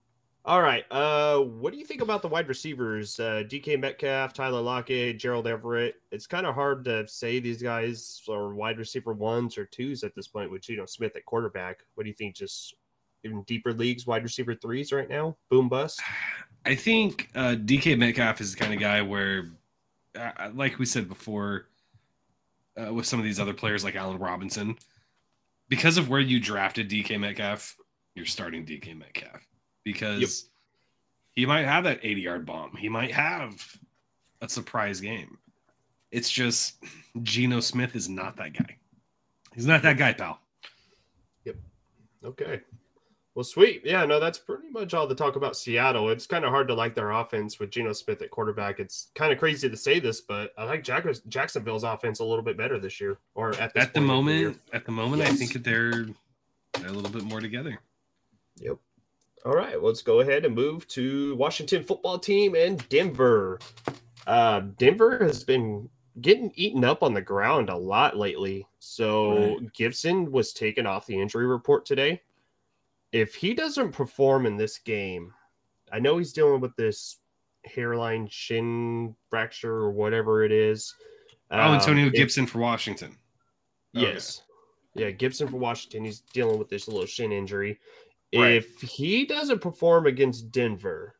all 0.44 0.62
right. 0.62 0.84
Uh, 0.90 1.38
what 1.38 1.72
do 1.72 1.78
you 1.78 1.84
think 1.84 2.00
about 2.00 2.22
the 2.22 2.28
wide 2.28 2.48
receivers? 2.48 3.20
Uh, 3.20 3.44
DK 3.46 3.78
Metcalf, 3.78 4.32
Tyler 4.32 4.60
Lockett, 4.60 5.18
Gerald 5.18 5.46
Everett. 5.46 5.96
It's 6.10 6.26
kind 6.26 6.46
of 6.46 6.54
hard 6.54 6.84
to 6.86 7.06
say 7.06 7.40
these 7.40 7.62
guys 7.62 8.22
are 8.28 8.54
wide 8.54 8.78
receiver 8.78 9.12
ones 9.12 9.58
or 9.58 9.66
twos 9.66 10.02
at 10.02 10.14
this 10.14 10.28
point 10.28 10.50
with 10.50 10.68
know, 10.70 10.86
Smith 10.86 11.14
at 11.14 11.26
quarterback. 11.26 11.80
What 11.94 12.04
do 12.04 12.08
you 12.08 12.14
think? 12.14 12.36
Just 12.36 12.74
in 13.22 13.42
deeper 13.42 13.72
leagues, 13.72 14.06
wide 14.06 14.22
receiver 14.22 14.54
threes 14.54 14.92
right 14.92 15.08
now? 15.08 15.36
Boom 15.50 15.68
bust? 15.68 16.00
I 16.66 16.74
think 16.74 17.30
uh, 17.34 17.56
DK 17.56 17.96
Metcalf 17.98 18.40
is 18.40 18.52
the 18.54 18.58
kind 18.60 18.74
of 18.74 18.80
guy 18.80 19.02
where, 19.02 19.50
uh, 20.14 20.50
like 20.54 20.78
we 20.78 20.84
said 20.86 21.08
before, 21.08 21.66
uh, 22.76 22.92
with 22.92 23.06
some 23.06 23.18
of 23.18 23.24
these 23.24 23.40
other 23.40 23.54
players 23.54 23.82
like 23.82 23.96
Allen 23.96 24.18
Robinson, 24.18 24.76
because 25.68 25.96
of 25.96 26.08
where 26.08 26.20
you 26.20 26.38
drafted 26.40 26.88
DK 26.90 27.18
Metcalf, 27.18 27.76
you're 28.14 28.26
starting 28.26 28.66
DK 28.66 28.96
Metcalf 28.96 29.46
because 29.84 30.20
Yep. 30.20 30.30
he 31.32 31.46
might 31.46 31.64
have 31.64 31.84
that 31.84 32.00
80 32.02 32.20
yard 32.20 32.46
bomb. 32.46 32.76
He 32.76 32.88
might 32.88 33.12
have 33.12 33.78
a 34.40 34.48
surprise 34.48 35.00
game. 35.00 35.38
It's 36.10 36.30
just 36.30 36.74
Geno 37.22 37.60
Smith 37.60 37.94
is 37.94 38.08
not 38.08 38.36
that 38.36 38.52
guy. 38.52 38.76
He's 39.54 39.66
not 39.66 39.82
that 39.82 39.96
guy, 39.96 40.12
pal. 40.12 40.40
Yep. 41.44 41.56
Okay. 42.24 42.60
Well, 43.36 43.44
sweet. 43.44 43.82
Yeah, 43.84 44.04
no, 44.06 44.18
that's 44.18 44.38
pretty 44.38 44.68
much 44.70 44.92
all 44.92 45.06
the 45.06 45.14
talk 45.14 45.36
about 45.36 45.56
Seattle. 45.56 46.10
It's 46.10 46.26
kind 46.26 46.44
of 46.44 46.50
hard 46.50 46.66
to 46.68 46.74
like 46.74 46.96
their 46.96 47.12
offense 47.12 47.60
with 47.60 47.70
Geno 47.70 47.92
Smith 47.92 48.20
at 48.22 48.30
quarterback. 48.30 48.80
It's 48.80 49.12
kind 49.14 49.32
of 49.32 49.38
crazy 49.38 49.70
to 49.70 49.76
say 49.76 50.00
this, 50.00 50.20
but 50.20 50.52
I 50.58 50.64
like 50.64 50.82
Jack- 50.82 51.06
Jacksonville's 51.28 51.84
offense 51.84 52.18
a 52.18 52.24
little 52.24 52.42
bit 52.44 52.56
better 52.56 52.78
this 52.80 53.00
year. 53.00 53.18
Or 53.34 53.50
at 53.54 53.60
At 53.60 53.74
the 53.74 53.80
point 53.80 53.96
in 53.96 54.02
year. 54.02 54.08
moment, 54.08 54.60
at 54.72 54.84
the 54.84 54.92
moment, 54.92 55.22
I 55.22 55.32
think 55.32 55.52
that 55.52 55.62
they're 55.62 56.06
a 56.84 56.92
little 56.92 57.10
bit 57.10 57.22
more 57.22 57.40
together. 57.40 57.78
Yep. 58.56 58.78
All 59.46 59.54
right, 59.54 59.80
let's 59.82 60.02
go 60.02 60.20
ahead 60.20 60.44
and 60.44 60.54
move 60.54 60.86
to 60.88 61.34
Washington 61.36 61.82
football 61.84 62.18
team 62.18 62.54
and 62.56 62.86
Denver. 62.90 63.58
Uh, 64.26 64.60
Denver 64.76 65.18
has 65.24 65.44
been 65.44 65.88
getting 66.20 66.52
eaten 66.56 66.84
up 66.84 67.02
on 67.02 67.14
the 67.14 67.22
ground 67.22 67.70
a 67.70 67.76
lot 67.76 68.16
lately. 68.18 68.66
So 68.80 69.60
Gibson 69.72 70.30
was 70.30 70.52
taken 70.52 70.84
off 70.84 71.06
the 71.06 71.18
injury 71.18 71.46
report 71.46 71.86
today. 71.86 72.20
If 73.12 73.34
he 73.34 73.54
doesn't 73.54 73.92
perform 73.92 74.46
in 74.46 74.56
this 74.56 74.78
game, 74.78 75.32
I 75.92 75.98
know 75.98 76.18
he's 76.18 76.32
dealing 76.32 76.60
with 76.60 76.76
this 76.76 77.18
hairline 77.64 78.28
shin 78.28 79.14
fracture 79.28 79.72
or 79.74 79.90
whatever 79.90 80.44
it 80.44 80.52
is. 80.52 80.94
Oh, 81.50 81.58
Um, 81.58 81.74
Antonio 81.74 82.06
if- 82.06 82.12
Gibson 82.12 82.46
for 82.46 82.58
Washington. 82.58 83.16
Okay. 83.96 84.12
Yes. 84.12 84.42
Yeah, 84.94 85.10
Gibson 85.10 85.48
for 85.48 85.56
Washington. 85.56 86.04
He's 86.04 86.20
dealing 86.20 86.58
with 86.58 86.68
this 86.68 86.86
little 86.88 87.06
shin 87.06 87.32
injury. 87.32 87.80
Right. 88.34 88.52
If 88.54 88.80
he 88.80 89.24
doesn't 89.26 89.60
perform 89.60 90.06
against 90.06 90.52
Denver, 90.52 91.16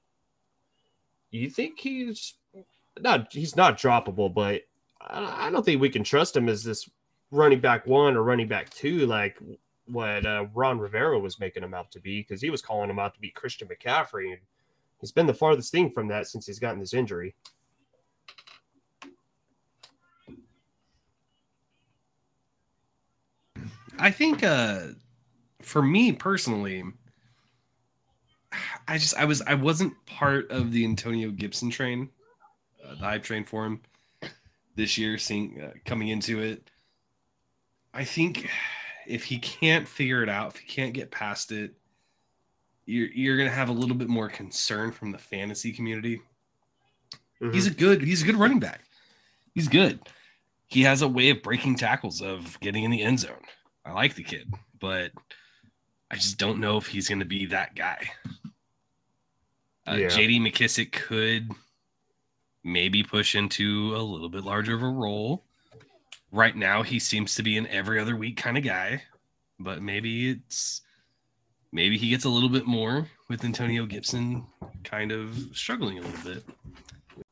you 1.30 1.50
think 1.50 1.78
he's 1.78 2.34
not 3.00 3.32
he's 3.32 3.56
not 3.56 3.78
droppable, 3.78 4.32
but 4.32 4.62
I 5.00 5.50
don't 5.50 5.64
think 5.64 5.80
we 5.80 5.88
can 5.90 6.04
trust 6.04 6.36
him 6.36 6.48
as 6.48 6.62
this 6.62 6.88
running 7.30 7.60
back 7.60 7.86
one 7.86 8.16
or 8.16 8.22
running 8.22 8.48
back 8.48 8.70
two, 8.70 9.06
like 9.06 9.38
what 9.90 10.24
uh, 10.26 10.46
Ron 10.54 10.78
Rivera 10.78 11.18
was 11.18 11.40
making 11.40 11.62
him 11.62 11.74
out 11.74 11.90
to 11.92 12.00
be, 12.00 12.20
because 12.20 12.40
he 12.40 12.50
was 12.50 12.62
calling 12.62 12.90
him 12.90 12.98
out 12.98 13.14
to 13.14 13.20
be 13.20 13.30
Christian 13.30 13.68
McCaffrey, 13.68 14.32
and 14.32 14.40
he's 15.00 15.12
been 15.12 15.26
the 15.26 15.34
farthest 15.34 15.72
thing 15.72 15.90
from 15.90 16.08
that 16.08 16.26
since 16.26 16.46
he's 16.46 16.58
gotten 16.58 16.80
this 16.80 16.94
injury. 16.94 17.34
I 23.98 24.10
think 24.10 24.42
uh 24.42 24.88
for 25.60 25.82
me 25.82 26.12
personally, 26.12 26.82
I 28.88 28.98
just 28.98 29.14
I 29.14 29.24
was 29.26 29.42
I 29.42 29.54
wasn't 29.54 29.94
part 30.06 30.50
of 30.50 30.72
the 30.72 30.84
Antonio 30.84 31.30
Gibson 31.30 31.70
train, 31.70 32.08
uh, 32.84 32.94
the 32.94 33.04
hype 33.04 33.22
train 33.22 33.44
for 33.44 33.66
him 33.66 33.82
this 34.74 34.96
year. 34.96 35.18
Seeing 35.18 35.60
uh, 35.60 35.72
coming 35.84 36.08
into 36.08 36.40
it, 36.40 36.70
I 37.92 38.04
think 38.04 38.48
if 39.10 39.24
he 39.24 39.38
can't 39.38 39.86
figure 39.88 40.22
it 40.22 40.28
out, 40.28 40.54
if 40.54 40.60
he 40.60 40.66
can't 40.66 40.94
get 40.94 41.10
past 41.10 41.52
it, 41.52 41.74
you're 42.86 43.08
you're 43.08 43.36
gonna 43.36 43.50
have 43.50 43.68
a 43.68 43.72
little 43.72 43.96
bit 43.96 44.08
more 44.08 44.28
concern 44.28 44.92
from 44.92 45.10
the 45.10 45.18
fantasy 45.18 45.72
community. 45.72 46.20
He's 47.52 47.66
a 47.66 47.70
good 47.70 48.02
he's 48.02 48.22
a 48.22 48.26
good 48.26 48.36
running 48.36 48.60
back. 48.60 48.80
He's 49.54 49.68
good. 49.68 50.00
He 50.66 50.82
has 50.82 51.02
a 51.02 51.08
way 51.08 51.30
of 51.30 51.42
breaking 51.42 51.76
tackles, 51.76 52.22
of 52.22 52.58
getting 52.60 52.84
in 52.84 52.90
the 52.90 53.02
end 53.02 53.18
zone. 53.18 53.42
I 53.84 53.92
like 53.92 54.14
the 54.14 54.22
kid, 54.22 54.52
but 54.78 55.10
I 56.10 56.14
just 56.16 56.38
don't 56.38 56.60
know 56.60 56.76
if 56.76 56.86
he's 56.86 57.08
going 57.08 57.18
to 57.18 57.24
be 57.24 57.46
that 57.46 57.74
guy. 57.74 58.10
Uh, 59.88 59.94
Yeah. 59.94 60.06
JD 60.08 60.40
McKissic 60.40 60.92
could 60.92 61.50
maybe 62.62 63.02
push 63.02 63.34
into 63.34 63.94
a 63.96 64.02
little 64.02 64.28
bit 64.28 64.44
larger 64.44 64.76
of 64.76 64.82
a 64.82 64.88
role. 64.88 65.44
Right 66.32 66.54
now, 66.54 66.82
he 66.82 66.98
seems 66.98 67.34
to 67.34 67.42
be 67.42 67.56
an 67.56 67.66
every 67.66 67.98
other 67.98 68.16
week 68.16 68.36
kind 68.36 68.56
of 68.56 68.64
guy, 68.64 69.02
but 69.58 69.82
maybe 69.82 70.30
it's 70.30 70.82
maybe 71.72 71.98
he 71.98 72.10
gets 72.10 72.24
a 72.24 72.28
little 72.28 72.48
bit 72.48 72.66
more 72.66 73.08
with 73.28 73.44
Antonio 73.44 73.86
Gibson 73.86 74.44
kind 74.84 75.12
of 75.12 75.36
struggling 75.52 75.98
a 75.98 76.02
little 76.02 76.32
bit. 76.34 76.44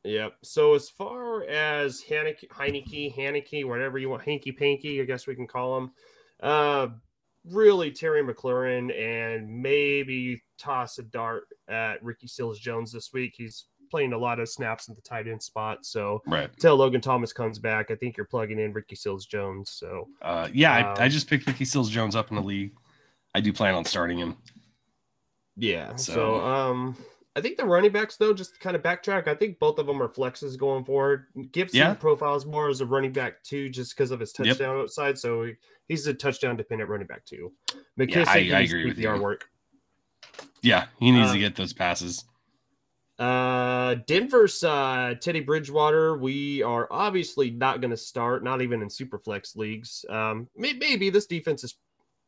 Yep. 0.03 0.35
So 0.43 0.75
as 0.75 0.89
far 0.89 1.43
as 1.43 2.01
Haneke, 2.01 2.47
Heineke, 2.49 3.15
Haneke, 3.15 3.65
whatever 3.65 3.97
you 3.97 4.09
want, 4.09 4.23
Hanky 4.23 4.51
Panky, 4.51 5.01
I 5.01 5.05
guess 5.05 5.27
we 5.27 5.35
can 5.35 5.47
call 5.47 5.77
him. 5.77 5.91
Uh, 6.41 6.87
really 7.45 7.91
Terry 7.91 8.23
McLaurin 8.23 8.97
and 8.97 9.61
maybe 9.61 10.41
toss 10.57 10.99
a 10.99 11.03
dart 11.03 11.47
at 11.67 12.03
Ricky 12.03 12.27
Seals 12.27 12.59
Jones 12.59 12.91
this 12.91 13.11
week. 13.13 13.33
He's 13.37 13.65
playing 13.89 14.13
a 14.13 14.17
lot 14.17 14.39
of 14.39 14.47
snaps 14.49 14.87
in 14.87 14.95
the 14.95 15.01
tight 15.01 15.27
end 15.27 15.41
spot. 15.41 15.85
So 15.85 16.21
Right. 16.27 16.49
until 16.49 16.75
Logan 16.75 17.01
Thomas 17.01 17.33
comes 17.33 17.59
back, 17.59 17.91
I 17.91 17.95
think 17.95 18.15
you're 18.17 18.25
plugging 18.25 18.59
in 18.59 18.73
Ricky 18.73 18.95
Seals 18.95 19.25
Jones. 19.25 19.69
So 19.71 20.07
Uh, 20.21 20.47
yeah, 20.53 20.73
I, 20.73 21.01
I 21.01 21.05
Um, 21.05 21.09
just 21.09 21.29
picked 21.29 21.45
Ricky 21.47 21.65
Seals 21.65 21.89
Jones 21.89 22.15
up 22.15 22.29
in 22.29 22.35
the 22.35 22.41
league. 22.43 22.73
I 23.35 23.41
do 23.41 23.51
plan 23.53 23.75
on 23.75 23.85
starting 23.85 24.17
him. 24.17 24.37
Yeah. 25.55 25.95
So, 25.95 26.13
So- 26.13 26.39
um, 26.45 26.95
I 27.35 27.41
think 27.41 27.57
the 27.57 27.65
running 27.65 27.91
backs 27.91 28.17
though, 28.17 28.33
just 28.33 28.55
to 28.55 28.59
kind 28.59 28.75
of 28.75 28.81
backtrack, 28.81 29.27
I 29.27 29.35
think 29.35 29.59
both 29.59 29.77
of 29.79 29.85
them 29.85 30.01
are 30.01 30.09
flexes 30.09 30.57
going 30.57 30.83
forward. 30.83 31.27
Gibson 31.51 31.77
Yeah. 31.77 31.93
profiles 31.93 32.45
more 32.45 32.69
as 32.69 32.81
a 32.81 32.85
running 32.85 33.13
back 33.13 33.43
too, 33.43 33.69
just 33.69 33.95
because 33.95 34.11
of 34.11 34.19
his 34.19 34.33
Yep. 34.37 34.47
touchdown 34.47 34.77
outside. 34.77 35.17
So 35.17 35.43
he- 35.43 35.55
he's 35.87 36.05
a 36.07 36.13
touchdown 36.13 36.57
dependent 36.57 36.89
running 36.89 37.07
back 37.07 37.25
too. 37.25 37.53
McKissic, 37.97 38.47
Yeah, 38.47 38.55
I- 38.57 38.59
I 38.59 38.61
agree 38.63 38.85
with 38.85 38.97
PPR 38.97 39.15
you. 39.17 39.21
work. 39.21 39.49
Yeah, 40.61 40.87
he 40.99 41.11
needs 41.11 41.29
Uh, 41.29 41.33
to 41.33 41.39
get 41.39 41.55
those 41.55 41.71
passes. 41.71 42.25
Uh, 43.19 43.95
Denver's 44.07 44.63
uh, 44.63 45.15
Teddy 45.19 45.41
Bridgewater. 45.41 46.17
We 46.17 46.63
are 46.63 46.87
obviously 46.89 47.51
not 47.51 47.81
going 47.81 47.91
to 47.91 47.97
start, 47.97 48.43
not 48.43 48.61
even 48.61 48.81
in 48.81 48.89
super 48.89 49.19
flex 49.19 49.55
leagues. 49.55 50.05
Um, 50.09 50.47
maybe 50.55 51.09
this 51.09 51.25
defense 51.25 51.63
is 51.63 51.75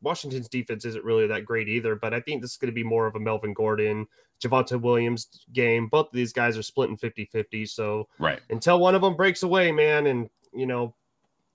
Washington's 0.01 0.49
defense 0.49 0.83
isn't 0.85 1.05
really 1.05 1.27
that 1.27 1.45
great 1.45 1.69
either, 1.69 1.95
but 1.95 2.13
I 2.13 2.19
think 2.19 2.41
this 2.41 2.51
is 2.51 2.57
going 2.57 2.71
to 2.71 2.75
be 2.75 2.83
more 2.83 3.05
of 3.05 3.15
a 3.15 3.19
Melvin 3.19 3.53
Gordon, 3.53 4.07
Javonte 4.43 4.81
Williams 4.81 5.27
game. 5.53 5.87
Both 5.87 6.07
of 6.07 6.13
these 6.13 6.33
guys 6.33 6.57
are 6.57 6.63
splitting 6.63 6.97
50 6.97 7.25
50. 7.25 7.65
So 7.67 8.07
Right, 8.19 8.39
until 8.49 8.79
one 8.79 8.95
of 8.95 9.01
them 9.01 9.15
breaks 9.15 9.43
away, 9.43 9.71
man, 9.71 10.07
and 10.07 10.29
you 10.53 10.65
know, 10.65 10.95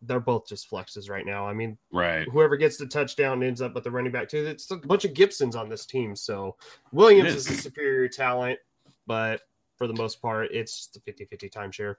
they're 0.03 0.20
both 0.20 0.47
just 0.47 0.70
flexes 0.70 1.11
right 1.11 1.26
now. 1.26 1.47
I 1.47 1.53
mean, 1.53 1.76
right. 1.93 2.28
whoever 2.30 2.57
gets 2.57 2.76
the 2.76 2.87
touchdown 2.87 3.43
ends 3.43 3.61
up 3.61 3.74
with 3.74 3.84
the 3.84 3.91
running 3.91 4.12
back 4.12 4.28
too. 4.28 4.47
It's 4.47 4.70
a 4.70 4.76
bunch 4.76 5.05
of 5.05 5.14
Gibsons 5.14 5.57
on 5.57 5.68
this 5.68 5.87
team. 5.87 6.14
So 6.14 6.57
Williams 6.93 7.34
is. 7.34 7.51
is. 7.51 7.59
a 7.59 7.62
superior 7.62 8.09
talent, 8.09 8.59
but 9.07 9.42
for 9.76 9.86
the 9.86 9.94
most 9.94 10.20
part, 10.20 10.48
it's 10.52 10.88
the 10.88 11.00
a 11.07 11.12
50-50 11.12 11.50
timeshare. 11.50 11.96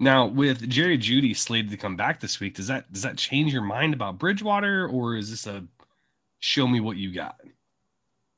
Now 0.00 0.26
with 0.26 0.68
Jerry 0.68 0.98
Jeudy 0.98 1.36
slated 1.36 1.70
to 1.70 1.76
come 1.76 1.96
back 1.96 2.20
this 2.20 2.40
week, 2.40 2.54
does 2.54 2.66
that 2.66 2.92
does 2.92 3.02
that 3.02 3.16
change 3.16 3.52
your 3.52 3.62
mind 3.62 3.94
about 3.94 4.18
Bridgewater, 4.18 4.88
or 4.88 5.16
is 5.16 5.30
this 5.30 5.46
a 5.46 5.64
show 6.40 6.66
me 6.66 6.80
what 6.80 6.96
you 6.96 7.14
got? 7.14 7.40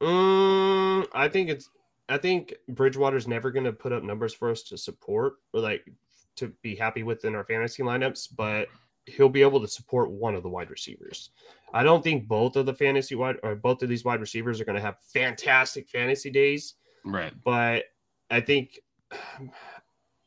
Mm, 0.00 1.06
I 1.12 1.28
think 1.28 1.48
it's 1.48 1.70
I 2.08 2.18
think 2.18 2.54
Bridgewater's 2.68 3.26
never 3.26 3.50
gonna 3.50 3.72
put 3.72 3.92
up 3.92 4.02
numbers 4.02 4.34
for 4.34 4.50
us 4.50 4.62
to 4.64 4.76
support 4.76 5.34
or 5.52 5.60
like 5.60 5.90
to 6.36 6.48
be 6.62 6.76
happy 6.76 7.02
with 7.02 7.24
in 7.24 7.34
our 7.34 7.44
fantasy 7.44 7.82
lineups, 7.82 8.28
but 8.36 8.68
he'll 9.06 9.28
be 9.28 9.42
able 9.42 9.60
to 9.60 9.68
support 9.68 10.10
one 10.10 10.34
of 10.34 10.42
the 10.42 10.48
wide 10.48 10.70
receivers. 10.70 11.30
I 11.72 11.82
don't 11.82 12.04
think 12.04 12.28
both 12.28 12.56
of 12.56 12.66
the 12.66 12.74
fantasy 12.74 13.14
wide 13.14 13.36
or 13.42 13.54
both 13.54 13.82
of 13.82 13.88
these 13.88 14.04
wide 14.04 14.20
receivers 14.20 14.60
are 14.60 14.66
gonna 14.66 14.80
have 14.80 15.00
fantastic 15.00 15.88
fantasy 15.88 16.30
days. 16.30 16.74
Right, 17.02 17.32
but 17.44 17.84
I 18.31 18.41
think 18.41 18.81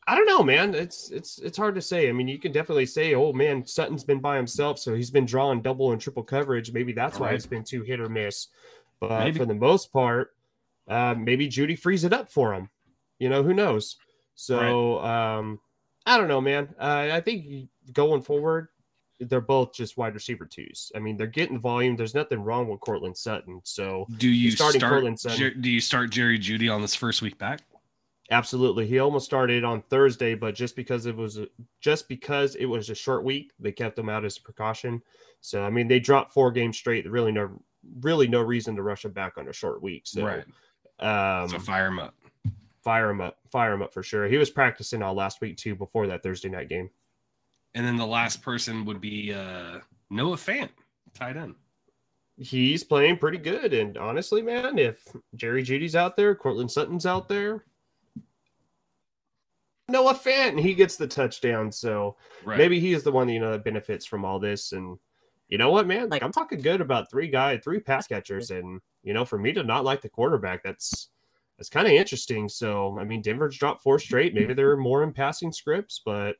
I 0.08 0.16
don't 0.16 0.26
know, 0.26 0.41
man. 0.43 0.74
It's 0.74 1.12
it's 1.12 1.38
it's 1.39 1.58
hard 1.58 1.76
to 1.76 1.82
say. 1.82 2.10
I 2.10 2.12
mean, 2.14 2.28
you 2.28 2.39
can 2.39 2.52
definitely 2.52 2.86
say, 2.88 3.14
"Oh 3.14 3.32
man, 3.32 3.66
Sutton's 3.66 4.04
been 4.04 4.20
by 4.20 4.38
himself, 4.38 4.80
so 4.80 4.95
he's 4.95 5.12
been 5.12 5.26
drawing 5.26 5.62
double 5.62 5.91
and 5.91 6.02
triple 6.02 6.24
coverage. 6.24 6.72
Maybe 6.72 6.93
that's 6.93 7.20
why 7.20 7.28
Right. 7.28 7.36
it's 7.36 7.45
been 7.45 7.64
too 7.64 7.84
hit 7.84 8.00
or 8.00 8.10
miss." 8.10 8.47
But 9.00 9.24
Maybe. 9.26 9.38
for 9.38 9.45
the 9.45 9.54
most 9.54 9.93
part, 9.93 10.36
uh, 10.88 11.16
maybe 11.18 11.47
Jeudy 11.47 11.78
frees 11.78 12.04
it 12.04 12.12
up 12.14 12.32
for 12.32 12.54
him. 12.54 12.70
You 13.20 13.30
know, 13.30 13.43
who 13.43 13.54
knows? 13.54 13.97
So 14.36 15.00
um, 15.00 15.60
I 16.06 16.18
don't 16.18 16.28
know, 16.28 16.41
man. 16.41 16.70
Uh, 16.80 17.10
I 17.12 17.22
think 17.22 17.70
going 17.93 18.22
forward, 18.24 18.70
they're 19.20 19.41
both 19.41 19.74
just 19.74 19.95
wide 19.97 20.16
receiver 20.16 20.45
twos. 20.45 20.91
I 20.95 21.00
mean, 21.00 21.18
they're 21.18 21.28
getting 21.28 21.60
volume. 21.60 21.95
There's 21.95 22.16
nothing 22.16 22.41
wrong 22.41 22.68
with 22.68 22.80
Courtland 22.80 23.16
Sutton. 23.18 23.62
So 23.64 24.08
Do 24.18 24.28
you 24.30 24.50
starting 24.52 24.80
start? 24.80 24.91
Courtland 24.91 25.20
Sutton. 25.20 25.38
Jer- 25.38 25.54
do 25.54 25.70
you 25.70 25.82
start 25.82 26.10
Jerry 26.10 26.39
Jeudy 26.39 26.74
on 26.74 26.82
this 26.82 26.95
first 26.95 27.22
week 27.22 27.38
back? 27.38 27.60
Absolutely. 28.32 28.86
He 28.86 28.99
almost 28.99 29.25
started 29.25 29.63
on 29.63 29.82
Thursday, 29.84 30.36
but 30.36 30.53
just 30.53 30.75
because 30.75 31.07
it 31.07 31.15
was 31.15 31.39
just 31.82 32.07
because 32.07 32.55
it 32.55 32.65
was 32.65 32.89
a 32.89 32.95
short 32.95 33.23
week, 33.23 33.53
they 33.59 33.71
kept 33.71 33.97
him 33.97 34.09
out 34.09 34.23
as 34.23 34.38
a 34.38 34.41
precaution. 34.41 35.01
So 35.41 35.63
I 35.63 35.69
mean, 35.69 35.88
they 35.88 35.99
dropped 35.99 36.34
four 36.34 36.51
games 36.51 36.77
straight. 36.77 37.09
Really 37.09 37.32
no 37.32 37.59
really 38.01 38.27
no 38.27 38.41
reason 38.41 38.75
to 38.75 38.84
rush 38.84 39.05
him 39.05 39.11
back 39.11 39.38
on 39.38 39.47
a 39.47 39.53
short 39.53 39.82
week. 39.82 40.03
So 40.05 40.23
right. 40.25 41.43
um 41.43 41.49
So 41.49 41.59
fire 41.59 41.88
him 41.88 41.99
up. 41.99 42.13
fire 42.84 43.09
him 43.09 43.19
up. 43.19 43.39
Fire 43.51 43.73
him 43.73 43.82
up 43.82 43.93
for 43.93 44.03
sure. 44.03 44.27
He 44.27 44.38
was 44.38 44.51
practicing 44.51 45.01
all 45.01 45.15
last 45.15 45.41
week 45.41 45.57
too 45.57 45.75
before 45.75 46.05
that 46.07 46.21
Thursday 46.21 46.49
night 46.49 46.69
game. 46.69 46.89
And 47.73 47.86
then 47.86 47.97
the 47.97 48.05
last 48.05 48.41
person 48.43 48.86
would 48.86 49.01
be 49.01 49.34
uh, 49.34 49.80
Noah 50.09 50.38
Fant, 50.38 50.69
tight 51.13 51.38
end. 51.38 51.55
He's 52.38 52.84
playing 52.84 53.17
pretty 53.17 53.38
good. 53.38 53.73
And 53.73 53.97
honestly, 53.97 54.41
man, 54.41 54.77
if 54.77 55.05
Jerry 55.36 55.61
Jeudy's 55.61 55.95
out 55.95 56.15
there, 56.15 56.36
Courtland 56.36 56.71
Sutton's 56.71 57.05
out 57.05 57.27
there. 57.27 57.65
Noah 59.89 60.13
Fant, 60.13 60.59
he 60.59 60.73
gets 60.73 60.95
the 60.95 61.07
touchdown. 61.07 61.71
So 61.71 62.15
Right. 62.45 62.57
maybe 62.57 62.79
he 62.79 62.93
is 62.93 63.03
the 63.03 63.11
one 63.11 63.27
you 63.29 63.39
know 63.39 63.51
that 63.51 63.63
benefits 63.63 64.05
from 64.05 64.23
all 64.25 64.39
this 64.39 64.71
and 64.71 64.97
you 65.49 65.57
know 65.57 65.71
what 65.71 65.87
man 65.87 66.09
like 66.09 66.21
i'm 66.23 66.31
talking 66.31 66.61
good 66.61 66.79
about 66.79 67.09
three 67.09 67.27
guy 67.27 67.57
three 67.57 67.79
pass 67.79 68.07
catchers 68.07 68.51
and 68.51 68.79
you 69.03 69.13
know 69.13 69.25
for 69.25 69.37
me 69.37 69.51
to 69.51 69.63
not 69.63 69.83
like 69.83 69.99
the 70.01 70.07
quarterback 70.07 70.63
that's 70.63 71.09
that's 71.57 71.69
kind 71.69 71.87
of 71.87 71.93
interesting 71.93 72.47
so 72.47 72.97
i 72.99 73.03
mean 73.03 73.21
denver's 73.21 73.57
dropped 73.57 73.81
four 73.81 73.99
straight 73.99 74.33
maybe 74.33 74.53
they're 74.53 74.77
more 74.77 75.03
in 75.03 75.11
passing 75.11 75.51
scripts 75.51 76.01
but 76.05 76.35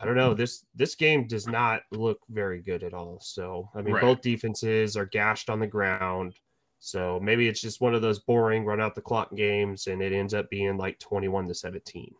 i 0.00 0.04
don't 0.06 0.16
know 0.16 0.32
this 0.34 0.64
this 0.74 0.94
game 0.94 1.26
does 1.26 1.46
not 1.46 1.82
look 1.92 2.18
very 2.30 2.60
good 2.60 2.82
at 2.82 2.94
all 2.94 3.18
so 3.20 3.68
i 3.74 3.82
mean 3.82 3.94
Right. 3.94 4.02
both 4.02 4.22
defenses 4.22 4.96
are 4.96 5.06
gashed 5.06 5.50
on 5.50 5.60
the 5.60 5.66
ground 5.66 6.34
so 6.80 7.18
maybe 7.20 7.48
it's 7.48 7.60
just 7.60 7.80
one 7.80 7.94
of 7.94 8.02
those 8.02 8.20
boring 8.20 8.64
run 8.64 8.80
out 8.80 8.94
the 8.94 9.00
clock 9.00 9.34
games 9.34 9.88
and 9.88 10.00
it 10.00 10.12
ends 10.12 10.34
up 10.34 10.48
being 10.50 10.76
like 10.76 10.98
21 10.98 11.48
to 11.48 11.54
17 11.54 12.14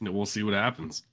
We'll 0.00 0.26
see 0.26 0.42
what 0.42 0.54
happens. 0.54 1.04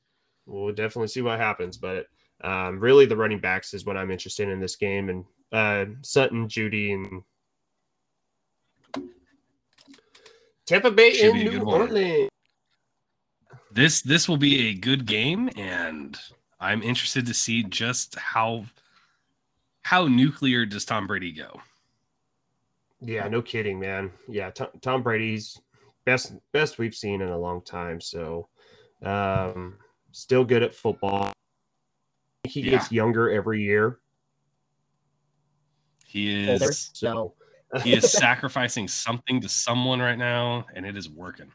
we'll 0.45 0.74
definitely 0.74 1.07
see 1.07 1.22
what 1.22 1.39
happens. 1.39 1.78
But 1.78 2.07
um, 2.43 2.80
really, 2.80 3.05
the 3.05 3.15
running 3.15 3.39
backs 3.39 3.74
is 3.74 3.86
what 3.86 3.97
I'm 3.97 4.11
interested 4.11 4.49
in 4.49 4.59
this 4.59 4.76
game, 4.76 5.09
and 5.09 5.26
uh, 5.51 5.86
Sutton, 6.01 6.47
Jeudy, 6.47 6.93
and 6.93 7.24
Tampa 10.65 10.91
Bay 10.91 11.13
Should 11.13 11.36
and 11.36 11.51
New. 11.51 11.63
Orleans. 11.63 12.30
This 13.72 14.01
this 14.01 14.28
will 14.28 14.38
be 14.38 14.69
a 14.69 14.74
good 14.74 15.05
game, 15.05 15.49
and 15.55 16.17
I'm 16.59 16.82
interested 16.82 17.26
to 17.28 17.34
see 17.34 17.63
just 17.63 18.15
how 18.15 18.65
how 19.84 20.07
nuclear 20.07 20.65
does 20.65 20.86
Tom 20.86 21.07
Brady 21.07 21.32
go. 21.32 21.61
Yeah, 23.01 23.27
no 23.27 23.41
kidding, 23.41 23.79
man. 23.79 24.11
Yeah, 24.27 24.51
Tom, 24.51 24.67
Tom 24.81 25.03
Brady's 25.03 25.59
best 26.05 26.33
best 26.51 26.77
we've 26.77 26.95
seen 26.95 27.21
in 27.21 27.29
a 27.29 27.37
long 27.37 27.61
time. 27.63 27.99
So, 27.99 28.47
um, 29.01 29.77
still 30.11 30.45
good 30.45 30.63
at 30.63 30.73
football. 30.73 31.33
He 32.43 32.61
Yeah. 32.61 32.71
gets 32.71 32.91
younger 32.91 33.29
every 33.31 33.61
year. 33.63 33.99
He 36.05 36.49
is 36.49 36.91
so 36.93 37.33
he 37.83 37.93
is 37.93 38.11
sacrificing 38.11 38.87
something 38.87 39.39
to 39.41 39.49
someone 39.49 39.99
right 39.99 40.17
now, 40.17 40.65
and 40.75 40.85
it 40.85 40.97
is 40.97 41.09
working. 41.09 41.51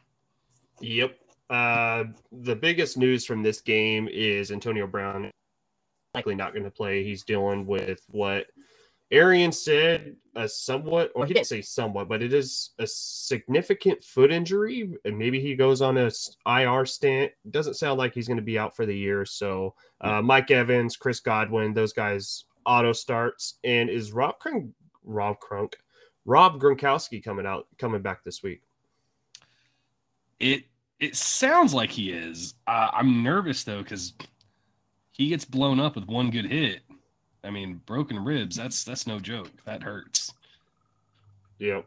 Yep. 0.81 1.17
Uh, 1.49 2.05
the 2.31 2.55
biggest 2.55 2.97
news 2.97 3.25
from 3.25 3.41
this 3.41 3.61
game 3.61 4.09
is 4.11 4.51
Antonio 4.51 4.85
Brown 4.87 5.31
likely 6.13 6.35
not 6.35 6.51
going 6.53 6.63
to 6.65 6.71
play. 6.71 7.03
He's 7.03 7.23
dealing 7.23 7.65
with 7.65 8.01
what 8.09 8.47
Arians 9.09 9.61
said 9.61 10.15
a 10.35 10.49
somewhat, 10.49 11.11
or 11.15 11.25
he 11.25 11.33
didn't 11.33 11.47
say 11.47 11.61
somewhat, 11.61 12.09
but 12.09 12.21
it 12.21 12.33
is 12.33 12.71
a 12.77 12.85
significant 12.85 14.03
foot 14.03 14.31
injury, 14.31 14.91
and 15.05 15.17
maybe 15.17 15.39
he 15.39 15.55
goes 15.55 15.81
on 15.81 15.97
a 15.97 16.11
IR 16.45 16.85
stint. 16.85 17.31
Doesn't 17.49 17.75
sound 17.75 17.97
like 17.97 18.13
he's 18.13 18.27
going 18.27 18.37
to 18.37 18.43
be 18.43 18.59
out 18.59 18.75
for 18.75 18.85
the 18.85 18.95
year. 18.95 19.25
So, 19.25 19.75
uh, 20.01 20.21
Mike 20.21 20.51
Evans, 20.51 20.97
Chris 20.97 21.21
Godwin, 21.21 21.73
those 21.73 21.93
guys 21.93 22.45
auto 22.65 22.91
starts, 22.91 23.55
and 23.63 23.89
is 23.89 24.11
Rob 24.11 24.39
Crunk, 24.39 24.71
Rob 25.05 25.37
Crunk, 25.39 25.75
Rob 26.25 26.61
Gronkowski 26.61 27.23
coming 27.23 27.45
out, 27.45 27.67
coming 27.77 28.01
back 28.01 28.23
this 28.25 28.43
week. 28.43 28.61
It 30.39 30.65
it 30.99 31.15
sounds 31.15 31.73
like 31.73 31.91
he 31.91 32.11
is. 32.11 32.55
Uh, 32.67 32.89
I'm 32.91 33.23
nervous 33.23 33.63
though 33.63 33.83
because 33.83 34.13
he 35.11 35.29
gets 35.29 35.45
blown 35.45 35.79
up 35.79 35.95
with 35.95 36.05
one 36.05 36.29
good 36.29 36.45
hit. 36.45 36.81
I 37.47 37.49
mean, 37.49 37.81
broken 37.85 38.23
ribs. 38.23 38.55
That's 38.55 38.83
that's 38.83 39.07
no 39.07 39.19
joke. 39.19 39.49
That 39.65 39.81
hurts. 39.81 40.33
Yep. 41.59 41.85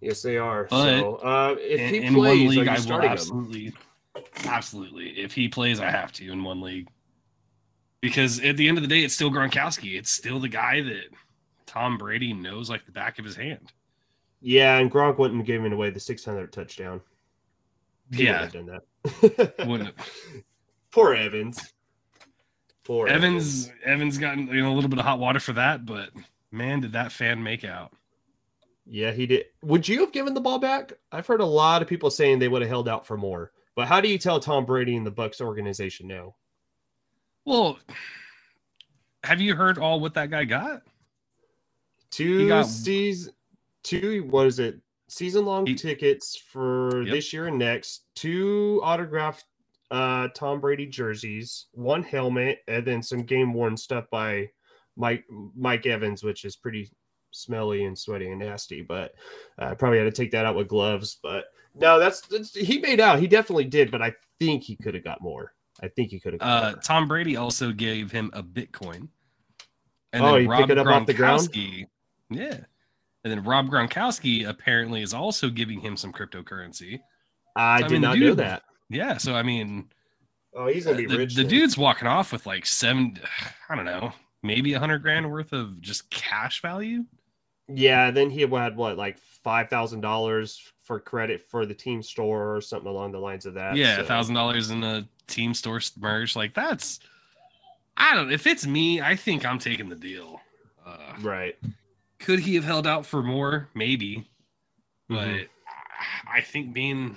Yes, 0.00 0.22
they 0.22 0.38
are. 0.38 0.66
But 0.70 1.00
so, 1.00 1.14
uh, 1.16 1.56
if 1.58 1.80
in, 1.80 1.94
he 1.94 2.00
in 2.00 2.14
plays, 2.14 2.46
one 2.46 2.56
league, 2.56 2.68
I 2.68 2.74
will 2.74 2.82
starting 2.82 3.10
him? 3.10 3.18
absolutely, 3.18 3.72
absolutely. 4.44 5.08
If 5.10 5.32
he 5.32 5.48
plays, 5.48 5.80
I 5.80 5.90
have 5.90 6.12
to 6.12 6.32
in 6.32 6.42
one 6.42 6.60
league 6.60 6.88
because 8.00 8.40
at 8.40 8.56
the 8.56 8.68
end 8.68 8.78
of 8.78 8.82
the 8.82 8.88
day, 8.88 9.00
it's 9.00 9.14
still 9.14 9.30
Gronkowski. 9.30 9.98
It's 9.98 10.10
still 10.10 10.40
the 10.40 10.48
guy 10.48 10.82
that 10.82 11.04
Tom 11.66 11.98
Brady 11.98 12.32
knows 12.32 12.68
like 12.68 12.84
the 12.84 12.92
back 12.92 13.18
of 13.18 13.24
his 13.24 13.36
hand. 13.36 13.72
Yeah, 14.40 14.78
and 14.78 14.90
Gronk 14.90 15.18
wouldn't 15.18 15.38
have 15.38 15.46
given 15.46 15.72
away 15.72 15.90
the 15.90 16.00
600 16.00 16.52
touchdown. 16.52 17.00
He 18.12 18.24
Yeah, 18.24 18.48
done 18.48 18.66
that. 18.66 19.54
wouldn't 19.66 19.94
Poor 20.90 21.14
Evans. 21.14 21.72
Poor 22.84 23.06
Evans 23.06 23.70
Evans 23.84 24.18
gotten 24.18 24.48
you 24.48 24.62
know 24.62 24.72
a 24.72 24.74
little 24.74 24.90
bit 24.90 24.98
of 24.98 25.04
hot 25.04 25.18
water 25.20 25.38
for 25.40 25.52
that, 25.52 25.86
but 25.86 26.10
man, 26.50 26.80
did 26.80 26.92
that 26.92 27.12
fan 27.12 27.42
make 27.42 27.64
out. 27.64 27.92
Yeah, 28.86 29.12
he 29.12 29.26
did. 29.26 29.46
Would 29.62 29.86
you 29.88 30.00
have 30.00 30.10
given 30.12 30.34
the 30.34 30.40
ball 30.40 30.58
back? 30.58 30.92
I've 31.12 31.26
heard 31.26 31.40
a 31.40 31.46
lot 31.46 31.82
of 31.82 31.88
people 31.88 32.10
saying 32.10 32.38
they 32.40 32.48
would 32.48 32.62
have 32.62 32.68
held 32.68 32.88
out 32.88 33.06
for 33.06 33.16
more. 33.16 33.52
But 33.76 33.86
how 33.86 34.00
do 34.00 34.08
you 34.08 34.18
tell 34.18 34.40
Tom 34.40 34.64
Brady 34.66 34.96
and 34.96 35.06
the 35.06 35.12
Bucs 35.12 35.40
organization 35.40 36.08
no? 36.08 36.34
Well, 37.44 37.78
have 39.24 39.40
you 39.40 39.54
heard 39.54 39.78
all 39.78 40.00
what 40.00 40.14
that 40.14 40.30
guy 40.30 40.44
got? 40.44 40.82
Two 42.10 42.48
got- 42.48 42.66
season, 42.66 43.32
two 43.84 44.24
what 44.24 44.46
is 44.46 44.58
it? 44.58 44.80
Season 45.08 45.44
long 45.44 45.66
tickets 45.76 46.36
for 46.36 47.02
Yep. 47.02 47.12
this 47.14 47.32
year 47.32 47.46
and 47.46 47.58
next. 47.58 48.04
Two 48.14 48.80
autographed 48.82 49.44
uh, 49.92 50.28
Tom 50.34 50.60
Brady 50.60 50.86
jerseys, 50.86 51.66
one 51.72 52.02
helmet, 52.02 52.58
and 52.66 52.84
then 52.84 53.02
some 53.02 53.22
game 53.22 53.52
worn 53.54 53.76
stuff 53.76 54.06
by 54.10 54.48
Mike 54.96 55.24
Mike 55.54 55.86
Evans, 55.86 56.24
which 56.24 56.44
is 56.44 56.56
pretty 56.56 56.90
smelly 57.30 57.84
and 57.84 57.96
sweaty 57.98 58.28
and 58.30 58.40
nasty. 58.40 58.82
But 58.82 59.12
uh, 59.60 59.66
I 59.66 59.74
probably 59.74 59.98
had 59.98 60.04
to 60.04 60.10
take 60.10 60.30
that 60.32 60.46
out 60.46 60.56
with 60.56 60.66
gloves. 60.68 61.18
But 61.22 61.44
no, 61.74 61.98
that's, 61.98 62.22
that's 62.22 62.54
he 62.54 62.78
made 62.78 63.00
out. 63.00 63.18
He 63.20 63.26
definitely 63.26 63.64
did. 63.66 63.90
But 63.90 64.02
I 64.02 64.14
think 64.40 64.64
he 64.64 64.76
could 64.76 64.94
have 64.94 65.04
got 65.04 65.20
more. 65.20 65.52
I 65.82 65.88
think 65.88 66.10
he 66.10 66.18
could 66.20 66.32
have. 66.34 66.40
got 66.40 66.64
Uh, 66.64 66.70
more. 66.72 66.80
Tom 66.80 67.06
Brady 67.08 67.36
also 67.36 67.70
gave 67.72 68.10
him 68.10 68.30
a 68.32 68.42
Bitcoin. 68.42 69.08
Oh, 70.14 70.36
he 70.36 70.46
picked 70.46 70.70
it 70.70 70.78
up 70.78 70.86
off 70.86 71.06
the 71.06 71.14
ground? 71.14 71.40
Gronkowski- 71.40 71.86
Yeah. 72.30 72.58
And 73.24 73.30
then 73.32 73.42
Rob 73.44 73.68
Gronkowski 73.70 74.46
apparently 74.48 75.00
is 75.00 75.14
also 75.14 75.48
giving 75.48 75.80
him 75.80 75.96
some 75.96 76.12
cryptocurrency. 76.12 77.00
I 77.56 77.80
so, 77.80 77.84
I 77.84 77.88
did 77.88 77.92
mean, 77.92 78.00
not 78.02 78.18
know 78.18 78.34
that. 78.34 78.62
Yeah. 78.92 79.16
So, 79.18 79.34
I 79.34 79.42
mean, 79.42 79.88
Oh, 80.54 80.66
he's 80.66 80.84
gonna 80.84 80.98
be 80.98 81.06
the, 81.06 81.16
rich. 81.18 81.34
the 81.34 81.42
then. 81.42 81.50
dude's 81.50 81.78
walking 81.78 82.06
off 82.06 82.30
with 82.32 82.44
like 82.46 82.66
seven, 82.66 83.18
I 83.68 83.74
don't 83.74 83.84
know, 83.86 84.12
maybe 84.42 84.74
a 84.74 84.78
hundred 84.78 84.98
grand 85.00 85.30
worth 85.30 85.52
of 85.52 85.80
just 85.80 86.10
cash 86.10 86.60
value. 86.60 87.04
Yeah, 87.68 88.10
then 88.10 88.28
he 88.28 88.42
had 88.42 88.50
what, 88.50 88.96
like 88.98 89.18
five 89.18 89.70
thousand 89.70 90.00
dollars 90.02 90.60
for 90.82 91.00
credit 91.00 91.40
for 91.48 91.64
the 91.64 91.72
team 91.74 92.02
store 92.02 92.54
or 92.56 92.60
something 92.60 92.88
along 92.90 93.12
the 93.12 93.18
lines 93.18 93.46
of 93.46 93.54
that. 93.54 93.76
yeah. 93.76 93.96
so- 93.96 94.02
A 94.02 94.04
thousand 94.04 94.34
dollars 94.34 94.70
in 94.70 94.80
the 94.80 95.06
team 95.26 95.54
store 95.54 95.80
merch. 95.98 96.36
Like, 96.36 96.52
that's, 96.54 97.00
I 97.96 98.14
don't 98.14 98.30
If 98.32 98.46
it's 98.46 98.66
me, 98.66 99.00
I 99.00 99.16
think 99.16 99.46
I'm 99.46 99.58
taking 99.58 99.88
the 99.88 99.94
deal. 99.96 100.40
Uh, 100.84 101.14
Right. 101.20 101.56
could 102.18 102.40
he 102.40 102.56
have 102.56 102.64
held 102.64 102.86
out 102.86 103.06
for 103.06 103.22
more? 103.22 103.68
Maybe. 103.74 104.28
but 105.08 105.28
Mhm. 105.28 105.48
I 106.26 106.40
think 106.42 106.72
being 106.74 107.16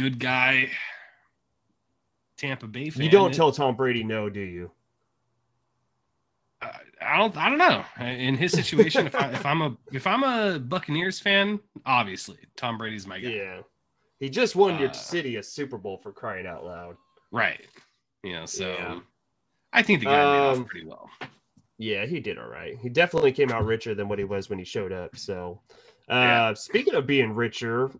good 0.00 0.18
guy, 0.18 0.70
Tampa 2.36 2.66
Bay 2.66 2.90
fan. 2.90 3.02
You 3.04 3.10
don't 3.10 3.34
tell 3.34 3.52
Tom 3.52 3.76
Brady 3.76 4.02
no, 4.02 4.28
do 4.30 4.40
you? 4.40 4.70
I- 6.62 7.16
don't. 7.16 7.36
I 7.36 7.48
don't 7.48 7.58
know. 7.58 7.84
In 8.06 8.36
his 8.36 8.52
situation, 8.52 9.06
if, 9.06 9.14
I, 9.14 9.30
if 9.32 9.46
I'm 9.46 9.62
a 9.62 9.76
if 9.92 10.06
I'm 10.06 10.22
a 10.22 10.58
Buccaneers 10.58 11.18
fan, 11.18 11.58
obviously 11.86 12.36
Tom 12.56 12.76
Brady's 12.78 13.06
my 13.06 13.18
guy. 13.18 13.28
Yeah. 13.30 13.60
He 14.18 14.28
just 14.28 14.54
won 14.54 14.78
your 14.78 14.90
Uh, 14.90 14.92
city 14.92 15.36
a 15.36 15.42
Super 15.42 15.78
Bowl 15.78 15.96
for 15.96 16.12
crying 16.12 16.46
out 16.46 16.64
loud. 16.64 16.96
Right. 17.32 17.66
You 18.22 18.34
know, 18.34 18.44
so 18.46 18.68
Yeah. 18.74 19.00
I 19.72 19.82
think 19.82 20.00
the 20.00 20.06
guy 20.06 20.12
made 20.18 20.50
Um, 20.50 20.60
off 20.62 20.66
pretty 20.68 20.86
well. 20.86 21.08
Yeah, 21.78 22.04
he 22.04 22.20
did 22.20 22.36
all 22.38 22.48
right. 22.48 22.76
He 22.82 22.90
definitely 22.90 23.32
came 23.32 23.50
out 23.50 23.64
richer 23.64 23.94
than 23.94 24.08
what 24.08 24.18
he 24.18 24.24
was 24.26 24.50
when 24.50 24.58
he 24.58 24.64
showed 24.66 24.92
up. 24.92 25.16
So, 25.16 25.62
uh, 26.10 26.14
Yeah. 26.14 26.52
speaking 26.54 26.94
of 26.94 27.06
being 27.06 27.34
richer, 27.34 27.90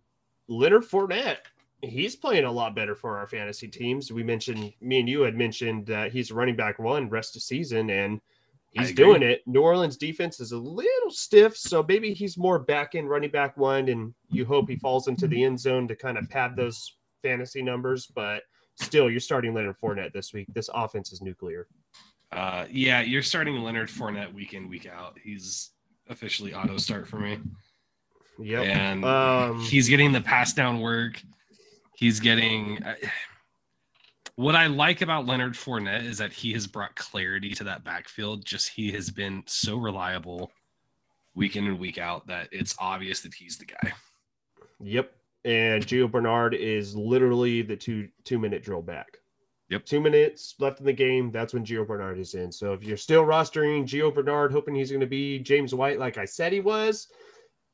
Leonard 0.49 0.83
Fournette, 0.85 1.39
he's 1.83 2.17
playing 2.17 2.45
a 2.45 2.53
lot 2.53 2.75
better 2.75 2.95
for 2.95 3.19
our 3.19 3.27
fantasy 3.27 3.69
teams. 3.69 4.13
We 4.13 4.23
mentioned, 4.23 4.73
me 4.81 5.01
and 5.01 5.09
you 5.09 5.23
had 5.23 5.37
mentioned 5.37 5.87
that 5.87 6.13
he's 6.13 6.33
running 6.33 6.57
back 6.57 6.79
one 6.79 7.09
rest 7.09 7.37
of 7.37 7.43
season, 7.43 7.91
and 7.91 8.21
he's 8.73 8.93
doing 8.93 9.23
it. 9.23 9.43
New 9.47 9.63
Orleans 9.63 9.97
defense 9.97 10.41
is 10.41 10.53
a 10.53 10.59
little 10.59 11.11
stiff, 11.11 11.57
so 11.57 11.85
maybe 11.87 12.15
he's 12.15 12.37
more 12.37 12.59
back 12.59 12.95
in 12.95 13.07
running 13.07 13.31
back 13.31 13.57
one, 13.57 13.89
and 13.89 14.15
you 14.31 14.45
hope 14.45 14.69
he 14.69 14.77
falls 14.77 15.09
into 15.09 15.27
the 15.27 15.43
end 15.45 15.59
zone 15.59 15.89
to 15.89 15.97
kind 15.97 16.19
of 16.19 16.29
pad 16.31 16.57
those 16.57 16.97
fantasy 17.23 17.63
numbers. 17.63 18.07
But 18.07 18.43
still, 18.77 19.11
you're 19.11 19.21
starting 19.21 19.55
Leonard 19.55 19.77
Fournette 19.83 20.13
this 20.13 20.33
week. 20.33 20.47
This 20.55 20.71
offense 20.75 21.13
is 21.13 21.21
nuclear. 21.21 21.67
Uh, 22.33 22.67
yeah, 22.71 23.01
you're 23.01 23.23
starting 23.23 23.57
Leonard 23.57 23.89
Fournette 23.89 24.33
week 24.33 24.55
in, 24.55 24.69
week 24.69 24.87
out. 24.87 25.19
He's 25.23 25.71
officially 26.09 26.55
auto 26.55 26.77
start 26.77 27.09
for 27.09 27.19
me. 27.19 27.39
Yep. 28.39 28.65
And 28.65 29.05
Um, 29.05 29.61
he's 29.61 29.89
getting 29.89 30.13
the 30.13 30.21
pass 30.21 30.53
down 30.53 30.81
work. 30.81 31.21
He's 32.01 32.19
getting. 32.19 32.83
Uh, 32.83 32.95
what 34.37 34.57
I 34.57 34.69
like 34.69 35.03
about 35.03 35.27
Leonard 35.27 35.53
Fournette 35.53 36.07
is 36.07 36.17
that 36.17 36.33
he 36.33 36.51
has 36.55 36.67
brought 36.67 36.97
clarity 36.97 37.51
to 37.51 37.65
that 37.65 37.85
backfield. 37.85 38.43
Just 38.43 38.71
he 38.71 38.91
has 38.93 39.11
been 39.11 39.43
so 39.45 39.77
reliable 39.77 40.51
week 41.35 41.57
in 41.57 41.67
and 41.67 41.79
week 41.79 41.99
out 41.99 42.27
that 42.27 42.49
it's 42.53 42.75
obvious 42.79 43.21
that 43.21 43.35
he's 43.35 43.59
the 43.59 43.67
guy. 43.67 43.93
Yep. 44.81 45.13
And 45.45 45.87
Gio 45.87 46.11
Bernard 46.11 46.55
is 46.55 46.97
literally 46.97 47.61
the 47.61 47.77
two 47.77 48.09
two 48.25 48.39
minute 48.39 48.63
drill 48.63 48.81
back. 48.81 49.19
Yep. 49.69 49.85
Two 49.85 50.01
minutes 50.01 50.55
left 50.59 50.81
in 50.81 50.87
the 50.87 50.93
game. 50.95 51.31
That's 51.31 51.53
when 51.53 51.67
Gio 51.67 51.87
Bernard 51.87 52.19
is 52.19 52.33
in. 52.33 52.51
So 52.51 52.73
if 52.73 52.83
you're 52.83 52.97
still 52.97 53.25
rostering 53.25 53.85
Gio 53.85 54.13
Bernard, 54.13 54.53
hoping 54.53 54.75
he's 54.75 54.91
going 54.91 55.01
to 55.03 55.07
be 55.07 55.39
James 55.39 55.75
White, 55.75 55.99
like 55.99 56.17
I 56.17 56.25
said 56.25 56.55
he 56.55 56.61
was, 56.61 57.09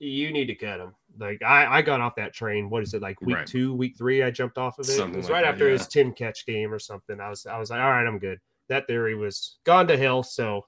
you 0.00 0.32
need 0.32 0.46
to 0.46 0.56
cut 0.56 0.80
him. 0.80 0.96
Like 1.18 1.42
I, 1.42 1.78
I 1.78 1.82
got 1.82 2.00
off 2.00 2.14
that 2.16 2.32
train. 2.32 2.70
What 2.70 2.82
is 2.82 2.94
it 2.94 3.02
like 3.02 3.20
week 3.20 3.36
Right. 3.36 3.46
two, 3.46 3.74
week 3.74 3.96
three? 3.96 4.22
I 4.22 4.30
jumped 4.30 4.58
off 4.58 4.78
of 4.78 4.88
it. 4.88 4.92
Something 4.92 5.14
it 5.14 5.16
was 5.18 5.26
like 5.26 5.34
right 5.34 5.44
that, 5.44 5.52
after 5.52 5.66
yeah. 5.66 5.72
his 5.72 5.88
10 5.88 6.12
catch 6.12 6.46
game 6.46 6.72
or 6.72 6.78
something. 6.78 7.20
I 7.20 7.28
was 7.28 7.46
I 7.46 7.58
was 7.58 7.70
like, 7.70 7.80
all 7.80 7.90
right, 7.90 8.06
I'm 8.06 8.18
good. 8.18 8.38
That 8.68 8.86
theory 8.86 9.14
was 9.14 9.58
gone 9.64 9.86
to 9.88 9.96
hell. 9.96 10.22
So 10.22 10.66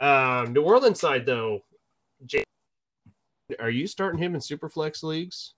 um 0.00 0.52
New 0.52 0.62
Orleans 0.62 1.00
side 1.00 1.26
though, 1.26 1.60
Jay, 2.26 2.44
are 3.58 3.70
you 3.70 3.86
starting 3.86 4.20
him 4.20 4.34
in 4.34 4.40
super 4.40 4.68
flex 4.68 5.02
leagues? 5.02 5.54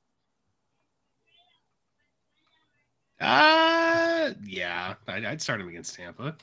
Uh, 3.21 4.31
yeah, 4.45 4.95
I'd, 5.07 5.25
I'd 5.25 5.43
start 5.43 5.61
him 5.61 5.69
against 5.69 5.95
Tampa. 5.95 6.37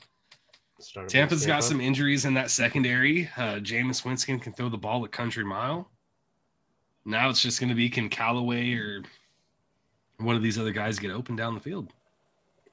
Start 0.78 1.06
him 1.06 1.08
Tampa's 1.08 1.42
against 1.42 1.46
got 1.46 1.68
some 1.68 1.80
injuries 1.80 2.24
in 2.24 2.34
that 2.34 2.50
secondary. 2.50 3.28
Uh, 3.36 3.56
Jameis 3.56 4.04
Winston 4.04 4.38
can 4.38 4.52
throw 4.52 4.68
the 4.68 4.78
ball 4.78 5.04
a 5.04 5.08
country 5.08 5.44
mile. 5.44 5.90
Now 7.08 7.30
it's 7.30 7.40
just 7.40 7.58
going 7.58 7.70
to 7.70 7.74
be 7.74 7.88
can 7.88 8.10
Callaway 8.10 8.74
or 8.74 9.02
one 10.18 10.36
of 10.36 10.42
these 10.42 10.58
other 10.58 10.72
guys 10.72 10.98
get 10.98 11.10
open 11.10 11.36
down 11.36 11.54
the 11.54 11.60
field? 11.60 11.94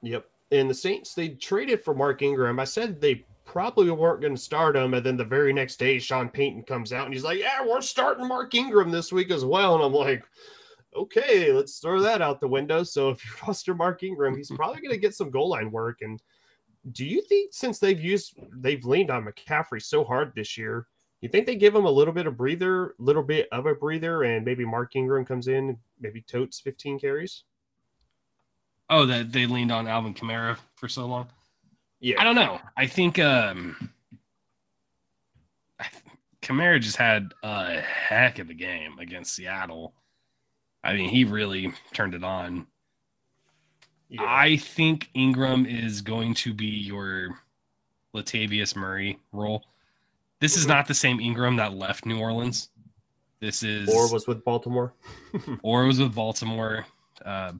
Yep. 0.02 0.28
And 0.52 0.68
the 0.68 0.74
Saints, 0.74 1.14
they 1.14 1.30
traded 1.30 1.82
for 1.82 1.94
Mark 1.94 2.20
Ingram. 2.20 2.60
I 2.60 2.64
said 2.64 3.00
they 3.00 3.24
probably 3.46 3.90
weren't 3.90 4.20
going 4.20 4.34
to 4.34 4.40
start 4.40 4.76
him. 4.76 4.92
And 4.92 5.06
then 5.06 5.16
the 5.16 5.24
very 5.24 5.54
next 5.54 5.76
day, 5.76 5.98
Sean 5.98 6.28
Payton 6.28 6.64
comes 6.64 6.92
out 6.92 7.06
and 7.06 7.14
he's 7.14 7.24
like, 7.24 7.38
Yeah, 7.38 7.64
we're 7.66 7.80
starting 7.80 8.28
Mark 8.28 8.54
Ingram 8.54 8.90
this 8.90 9.10
week 9.10 9.30
as 9.30 9.42
well. 9.42 9.74
And 9.74 9.82
I'm 9.82 9.94
like, 9.94 10.22
Okay, 10.94 11.50
let's 11.50 11.78
throw 11.78 12.02
that 12.02 12.20
out 12.20 12.38
the 12.38 12.46
window. 12.46 12.82
So 12.82 13.08
if 13.08 13.24
you 13.24 13.30
roster 13.46 13.74
Mark 13.74 14.02
Ingram, 14.02 14.36
he's 14.36 14.50
probably 14.54 14.82
going 14.82 14.92
to 14.92 15.00
get 15.00 15.14
some 15.14 15.30
goal 15.30 15.48
line 15.48 15.70
work. 15.70 16.02
And 16.02 16.20
do 16.92 17.06
you 17.06 17.22
think 17.22 17.54
since 17.54 17.78
they've 17.78 17.98
used, 17.98 18.34
they've 18.52 18.84
leaned 18.84 19.10
on 19.10 19.24
McCaffrey 19.24 19.80
so 19.80 20.04
hard 20.04 20.32
this 20.36 20.58
year, 20.58 20.88
you 21.22 21.28
think 21.28 21.46
they 21.46 21.56
give 21.56 21.74
him 21.74 21.84
a 21.84 21.90
little 21.90 22.12
bit 22.12 22.26
of 22.26 22.36
breather, 22.36 22.94
little 22.98 23.22
bit 23.22 23.48
of 23.50 23.66
a 23.66 23.74
breather, 23.74 24.22
and 24.24 24.44
maybe 24.44 24.64
Mark 24.64 24.94
Ingram 24.96 25.24
comes 25.24 25.48
in, 25.48 25.78
maybe 26.00 26.20
totes 26.20 26.60
15 26.60 26.98
carries? 26.98 27.44
Oh, 28.88 29.06
that 29.06 29.32
they 29.32 29.46
leaned 29.46 29.72
on 29.72 29.88
Alvin 29.88 30.14
Kamara 30.14 30.56
for 30.76 30.88
so 30.88 31.06
long. 31.06 31.28
Yeah. 32.00 32.20
I 32.20 32.24
don't 32.24 32.36
know. 32.36 32.60
I 32.76 32.86
think 32.86 33.18
um 33.18 33.90
I 35.80 35.84
th- 35.84 36.04
Kamara 36.42 36.80
just 36.80 36.96
had 36.96 37.32
a 37.42 37.80
heck 37.80 38.38
of 38.38 38.50
a 38.50 38.54
game 38.54 38.98
against 38.98 39.34
Seattle. 39.34 39.94
I 40.84 40.94
mean, 40.94 41.08
he 41.08 41.24
really 41.24 41.72
turned 41.94 42.14
it 42.14 42.22
on. 42.22 42.66
Yeah. 44.08 44.22
I 44.24 44.56
think 44.56 45.08
Ingram 45.14 45.66
is 45.66 46.00
going 46.00 46.34
to 46.34 46.54
be 46.54 46.66
your 46.66 47.40
Latavius 48.14 48.76
Murray 48.76 49.18
role. 49.32 49.64
This 50.40 50.56
is 50.56 50.66
not 50.66 50.86
the 50.86 50.94
same 50.94 51.20
Ingram 51.20 51.56
that 51.56 51.74
left 51.74 52.06
New 52.06 52.18
Orleans. 52.18 52.70
This 53.40 53.62
is 53.62 53.88
or 53.88 54.10
was 54.12 54.26
with 54.26 54.44
Baltimore. 54.44 54.94
or 55.62 55.84
was 55.84 55.98
with 55.98 56.14
Baltimore. 56.14 56.86
Uh, 57.24 57.52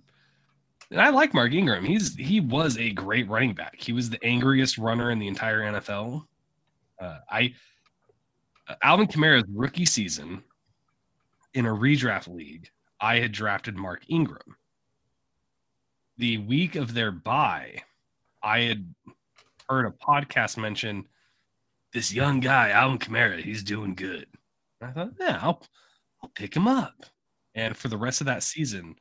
and 0.90 1.00
I 1.00 1.10
like 1.10 1.34
Mark 1.34 1.52
Ingram. 1.52 1.84
He's 1.84 2.14
he 2.14 2.40
was 2.40 2.78
a 2.78 2.90
great 2.90 3.28
running 3.28 3.54
back. 3.54 3.76
He 3.78 3.92
was 3.92 4.08
the 4.10 4.22
angriest 4.24 4.78
runner 4.78 5.10
in 5.10 5.18
the 5.18 5.28
entire 5.28 5.60
NFL. 5.60 6.26
Uh, 7.00 7.18
I 7.30 7.54
Alvin 8.82 9.06
Kamara's 9.06 9.44
rookie 9.52 9.84
season 9.84 10.42
in 11.54 11.66
a 11.66 11.70
redraft 11.70 12.28
league, 12.28 12.70
I 13.00 13.18
had 13.18 13.32
drafted 13.32 13.76
Mark 13.76 14.02
Ingram. 14.08 14.56
The 16.18 16.38
week 16.38 16.76
of 16.76 16.94
their 16.94 17.10
bye, 17.10 17.82
I 18.42 18.60
had 18.60 18.94
heard 19.68 19.86
a 19.86 19.90
podcast 19.90 20.56
mention 20.56 21.04
this 21.96 22.12
young 22.12 22.40
guy, 22.40 22.68
Alvin 22.68 22.98
Kamara. 22.98 23.42
He's 23.42 23.62
doing 23.62 23.94
good. 23.94 24.26
I 24.82 24.90
thought, 24.90 25.12
yeah, 25.18 25.38
I'll, 25.40 25.62
I'll 26.22 26.28
pick 26.34 26.54
him 26.54 26.68
up. 26.68 27.06
And 27.54 27.74
for 27.74 27.88
the 27.88 27.96
rest 27.96 28.20
of 28.20 28.26
that 28.26 28.42
season, 28.42 28.96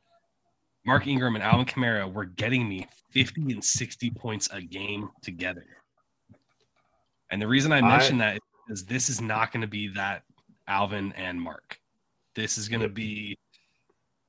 Mark 0.86 1.06
Ingram 1.06 1.34
and 1.34 1.44
Alvin 1.44 1.66
Kamara 1.66 2.10
were 2.10 2.24
getting 2.24 2.66
me 2.66 2.86
50 3.10 3.52
and 3.52 3.62
60 3.62 4.10
points 4.12 4.48
a 4.50 4.62
game 4.62 5.10
together. 5.20 5.66
And 7.30 7.42
the 7.42 7.46
reason 7.46 7.70
I 7.70 7.78
I- 7.78 7.82
mention 7.82 8.16
that 8.18 8.40
is 8.70 8.86
this 8.86 9.10
is 9.10 9.20
not 9.20 9.52
going 9.52 9.60
to 9.60 9.66
be 9.66 9.88
that 9.88 10.22
Alvin 10.66 11.12
and 11.18 11.38
Mark. 11.38 11.78
This 12.34 12.56
is 12.56 12.66
going 12.66 12.80
to 12.80 12.88
be 12.88 13.36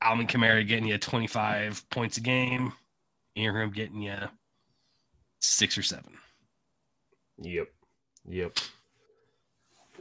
Alvin 0.02 0.28
Kamara 0.28 0.68
getting 0.68 0.88
you 0.88 0.98
25 0.98 1.90
points 1.90 2.18
a 2.18 2.22
game, 2.22 2.74
Ingram 3.36 3.72
getting 3.72 4.02
you 4.02 4.18
six 5.40 5.78
or 5.78 5.84
seven. 5.84 6.18
Yep. 7.42 7.70
Yep. 8.28 8.58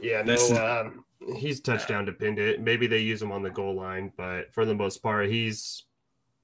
Yeah, 0.01 0.21
no, 0.21 0.33
is- 0.33 0.51
um, 0.51 1.05
he's 1.37 1.59
touchdown 1.59 2.05
dependent. 2.05 2.61
Maybe 2.61 2.87
they 2.87 2.99
use 2.99 3.21
him 3.21 3.31
on 3.31 3.41
the 3.43 3.49
goal 3.49 3.75
line, 3.75 4.11
but 4.17 4.53
for 4.53 4.65
the 4.65 4.75
most 4.75 5.01
part, 5.01 5.27
he's. 5.29 5.83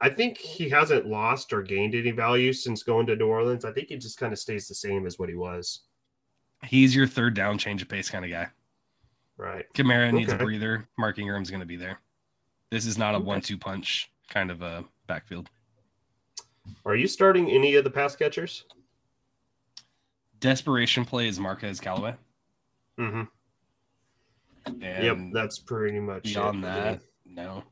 I 0.01 0.09
think 0.09 0.38
he 0.38 0.67
hasn't 0.67 1.05
lost 1.07 1.53
or 1.53 1.61
gained 1.61 1.95
any 1.95 2.11
value 2.11 2.51
since 2.51 2.84
going 2.84 3.05
to 3.07 3.15
New 3.15 3.27
Orleans. 3.27 3.63
I 3.63 3.71
think 3.71 3.88
he 3.88 3.95
just 3.97 4.17
kind 4.17 4.34
of 4.34 4.39
stays 4.39 4.67
the 4.67 4.75
same 4.75 5.05
as 5.05 5.17
what 5.17 5.29
he 5.29 5.36
was. 5.36 5.81
He's 6.65 6.93
your 6.93 7.07
third 7.07 7.36
down 7.36 7.57
change 7.57 7.81
of 7.81 7.88
pace 7.88 8.09
kind 8.09 8.25
of 8.25 8.31
guy. 8.31 8.49
Right. 9.38 9.65
Kamara 9.73 10.11
needs 10.11 10.34
a 10.34 10.36
breather. 10.36 10.89
Mark 10.97 11.19
Ingram's 11.19 11.49
going 11.49 11.61
to 11.61 11.65
be 11.65 11.77
there. 11.77 11.99
This 12.69 12.86
is 12.86 12.97
not 12.97 13.13
a 13.13 13.17
Okay. 13.17 13.25
one-two 13.25 13.57
punch 13.57 14.11
kind 14.29 14.51
of 14.51 14.61
a 14.61 14.84
backfield. 15.07 15.49
Are 16.86 16.95
you 16.95 17.07
starting 17.07 17.49
any 17.49 17.75
of 17.75 17.84
the 17.86 17.89
pass 17.89 18.15
catchers? 18.15 18.65
Desperation 20.43 21.05
play 21.05 21.29
is 21.29 21.39
Marquez 21.39 21.79
Callaway. 21.79 22.15
Mm-hmm. 22.99 23.23
And 24.83 25.03
Yep, 25.05 25.17
that's 25.31 25.59
pretty 25.59 26.01
much 26.01 26.25
it 26.25 26.33
beyond 26.33 26.63
that, 26.65 26.99
me. 27.25 27.33
no. 27.33 27.63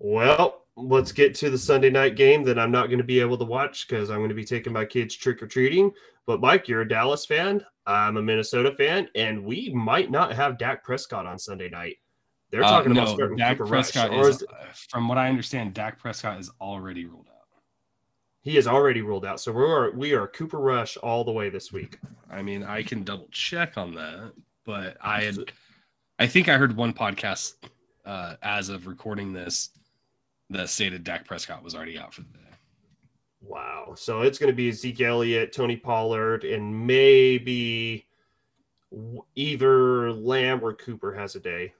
Well, 0.00 0.64
let's 0.76 1.12
get 1.12 1.36
to 1.36 1.48
the 1.48 1.56
Sunday 1.58 1.90
night 1.90 2.16
game 2.16 2.42
that 2.42 2.58
I'm 2.58 2.72
not 2.72 2.86
going 2.88 2.98
to 2.98 3.04
be 3.04 3.20
able 3.20 3.38
to 3.38 3.44
watch 3.44 3.86
because 3.86 4.10
I'm 4.10 4.18
going 4.18 4.30
to 4.30 4.34
be 4.34 4.44
taking 4.44 4.72
my 4.72 4.84
kids 4.84 5.14
trick 5.14 5.40
or 5.40 5.46
treating. 5.46 5.92
But 6.26 6.40
Mike, 6.40 6.66
you're 6.66 6.80
a 6.82 6.88
Dallas 6.88 7.24
fan. 7.24 7.64
I'm 7.86 8.16
a 8.16 8.22
Minnesota 8.22 8.72
fan, 8.76 9.08
and 9.14 9.44
we 9.44 9.70
might 9.72 10.10
not 10.10 10.32
have 10.32 10.58
Dak 10.58 10.82
Prescott 10.82 11.24
on 11.24 11.38
Sunday 11.38 11.68
night. 11.70 11.98
They're 12.50 12.64
Uh, 12.64 12.68
talking 12.70 12.90
about 12.92 13.08
no, 13.08 13.14
starting 13.14 13.36
Dak 13.36 13.58
Cooper 13.58 13.70
Rush, 13.70 13.92
Prescott 13.92 14.10
or 14.10 14.28
is, 14.28 14.36
is, 14.38 14.42
uh, 14.42 14.66
from 14.90 15.06
what 15.08 15.18
I 15.18 15.28
understand, 15.28 15.72
Dak 15.72 16.00
Prescott 16.00 16.40
is 16.40 16.50
already 16.60 17.04
ruled 17.06 17.28
out. 17.28 17.35
He 18.46 18.56
is 18.56 18.68
already 18.68 19.02
ruled 19.02 19.26
out. 19.26 19.40
So 19.40 19.50
we 19.50 19.64
are 19.64 19.90
we 19.90 20.12
are 20.12 20.28
Cooper 20.28 20.60
Rush 20.60 20.96
all 20.98 21.24
the 21.24 21.32
way 21.32 21.50
this 21.50 21.72
week. 21.72 21.98
I 22.30 22.42
mean, 22.42 22.62
I 22.62 22.84
can 22.84 23.02
double 23.02 23.26
check 23.32 23.76
on 23.76 23.92
that, 23.96 24.34
but 24.64 24.96
I 25.00 25.24
had, 25.24 25.52
I 26.20 26.28
think 26.28 26.48
I 26.48 26.56
heard 26.56 26.76
one 26.76 26.92
podcast 26.92 27.54
uh, 28.04 28.36
as 28.42 28.68
of 28.68 28.86
recording 28.86 29.32
this 29.32 29.70
that 30.50 30.68
stated 30.68 31.02
Dak 31.02 31.26
Prescott 31.26 31.64
was 31.64 31.74
already 31.74 31.98
out 31.98 32.14
for 32.14 32.20
the 32.20 32.28
day. 32.28 32.54
Wow. 33.40 33.94
So 33.96 34.22
it's 34.22 34.38
going 34.38 34.52
to 34.52 34.56
be 34.56 34.70
Zeke 34.70 35.00
Elliott, 35.00 35.52
Tony 35.52 35.76
Pollard, 35.76 36.44
and 36.44 36.86
maybe 36.86 38.06
either 39.34 40.12
Lamb 40.12 40.60
or 40.62 40.72
Cooper 40.72 41.12
has 41.12 41.34
a 41.34 41.40
day. 41.40 41.74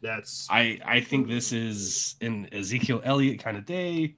That's 0.00 0.46
I 0.50 0.78
I 0.84 1.00
think 1.00 1.28
this 1.28 1.52
is 1.52 2.16
an 2.20 2.48
Ezekiel 2.52 3.00
Elliott 3.04 3.40
kind 3.40 3.56
of 3.56 3.64
day. 3.66 4.14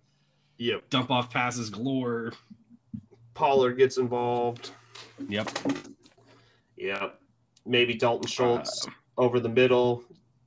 yep. 0.59 0.89
Dump 0.91 1.11
off 1.11 1.31
passes 1.31 1.70
galore. 1.70 2.33
Pollard 3.35 3.74
gets 3.78 3.97
involved. 3.97 4.70
Yep. 5.28 5.49
Yep. 6.76 7.18
Maybe 7.66 7.95
Dalton 7.95 8.26
Schultz 8.26 8.87
Uh, 8.87 8.91
over 9.18 9.41
the 9.41 9.49
middle. 9.49 10.05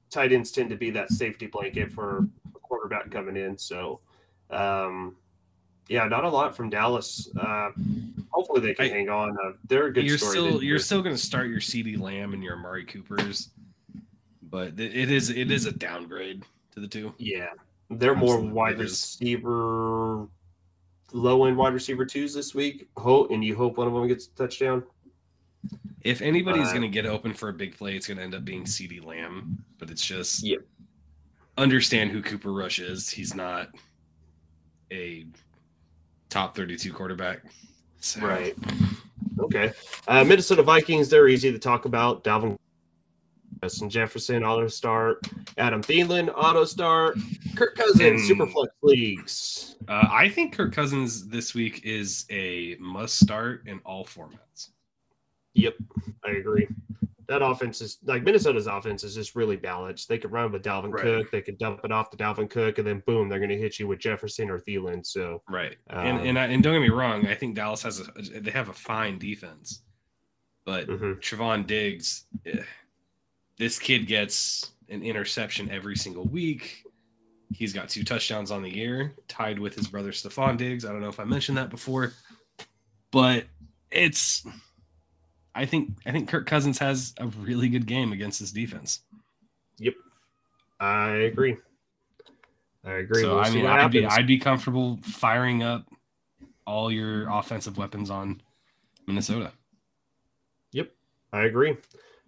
Tight 0.10 0.32
ends 0.32 0.52
tend 0.52 0.70
to 0.70 0.76
be 0.76 0.90
that 0.92 1.10
safety 1.12 1.48
blanket 1.48 1.92
for 1.92 2.28
a 2.56 2.60
quarterback 2.60 3.10
coming 3.10 3.36
in. 3.36 3.58
So, 3.58 4.00
um, 4.52 5.16
yeah, 5.88 6.08
not 6.08 6.24
a 6.24 6.30
lot 6.30 6.56
from 6.56 6.70
Dallas. 6.70 7.28
Uh, 7.40 7.72
hopefully 8.30 8.62
they 8.62 8.74
can 8.76 8.86
I- 8.86 8.90
hang 8.90 9.10
on. 9.10 9.32
Uh, 9.44 9.54
they're 9.68 9.88
a 9.88 9.94
good 9.94 10.06
you're 10.06 10.18
still 10.20 10.62
you're 10.64 10.80
still 10.80 11.02
going 11.02 11.16
to 11.16 11.22
start 11.22 11.48
your 11.50 11.60
CeeDee 11.60 12.00
Lamb 12.00 12.34
and 12.34 12.44
your 12.44 12.54
Amari 12.56 12.86
Coopers, 12.86 13.50
but 14.54 14.80
it 14.80 15.10
is 15.10 15.32
it 15.32 15.50
is 15.50 15.66
a 15.66 15.72
downgrade 15.72 16.44
to 16.74 16.80
the 16.80 16.88
two. 16.88 17.12
yeah, 17.18 17.48
they're 17.90 18.14
more 18.16 18.40
wide 18.40 18.78
receiver, 18.78 20.28
low 21.12 21.46
end 21.46 21.58
wide 21.58 21.74
receiver 21.74 22.06
twos 22.06 22.36
this 22.36 22.54
week. 22.54 22.88
Hope 22.96 23.32
and 23.32 23.44
you 23.44 23.56
hope 23.56 23.78
one 23.78 23.88
of 23.88 23.94
them 23.94 24.08
gets 24.08 24.28
a 24.28 24.30
touchdown. 24.36 24.84
If 26.02 26.22
anybody's 26.22 26.68
Uh, 26.68 26.74
going 26.74 26.82
to 26.84 26.88
get 26.88 27.08
open 27.08 27.34
for 27.34 27.50
a 27.50 27.54
big 27.54 27.76
play, 27.76 27.96
it's 27.96 28.06
going 28.06 28.18
to 28.20 28.24
end 28.24 28.36
up 28.36 28.46
being 28.46 28.66
CeeDee 28.66 29.04
Lamb. 29.04 29.66
But 29.80 29.90
it's 29.90 30.06
just 30.06 30.44
Yep. 30.44 30.60
understand 31.58 32.12
who 32.12 32.22
Cooper 32.22 32.54
Rush 32.54 32.78
is. 32.78 33.10
He's 33.10 33.34
not 33.34 33.70
a 34.92 35.26
top 36.30 36.56
32 36.56 36.94
quarterback. 36.94 37.40
So, 38.02 38.22
Right. 38.22 38.56
Okay. 39.40 39.72
Uh, 40.08 40.24
Minnesota 40.24 40.62
Vikings, 40.62 41.10
they're 41.10 41.28
easy 41.28 41.52
to 41.52 41.58
talk 41.60 41.86
about. 41.86 42.24
Dalvin 42.24 42.56
Justin 43.64 43.90
Jefferson, 43.90 44.44
auto 44.44 44.68
start. 44.68 45.26
Adam 45.58 45.82
Thielen, 45.82 46.30
auto 46.36 46.66
start. 46.66 47.18
Kirk 47.56 47.76
Cousins, 47.76 48.02
And- 48.02 48.40
Superflex 48.40 48.68
leagues. 48.82 49.78
Uh, 49.88 50.06
I 50.12 50.28
think 50.28 50.54
Kirk 50.54 50.74
Cousins 50.74 51.30
this 51.30 51.54
week 51.54 51.80
is 51.86 52.26
a 52.30 52.76
must 52.78 53.18
start 53.18 53.66
in 53.66 53.80
all 53.86 54.04
formats. 54.06 54.72
Yep, 55.54 55.76
I 56.26 56.32
agree. 56.32 56.68
That 57.28 57.42
offense 57.42 57.80
is 57.80 58.00
like 58.04 58.24
Minnesota's 58.24 58.68
offense 58.68 59.06
is 59.06 59.16
just 59.16 59.34
really 59.34 59.56
balanced. 59.56 60.10
They 60.10 60.18
could 60.18 60.34
run 60.34 60.52
with 60.52 60.62
Dalvin 60.62 60.92
Right. 60.92 61.02
Cook, 61.04 61.32
they 61.32 61.42
could 61.42 61.58
dump 61.58 61.80
it 61.86 61.92
off 61.92 62.10
to 62.10 62.18
Dalvin 62.18 62.50
Cook, 62.50 62.80
and 62.80 62.88
then 62.88 63.02
boom, 63.06 63.30
they're 63.30 63.40
going 63.40 63.48
to 63.50 63.58
hit 63.58 63.80
you 63.80 63.88
with 63.88 64.00
Jefferson 64.00 64.50
or 64.50 64.60
Thielen. 64.60 65.06
So, 65.06 65.42
Right. 65.50 65.78
Um, 65.90 66.06
and 66.06 66.28
and, 66.28 66.40
I, 66.40 66.48
and 66.48 66.62
don't 66.62 66.74
get 66.74 66.82
me 66.82 66.90
wrong, 66.90 67.28
I 67.28 67.36
think 67.36 67.56
Dallas 67.56 67.82
has 67.84 68.02
a 68.02 68.12
they 68.42 68.52
have 68.52 68.68
a 68.68 68.74
fine 68.74 69.20
defense, 69.20 69.84
but 70.66 70.88
mhm. 70.88 71.22
Trevon 71.22 71.66
Diggs, 71.66 72.26
eh, 72.46 72.62
this 73.64 73.80
kid 73.80 74.08
gets 74.08 74.72
an 74.90 75.02
interception 75.04 75.72
every 75.72 75.96
single 75.96 76.26
week. 76.26 76.84
He's 77.54 77.72
got 77.72 77.88
two 77.88 78.04
touchdowns 78.04 78.52
on 78.52 78.62
the 78.62 78.70
year, 78.70 79.14
tied 79.30 79.58
with 79.58 79.74
his 79.74 79.88
brother 79.88 80.12
Stefon 80.12 80.58
Diggs. 80.58 80.84
I 80.84 80.90
don't 80.90 81.00
know 81.00 81.08
if 81.08 81.18
I 81.18 81.24
mentioned 81.24 81.58
that 81.58 81.70
before, 81.70 82.12
but 83.10 83.46
it's. 83.90 84.46
I 85.56 85.66
think 85.66 85.92
I 86.06 86.12
think 86.12 86.28
Kirk 86.28 86.46
Cousins 86.46 86.78
has 86.80 87.14
a 87.20 87.28
really 87.28 87.70
good 87.70 87.86
game 87.86 88.12
against 88.12 88.42
this 88.42 88.52
defense. 88.52 89.00
Yep. 89.78 89.94
I 90.82 91.12
agree. 91.12 91.56
I 92.84 92.92
agree. 92.96 93.22
So 93.22 93.36
We'll 93.36 93.46
I 93.46 93.50
mean, 93.50 93.66
I'd 93.66 93.92
be. 93.92 94.06
I'd 94.06 94.28
be 94.28 94.40
comfortable 94.40 95.00
firing 95.04 95.64
up 95.64 95.86
all 96.68 96.92
your 96.92 97.30
offensive 97.30 97.78
weapons 97.78 98.10
on 98.10 98.42
Minnesota. 99.08 99.54
Yep. 100.74 100.92
I 101.32 101.44
agree. 101.44 101.78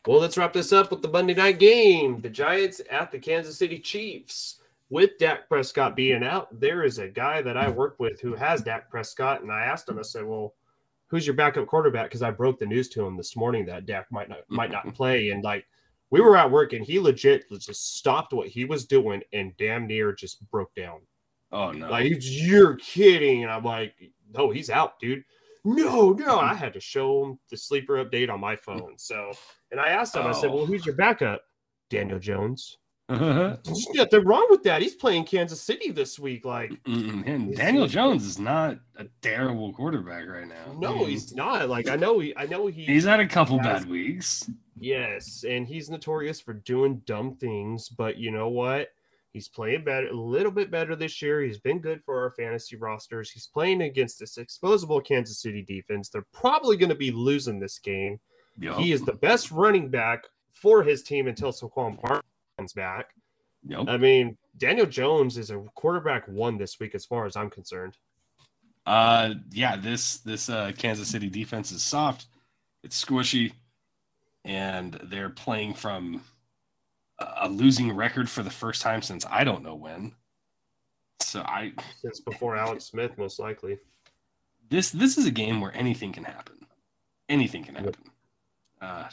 Well, 0.07 0.19
let's 0.19 0.37
wrap 0.37 0.53
this 0.53 0.71
up 0.71 0.91
with 0.91 1.01
the 1.01 1.07
Monday 1.07 1.33
night 1.33 1.57
game. 1.57 2.21
The 2.21 2.29
Giants 2.29 2.79
at 2.91 3.11
the 3.11 3.17
Kansas 3.17 3.57
City 3.57 3.79
Chiefs. 3.79 4.61
With 4.91 5.17
Dak 5.17 5.49
Prescott 5.49 5.95
being 5.95 6.23
out, 6.23 6.59
there 6.59 6.83
is 6.83 6.99
a 6.99 7.07
guy 7.07 7.41
that 7.41 7.57
I 7.57 7.69
work 7.69 7.95
with 7.97 8.21
who 8.21 8.35
has 8.35 8.61
Dak 8.61 8.87
Prescott, 8.91 9.41
and 9.41 9.51
I 9.51 9.65
asked 9.65 9.89
him. 9.89 9.97
I 9.97 10.03
said, 10.03 10.25
"Well, 10.25 10.53
who's 11.07 11.25
your 11.25 11.35
backup 11.35 11.65
quarterback?" 11.65 12.05
Because 12.05 12.21
I 12.21 12.29
broke 12.29 12.59
the 12.59 12.67
news 12.67 12.87
to 12.89 13.03
him 13.03 13.17
this 13.17 13.35
morning 13.35 13.65
that 13.65 13.87
Dak 13.87 14.11
might 14.11 14.29
not 14.29 14.41
might 14.47 14.71
not 14.71 14.93
play, 14.93 15.31
and 15.31 15.43
like 15.43 15.65
we 16.11 16.21
were 16.21 16.37
at 16.37 16.51
work, 16.51 16.73
and 16.73 16.85
he 16.85 16.99
legit 16.99 17.45
just 17.59 17.95
stopped 17.95 18.31
what 18.31 18.47
he 18.47 18.63
was 18.63 18.85
doing 18.85 19.23
and 19.33 19.57
damn 19.57 19.87
near 19.87 20.13
just 20.13 20.47
broke 20.51 20.73
down. 20.75 21.01
Oh 21.51 21.71
no! 21.71 21.89
Like 21.89 22.13
you're 22.19 22.75
kidding, 22.75 23.41
and 23.41 23.51
I'm 23.51 23.63
like, 23.63 23.95
"No, 24.31 24.51
he's 24.51 24.69
out, 24.69 24.99
dude." 24.99 25.23
No, 25.65 26.11
no, 26.11 26.39
I 26.39 26.53
had 26.53 26.73
to 26.73 26.79
show 26.79 27.25
him 27.25 27.39
the 27.49 27.57
sleeper 27.57 28.03
update 28.05 28.29
on 28.29 28.39
my 28.39 28.55
phone. 28.55 28.93
So, 28.97 29.31
and 29.71 29.79
I 29.79 29.89
asked 29.89 30.15
him, 30.15 30.25
I 30.25 30.31
said, 30.31 30.51
Oh. 30.51 30.55
"Well, 30.57 30.65
who's 30.65 30.85
your 30.85 30.95
backup?" 30.95 31.41
Daniel 31.89 32.19
Jones. 32.19 32.77
Mm, 33.11 33.61
There's 33.63 33.87
nothing 33.93 34.23
wrong 34.25 34.47
with 34.49 34.63
that. 34.63 34.81
He's 34.81 34.95
playing 34.95 35.25
Kansas 35.25 35.61
City 35.61 35.91
this 35.91 36.17
week. 36.17 36.45
Like, 36.45 36.71
Man, 36.87 37.51
Daniel 37.51 37.83
he- 37.85 37.89
Jones 37.93 38.25
is 38.25 38.39
not 38.39 38.77
a 38.97 39.05
terrible 39.21 39.73
quarterback 39.73 40.27
right 40.27 40.47
now. 40.47 40.75
no, 40.79 41.05
he's 41.05 41.35
not. 41.35 41.69
Like, 41.69 41.87
I 41.89 41.95
know 41.95 42.17
he, 42.19 42.35
I 42.37 42.45
know 42.47 42.65
he. 42.67 42.85
he's 42.85 43.03
had 43.03 43.19
a 43.19 43.27
couple 43.27 43.59
has- 43.59 43.81
bad 43.83 43.89
weeks. 43.89 44.49
Yes, 44.77 45.45
and 45.47 45.67
he's 45.67 45.89
notorious 45.89 46.41
for 46.41 46.53
doing 46.53 47.01
dumb 47.05 47.35
things, 47.35 47.87
but 47.89 48.17
you 48.17 48.29
know 48.31 48.49
what? 48.49 48.89
He's 49.35 49.49
playing 49.49 49.83
better, 49.83 50.07
a 50.07 50.13
little 50.13 50.49
bit 50.49 50.71
better 50.71 50.95
this 50.95 51.21
year. 51.21 51.41
He's 51.41 51.59
been 51.59 51.79
good 51.79 52.01
for 52.05 52.21
our 52.21 52.31
fantasy 52.31 52.77
rosters. 52.77 53.29
He's 53.29 53.47
playing 53.47 53.81
against 53.81 54.17
this 54.17 54.37
exposable 54.37 55.05
Kansas 55.05 55.41
City 55.41 55.61
defense. 55.61 56.07
They're 56.07 56.25
probably 56.31 56.77
going 56.77 56.87
to 56.87 56.95
be 56.95 57.11
losing 57.11 57.59
this 57.59 57.77
game. 57.77 58.17
Yep. 58.61 58.77
He 58.77 58.93
is 58.93 59.01
the 59.01 59.15
best 59.15 59.51
running 59.51 59.89
back 59.89 60.23
for 60.53 60.83
his 60.83 61.03
team 61.03 61.27
until 61.27 61.51
Saquon 61.51 62.01
Barkley 62.01 62.21
comes 62.57 62.71
back. 62.71 63.09
Yep. 63.67 63.89
I 63.89 63.97
mean, 63.97 64.37
Daniel 64.57 64.85
Jones 64.85 65.37
is 65.37 65.51
a 65.51 65.61
quarterback 65.75 66.29
one 66.29 66.57
this 66.57 66.79
week, 66.79 66.95
as 66.95 67.03
far 67.03 67.25
as 67.25 67.35
I'm 67.35 67.49
concerned. 67.49 67.97
Uh, 68.85 69.33
yeah. 69.51 69.75
This 69.75 70.19
this 70.19 70.47
uh, 70.47 70.71
Kansas 70.77 71.09
City 71.09 71.29
defense 71.29 71.73
is 71.73 71.83
soft. 71.83 72.27
It's 72.85 73.03
squishy, 73.03 73.51
and 74.45 74.97
they're 75.03 75.29
playing 75.29 75.73
from 75.73 76.21
a 77.19 77.47
losing 77.49 77.91
record 77.95 78.29
for 78.29 78.43
the 78.43 78.49
first 78.49 78.81
time 78.81 79.01
since 79.01 79.25
I 79.29 79.43
don't 79.43 79.63
know 79.63 79.75
when. 79.75 80.13
So 81.21 81.41
I 81.41 81.73
Since 82.01 82.19
before 82.19 82.57
Alex 82.57 82.85
Smith, 82.85 83.17
most 83.17 83.39
likely. 83.39 83.77
this 84.69 84.91
this 84.91 85.17
is 85.17 85.25
a 85.25 85.31
game 85.31 85.61
where 85.61 85.75
anything 85.75 86.11
can 86.11 86.25
happen. 86.25 86.55
Anything 87.29 87.63
can 87.63 87.75
happen. 87.75 88.03
Uh, 88.81 89.09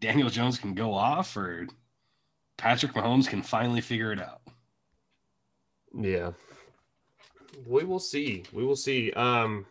Daniel 0.00 0.30
Jones 0.30 0.58
can 0.58 0.74
go 0.74 0.94
off, 0.94 1.36
or 1.36 1.66
Patrick 2.56 2.92
Mahomes 2.92 3.28
can 3.28 3.42
finally 3.42 3.80
figure 3.80 4.12
it 4.12 4.20
out. 4.20 4.40
Yeah. 5.92 6.32
We 7.66 7.84
will 7.84 7.98
see. 7.98 8.44
We 8.52 8.64
will 8.64 8.76
see. 8.76 9.12
Um 9.12 9.66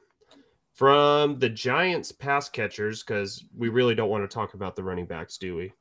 from 0.74 1.40
the 1.40 1.48
Giants 1.48 2.12
pass 2.12 2.50
catchers, 2.50 3.02
because 3.02 3.46
we 3.56 3.70
really 3.70 3.96
don't 3.96 4.10
want 4.10 4.30
to 4.30 4.34
talk 4.34 4.56
about 4.56 4.76
the 4.76 4.84
running 4.84 5.06
backs, 5.06 5.38
do 5.38 5.56
we? 5.56 5.72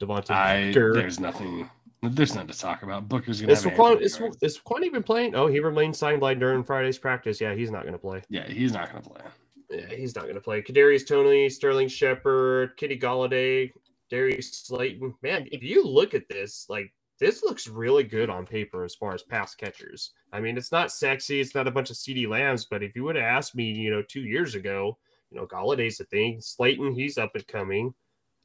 Devontae 0.00 0.30
I 0.30 0.66
Booker. 0.68 0.94
there's 0.94 1.20
nothing 1.20 1.68
there's 2.02 2.34
nothing 2.34 2.48
to 2.48 2.58
talk 2.58 2.82
about. 2.82 3.08
Booker's 3.08 3.40
gonna 3.40 3.52
Is 3.52 3.64
Anthony 3.64 4.04
is, 4.04 4.20
is 4.42 4.58
Saquon 4.58 4.84
even 4.84 5.02
playing? 5.02 5.34
Oh, 5.34 5.46
he 5.46 5.60
remains 5.60 5.98
sidelined 5.98 6.38
during 6.38 6.62
Friday's 6.62 6.98
practice. 6.98 7.40
Yeah, 7.40 7.54
he's 7.54 7.70
not 7.70 7.82
going 7.82 7.94
to 7.94 7.98
play. 7.98 8.22
yeah, 8.28 8.46
he's 8.46 8.72
not 8.72 8.88
gonna 8.88 9.00
play. 9.00 9.22
Yeah, 9.70 9.94
he's 9.94 10.14
not 10.14 10.24
going 10.24 10.34
to 10.34 10.40
play. 10.40 10.62
Kadarius 10.62 11.06
Toney, 11.06 11.48
Sterling 11.48 11.88
Shepard, 11.88 12.76
Kenny 12.76 12.98
Golladay, 12.98 13.70
Darius 14.10 14.52
Slayton. 14.52 15.14
Man, 15.22 15.48
if 15.50 15.62
you 15.62 15.84
look 15.84 16.14
at 16.14 16.28
this, 16.28 16.66
like 16.68 16.92
this 17.18 17.42
looks 17.42 17.68
really 17.68 18.04
good 18.04 18.28
on 18.28 18.44
paper 18.44 18.84
as 18.84 18.94
far 18.94 19.14
as 19.14 19.22
pass 19.22 19.54
catchers. 19.54 20.12
I 20.32 20.40
mean, 20.40 20.56
it's 20.56 20.72
not 20.72 20.92
sexy, 20.92 21.40
it's 21.40 21.54
not 21.54 21.68
a 21.68 21.70
bunch 21.70 21.90
of 21.90 21.96
CD 21.96 22.26
lambs, 22.26 22.66
but 22.66 22.82
if 22.82 22.94
you 22.94 23.04
would 23.04 23.16
have 23.16 23.24
asked 23.24 23.54
me, 23.54 23.72
you 23.72 23.90
know, 23.90 24.02
two 24.02 24.22
years 24.22 24.54
ago, 24.54 24.98
you 25.30 25.38
know, 25.38 25.46
Golladay's 25.46 26.00
a 26.00 26.04
thing. 26.04 26.40
Slayton, 26.40 26.92
he's 26.92 27.18
up 27.18 27.34
and 27.34 27.46
coming. 27.46 27.94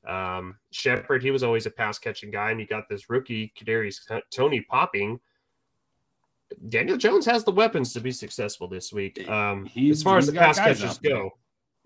Um, 0.07 0.57
Shepard, 0.71 1.21
he 1.21 1.31
was 1.31 1.43
always 1.43 1.65
a 1.65 1.69
pass 1.71 1.99
catching 1.99 2.31
guy, 2.31 2.51
and 2.51 2.59
you 2.59 2.65
got 2.65 2.87
this 2.89 3.09
rookie 3.09 3.51
Kadarius 3.59 3.99
Toney 4.31 4.61
popping. 4.61 5.19
Daniel 6.69 6.97
Jones 6.97 7.25
has 7.25 7.43
the 7.43 7.51
weapons 7.51 7.93
to 7.93 7.99
be 8.01 8.11
successful 8.11 8.67
this 8.67 8.91
week. 8.91 9.29
Um, 9.29 9.65
He's- 9.65 9.97
as 9.97 10.03
far 10.03 10.17
as 10.17 10.25
the 10.27 10.33
pass 10.33 10.57
catchers 10.57 10.97
go, 10.97 11.37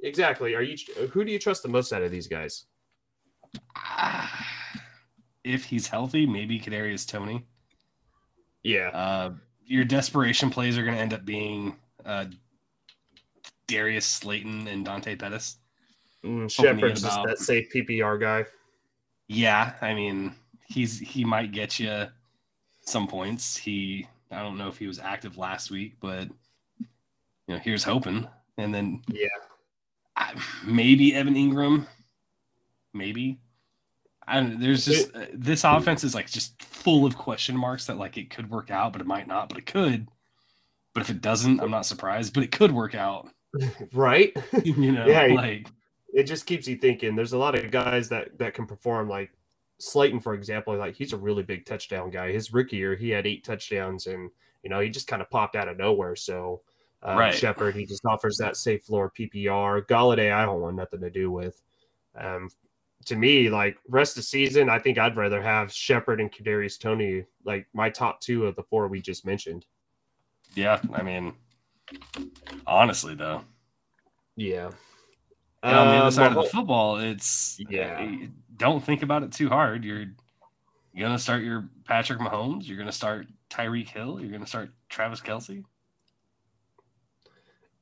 exactly. 0.02 0.56
Are 0.56 0.62
you 0.62 0.78
who 1.12 1.26
do 1.26 1.32
you 1.32 1.40
trust 1.40 1.64
the 1.64 1.70
most 1.70 1.92
out 1.92 2.02
of 2.04 2.12
these 2.12 2.28
guys? 2.28 2.66
If 5.44 5.66
he's 5.66 5.88
healthy, 5.88 6.26
maybe 6.26 6.58
Kadarius 6.58 7.06
Toney. 7.06 7.46
Yeah, 8.64 8.88
Uh, 8.94 9.34
your 9.66 9.84
desperation 9.84 10.50
plays 10.50 10.78
are 10.78 10.84
going 10.84 10.96
to 10.96 11.02
end 11.02 11.14
up 11.14 11.26
being 11.26 11.76
uh, 12.06 12.28
Darius 13.68 14.06
Slayton 14.06 14.70
and 14.70 14.86
Dante 14.86 15.18
Pettis. 15.18 15.58
Mm, 16.24 16.50
Shepard's 16.50 17.02
just 17.02 17.14
about- 17.14 17.28
that 17.28 17.40
safe 17.40 17.72
PPR 17.74 18.20
guy. 18.20 18.46
Yeah, 19.28 19.74
I 19.82 19.94
mean 19.94 20.36
he's 20.68 21.00
he 21.00 21.24
might 21.26 21.52
get 21.52 21.80
you 21.80 22.08
some 22.82 23.08
points. 23.08 23.56
He 23.58 24.08
I 24.32 24.42
don't 24.42 24.58
know 24.58 24.68
if 24.68 24.78
he 24.78 24.88
was 24.88 25.00
active 25.00 25.38
last 25.38 25.72
week, 25.72 25.96
but 26.00 26.28
you 26.80 26.88
know 27.56 27.58
here's 27.58 27.84
hoping. 27.84 28.28
And 28.58 28.74
then 28.74 29.02
Yeah. 29.08 29.28
I, 30.16 30.34
maybe 30.64 31.16
Evan 31.16 31.34
Engram, 31.34 31.88
maybe. 32.94 33.40
And 34.28 34.62
there's 34.62 34.86
just 34.86 35.14
uh, 35.16 35.26
this 35.34 35.64
offense 35.64 36.04
is 36.04 36.14
like 36.16 36.30
just 36.30 36.62
full 36.62 37.06
of 37.06 37.18
question 37.18 37.58
marks 37.58 37.88
that 37.88 37.98
like 37.98 38.18
it 38.18 38.30
could 38.30 38.50
work 38.50 38.70
out, 38.72 38.94
but 38.94 39.02
it 39.02 39.08
might 39.08 39.28
not, 39.28 39.50
but 39.50 39.58
it 39.58 39.66
could. 39.66 40.08
But 40.94 41.02
if 41.02 41.10
it 41.10 41.22
doesn't, 41.22 41.60
I'm 41.60 41.72
not 41.72 41.86
surprised. 41.88 42.34
But 42.34 42.44
it 42.44 42.52
could 42.52 42.72
work 42.72 42.94
out, 42.96 43.28
right? 43.94 44.32
you 44.64 44.92
know. 44.92 45.08
Yeah, 45.08 45.34
like 45.34 45.68
it 46.14 46.24
just 46.24 46.46
keeps 46.46 46.68
you 46.68 46.78
thinking. 46.78 47.16
There's 47.16 47.34
a 47.34 47.38
lot 47.38 47.56
of 47.56 47.72
guys 47.72 48.08
that 48.10 48.38
that 48.38 48.54
can 48.54 48.66
perform. 48.66 49.10
Like 49.10 49.32
Slayton, 49.80 50.20
for 50.20 50.34
example, 50.34 50.78
like 50.78 50.96
he's 50.96 51.14
a 51.14 51.18
really 51.18 51.44
big 51.44 51.66
touchdown 51.66 52.10
guy. 52.12 52.32
His 52.32 52.54
rookie 52.54 52.78
year, 52.78 52.96
he 52.96 53.10
had 53.10 53.28
eight 53.28 53.44
touchdowns, 53.44 54.08
and 54.08 54.30
you 54.64 54.70
know 54.70 54.80
he 54.80 54.90
just 54.90 55.08
kind 55.08 55.22
of 55.22 55.30
popped 55.30 55.56
out 55.56 55.68
of 55.68 55.78
nowhere. 55.78 56.16
So 56.16 56.62
uh, 57.06 57.16
Right. 57.18 57.34
Shepard, 57.34 57.76
he 57.76 57.86
just 57.86 58.06
offers 58.06 58.38
that 58.38 58.56
safe 58.56 58.84
floor 58.84 59.12
PPR. 59.18 59.86
Golladay, 59.88 60.32
I 60.32 60.46
don't 60.46 60.62
want 60.62 60.76
nothing 60.76 61.02
to 61.02 61.10
do 61.10 61.32
with. 61.32 61.62
Um, 62.16 62.50
to 63.06 63.16
me, 63.16 63.50
like 63.50 63.78
rest 63.90 64.18
of 64.18 64.24
season, 64.24 64.70
I 64.70 64.80
think 64.80 64.98
I'd 64.98 65.18
rather 65.18 65.42
have 65.42 65.74
Shepard 65.74 66.22
and 66.22 66.32
Kadarius 66.32 66.80
Toney, 66.80 67.26
like 67.44 67.68
my 67.74 67.90
top 67.90 68.22
two 68.22 68.46
of 68.46 68.56
the 68.56 68.64
four 68.64 68.88
we 68.88 69.02
just 69.02 69.26
mentioned. 69.26 69.66
yeah, 70.56 70.80
I 70.94 71.02
mean, 71.02 71.34
honestly 72.66 73.16
though, 73.16 73.44
Yeah. 74.38 74.70
And 75.64 75.76
on 75.78 75.88
the 75.88 75.94
other 75.96 76.12
side 76.12 76.36
of 76.36 76.44
the 76.44 76.50
football, 76.50 76.98
it's 76.98 77.58
Yeah. 77.70 78.02
uh, 78.02 78.28
Don't 78.58 78.84
think 78.84 79.02
about 79.02 79.24
it 79.24 79.32
too 79.32 79.50
hard. 79.50 79.84
You're 79.84 80.06
you're 80.94 81.08
gonna 81.08 81.18
start 81.18 81.42
your 81.44 81.70
Patrick 81.86 82.20
Mahomes. 82.20 82.68
You're 82.68 82.78
gonna 82.78 82.92
start 82.92 83.28
Tyreek 83.50 83.88
Hill. 83.88 84.20
You're 84.20 84.32
gonna 84.32 84.46
start 84.46 84.70
Travis 84.90 85.22
Kelce. 85.22 85.64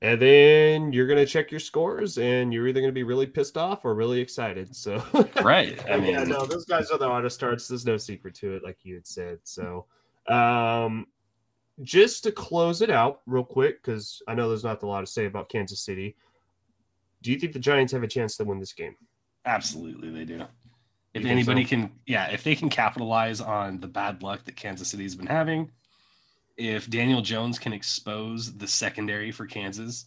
And 0.04 0.20
then 0.20 0.92
you're 0.94 1.06
gonna 1.08 1.26
check 1.26 1.52
your 1.52 1.60
scores, 1.60 2.18
and 2.18 2.52
you're 2.54 2.68
either 2.68 2.82
gonna 2.82 2.92
be 2.92 3.04
really 3.04 3.28
pissed 3.28 3.58
off 3.58 3.86
or 3.86 3.94
really 3.94 4.20
excited. 4.20 4.76
So, 4.76 5.04
Right. 5.44 5.80
I 5.90 5.98
mean, 5.98 6.14
yeah, 6.14 6.24
no, 6.24 6.46
those 6.46 6.66
guys 6.66 6.90
are 6.90 6.98
the 6.98 7.08
auto 7.08 7.28
starts. 7.28 7.68
There's 7.68 7.86
no 7.86 7.98
secret 7.98 8.34
to 8.36 8.54
it, 8.56 8.64
like 8.64 8.78
you 8.84 8.96
had 8.96 9.06
said. 9.06 9.40
So, 9.44 9.86
um, 10.28 11.06
just 11.84 12.24
to 12.24 12.32
close 12.32 12.82
it 12.82 12.90
out 12.90 13.22
real 13.28 13.44
quick, 13.44 13.84
because 13.84 14.22
I 14.28 14.34
know 14.34 14.48
there's 14.50 14.64
not 14.64 14.82
a 14.82 14.88
lot 14.88 15.02
to 15.02 15.08
say 15.08 15.26
about 15.26 15.50
Kansas 15.50 15.82
City. 15.82 16.16
Do 17.22 17.32
you 17.32 17.40
think 17.40 17.54
the 17.54 17.60
Giants 17.60 17.94
have 17.94 18.04
a 18.04 18.08
chance 18.08 18.38
to 18.38 18.44
win 18.44 18.60
this 18.60 18.74
game? 18.74 18.96
Absolutely, 19.46 20.10
they 20.10 20.26
do. 20.26 20.44
If 21.14 21.26
anybody 21.26 21.64
so? 21.64 21.70
can, 21.70 21.92
yeah, 22.06 22.28
if 22.32 22.44
they 22.44 22.56
can 22.56 22.70
capitalize 22.70 23.42
on 23.42 23.80
the 23.80 23.88
bad 23.88 24.24
luck 24.24 24.46
that 24.46 24.56
Kansas 24.56 24.88
City's 24.88 25.16
been 25.16 25.28
having, 25.28 25.70
if 26.58 26.90
Daniel 26.90 27.22
Jones 27.22 27.60
can 27.60 27.74
expose 27.74 28.58
the 28.58 28.68
secondary 28.68 29.32
for 29.32 29.46
Kansas, 29.46 30.06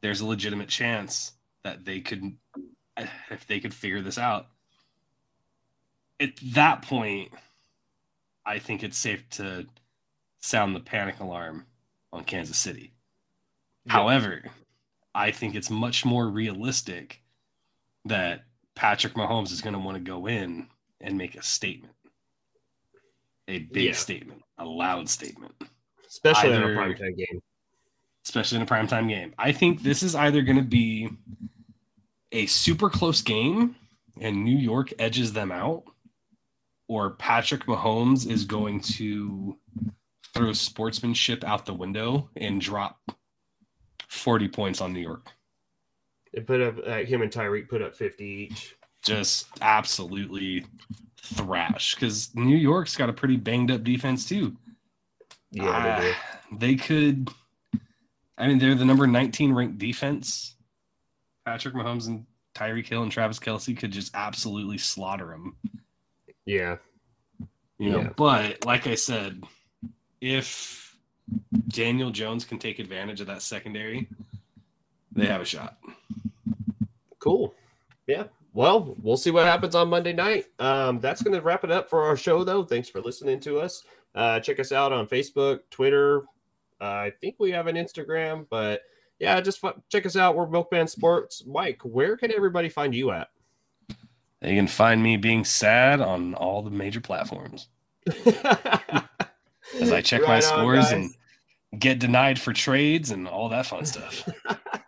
there's 0.00 0.20
a 0.20 0.26
legitimate 0.26 0.68
chance 0.68 1.32
that 1.64 1.84
they 1.84 2.00
could, 2.00 2.36
if 3.30 3.46
they 3.46 3.60
could 3.60 3.74
figure 3.74 4.00
this 4.00 4.18
out. 4.18 4.46
At 6.20 6.30
that 6.54 6.82
point, 6.82 7.32
I 8.46 8.58
think 8.58 8.82
it's 8.82 8.98
safe 8.98 9.28
to 9.30 9.66
sound 10.40 10.74
the 10.74 10.80
panic 10.80 11.20
alarm 11.20 11.66
on 12.12 12.24
Kansas 12.24 12.58
City. 12.58 12.92
Yeah. 13.86 13.92
However, 13.92 14.44
I 15.14 15.30
think 15.30 15.54
it's 15.54 15.70
much 15.70 16.04
more 16.04 16.28
realistic 16.28 17.22
that 18.06 18.44
Patrick 18.74 19.14
Mahomes 19.14 19.52
is 19.52 19.60
going 19.60 19.74
to 19.74 19.78
want 19.78 19.96
to 19.96 20.02
go 20.02 20.26
in 20.26 20.68
and 21.00 21.18
make 21.18 21.34
a 21.36 21.42
statement, 21.42 21.94
a 23.48 23.58
big 23.58 23.84
Yeah. 23.88 23.92
statement, 23.92 24.42
a 24.58 24.64
loud 24.64 25.08
statement, 25.08 25.54
Especially 26.08 26.50
in 26.52 26.62
a 26.62 26.66
Either- 26.66 26.76
primetime 26.76 27.16
game. 27.16 27.42
especially 28.24 28.56
in 28.56 28.62
a 28.62 28.66
primetime 28.66 29.08
game. 29.08 29.34
I 29.38 29.50
think 29.52 29.82
this 29.82 30.02
is 30.02 30.14
either 30.14 30.42
going 30.42 30.56
to 30.58 30.62
be 30.62 31.08
a 32.30 32.46
super 32.46 32.88
close 32.88 33.20
game 33.20 33.74
and 34.20 34.44
New 34.44 34.56
York 34.56 34.92
edges 34.98 35.32
them 35.32 35.50
out, 35.50 35.84
or 36.86 37.10
Patrick 37.16 37.64
Mahomes 37.64 38.30
is 38.30 38.44
going 38.44 38.80
to 38.80 39.58
throw 40.34 40.52
sportsmanship 40.52 41.42
out 41.44 41.66
the 41.66 41.74
window 41.74 42.30
and 42.36 42.60
drop 42.60 43.00
40 44.12 44.48
points 44.48 44.80
on 44.80 44.92
New 44.92 45.00
York. 45.00 45.26
They 46.34 46.40
put 46.42 46.60
up 46.60 46.76
uh, 46.86 46.98
him 46.98 47.22
and 47.22 47.30
Tyreek 47.32 47.68
put 47.68 47.82
up 47.82 47.94
50 47.94 48.24
each. 48.24 48.74
just 49.02 49.46
absolutely 49.60 50.64
thrash 51.22 51.94
because 51.94 52.34
New 52.34 52.56
York's 52.56 52.96
got 52.96 53.08
a 53.08 53.12
pretty 53.12 53.36
banged 53.36 53.70
up 53.70 53.84
defense 53.84 54.28
too. 54.28 54.56
Yeah, 55.50 56.00
they. 56.00 56.12
Ah, 56.14 56.40
they 56.58 56.74
could. 56.76 57.28
I 58.38 58.46
mean, 58.48 58.58
they're 58.58 58.74
the 58.74 58.84
number 58.84 59.06
19 59.06 59.52
ranked 59.52 59.78
defense. 59.78 60.56
Patrick 61.44 61.74
Mahomes 61.74 62.06
and 62.08 62.24
Tyreek 62.54 62.86
Hill 62.86 63.02
and 63.02 63.12
Travis 63.12 63.38
Kelce 63.38 63.76
could 63.76 63.90
just 63.92 64.14
absolutely 64.14 64.78
slaughter 64.78 65.26
them. 65.26 65.56
Yeah. 66.46 66.76
You 67.78 67.90
know, 67.90 67.98
Yeah. 68.00 68.08
but 68.16 68.64
like 68.64 68.86
I 68.86 68.94
said, 68.94 69.42
if 70.20 70.81
Daniel 71.68 72.10
Jones 72.10 72.44
can 72.44 72.58
take 72.58 72.78
advantage 72.78 73.20
of 73.20 73.26
that 73.28 73.42
secondary, 73.42 74.08
they 75.12 75.26
have 75.26 75.40
a 75.40 75.44
shot. 75.44 75.78
Cool. 77.18 77.54
Yeah. 78.06 78.24
Well, 78.54 78.96
we'll 79.02 79.16
see 79.16 79.30
what 79.30 79.46
happens 79.46 79.74
on 79.74 79.88
Monday 79.88 80.12
night. 80.12 80.46
Um, 80.58 81.00
that's 81.00 81.22
going 81.22 81.34
to 81.34 81.40
wrap 81.40 81.64
it 81.64 81.70
up 81.70 81.88
for 81.88 82.02
our 82.02 82.16
show, 82.16 82.44
though. 82.44 82.64
Thanks 82.64 82.88
for 82.88 83.00
listening 83.00 83.40
to 83.40 83.58
us. 83.60 83.84
Uh, 84.14 84.40
check 84.40 84.60
us 84.60 84.72
out 84.72 84.92
on 84.92 85.06
Facebook, 85.06 85.60
Twitter. 85.70 86.22
Uh, 86.80 86.84
I 86.84 87.12
think 87.20 87.36
we 87.38 87.50
have 87.52 87.66
an 87.66 87.76
Instagram, 87.76 88.46
but 88.50 88.82
yeah, 89.18 89.40
just 89.40 89.60
fu- 89.60 89.80
check 89.88 90.04
us 90.04 90.16
out. 90.16 90.36
We're 90.36 90.48
Milkman 90.48 90.88
Sports. 90.88 91.44
Mike, 91.46 91.80
where 91.82 92.16
can 92.16 92.32
everybody 92.32 92.68
find 92.68 92.94
you 92.94 93.10
at? 93.12 93.28
They 94.40 94.54
can 94.56 94.66
find 94.66 95.02
me 95.02 95.16
being 95.16 95.44
sad 95.44 96.00
on 96.00 96.34
all 96.34 96.62
the 96.62 96.70
major 96.70 97.00
platforms. 97.00 97.68
as 99.80 99.92
I 99.92 100.00
check 100.02 100.22
my 100.22 100.28
Right 100.34 100.36
on, 100.36 100.42
scores 100.42 100.84
guys. 100.86 100.92
and 100.92 101.14
get 101.78 101.98
denied 101.98 102.38
for 102.38 102.52
trades 102.52 103.10
and 103.10 103.26
all 103.26 103.48
that 103.48 103.66
fun 103.66 103.84
stuff. 103.84 104.28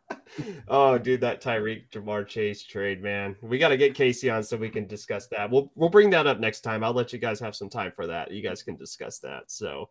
oh, 0.68 0.99
dude, 0.99 1.20
that 1.20 1.43
Tyreek 1.43 1.89
Ja'Marr 1.91 2.26
Chase 2.26 2.62
trade, 2.62 3.03
man. 3.03 3.37
We 3.43 3.59
got 3.59 3.68
to 3.68 3.76
get 3.76 3.95
Casey 3.95 4.30
on 4.30 4.43
so 4.43 4.57
we 4.57 4.68
can 4.68 4.87
discuss 4.87 5.26
that. 5.28 5.51
We'll 5.51 5.70
we'll 5.74 5.89
bring 5.89 6.11
that 6.11 6.26
up 6.26 6.41
next 6.41 6.61
time. 6.61 6.85
I'll 6.85 6.93
let 6.93 7.12
you 7.12 7.18
guys 7.18 7.41
have 7.41 7.57
some 7.57 7.68
time 7.68 7.93
for 7.93 8.07
that. 8.07 8.30
You 8.30 8.43
guys 8.43 8.62
can 8.62 8.76
discuss 8.76 9.18
that. 9.20 9.51
So, 9.51 9.89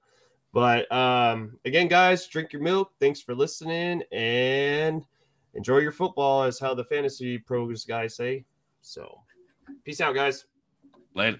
but 0.54 0.92
um, 0.92 1.58
again, 1.66 1.88
guys, 1.88 2.28
drink 2.28 2.54
your 2.54 2.62
milk. 2.62 2.92
Thanks 3.00 3.22
for 3.22 3.36
listening 3.36 4.04
and 4.12 5.04
enjoy 5.54 5.80
your 5.80 5.92
football, 5.92 6.44
as 6.44 6.60
how 6.60 6.74
the 6.74 6.86
fantasy 6.86 7.38
pros 7.38 7.86
guys 7.86 8.16
say. 8.16 8.46
So, 8.82 9.20
peace 9.84 10.02
out, 10.02 10.16
guys. 10.16 10.46
Later. 11.16 11.40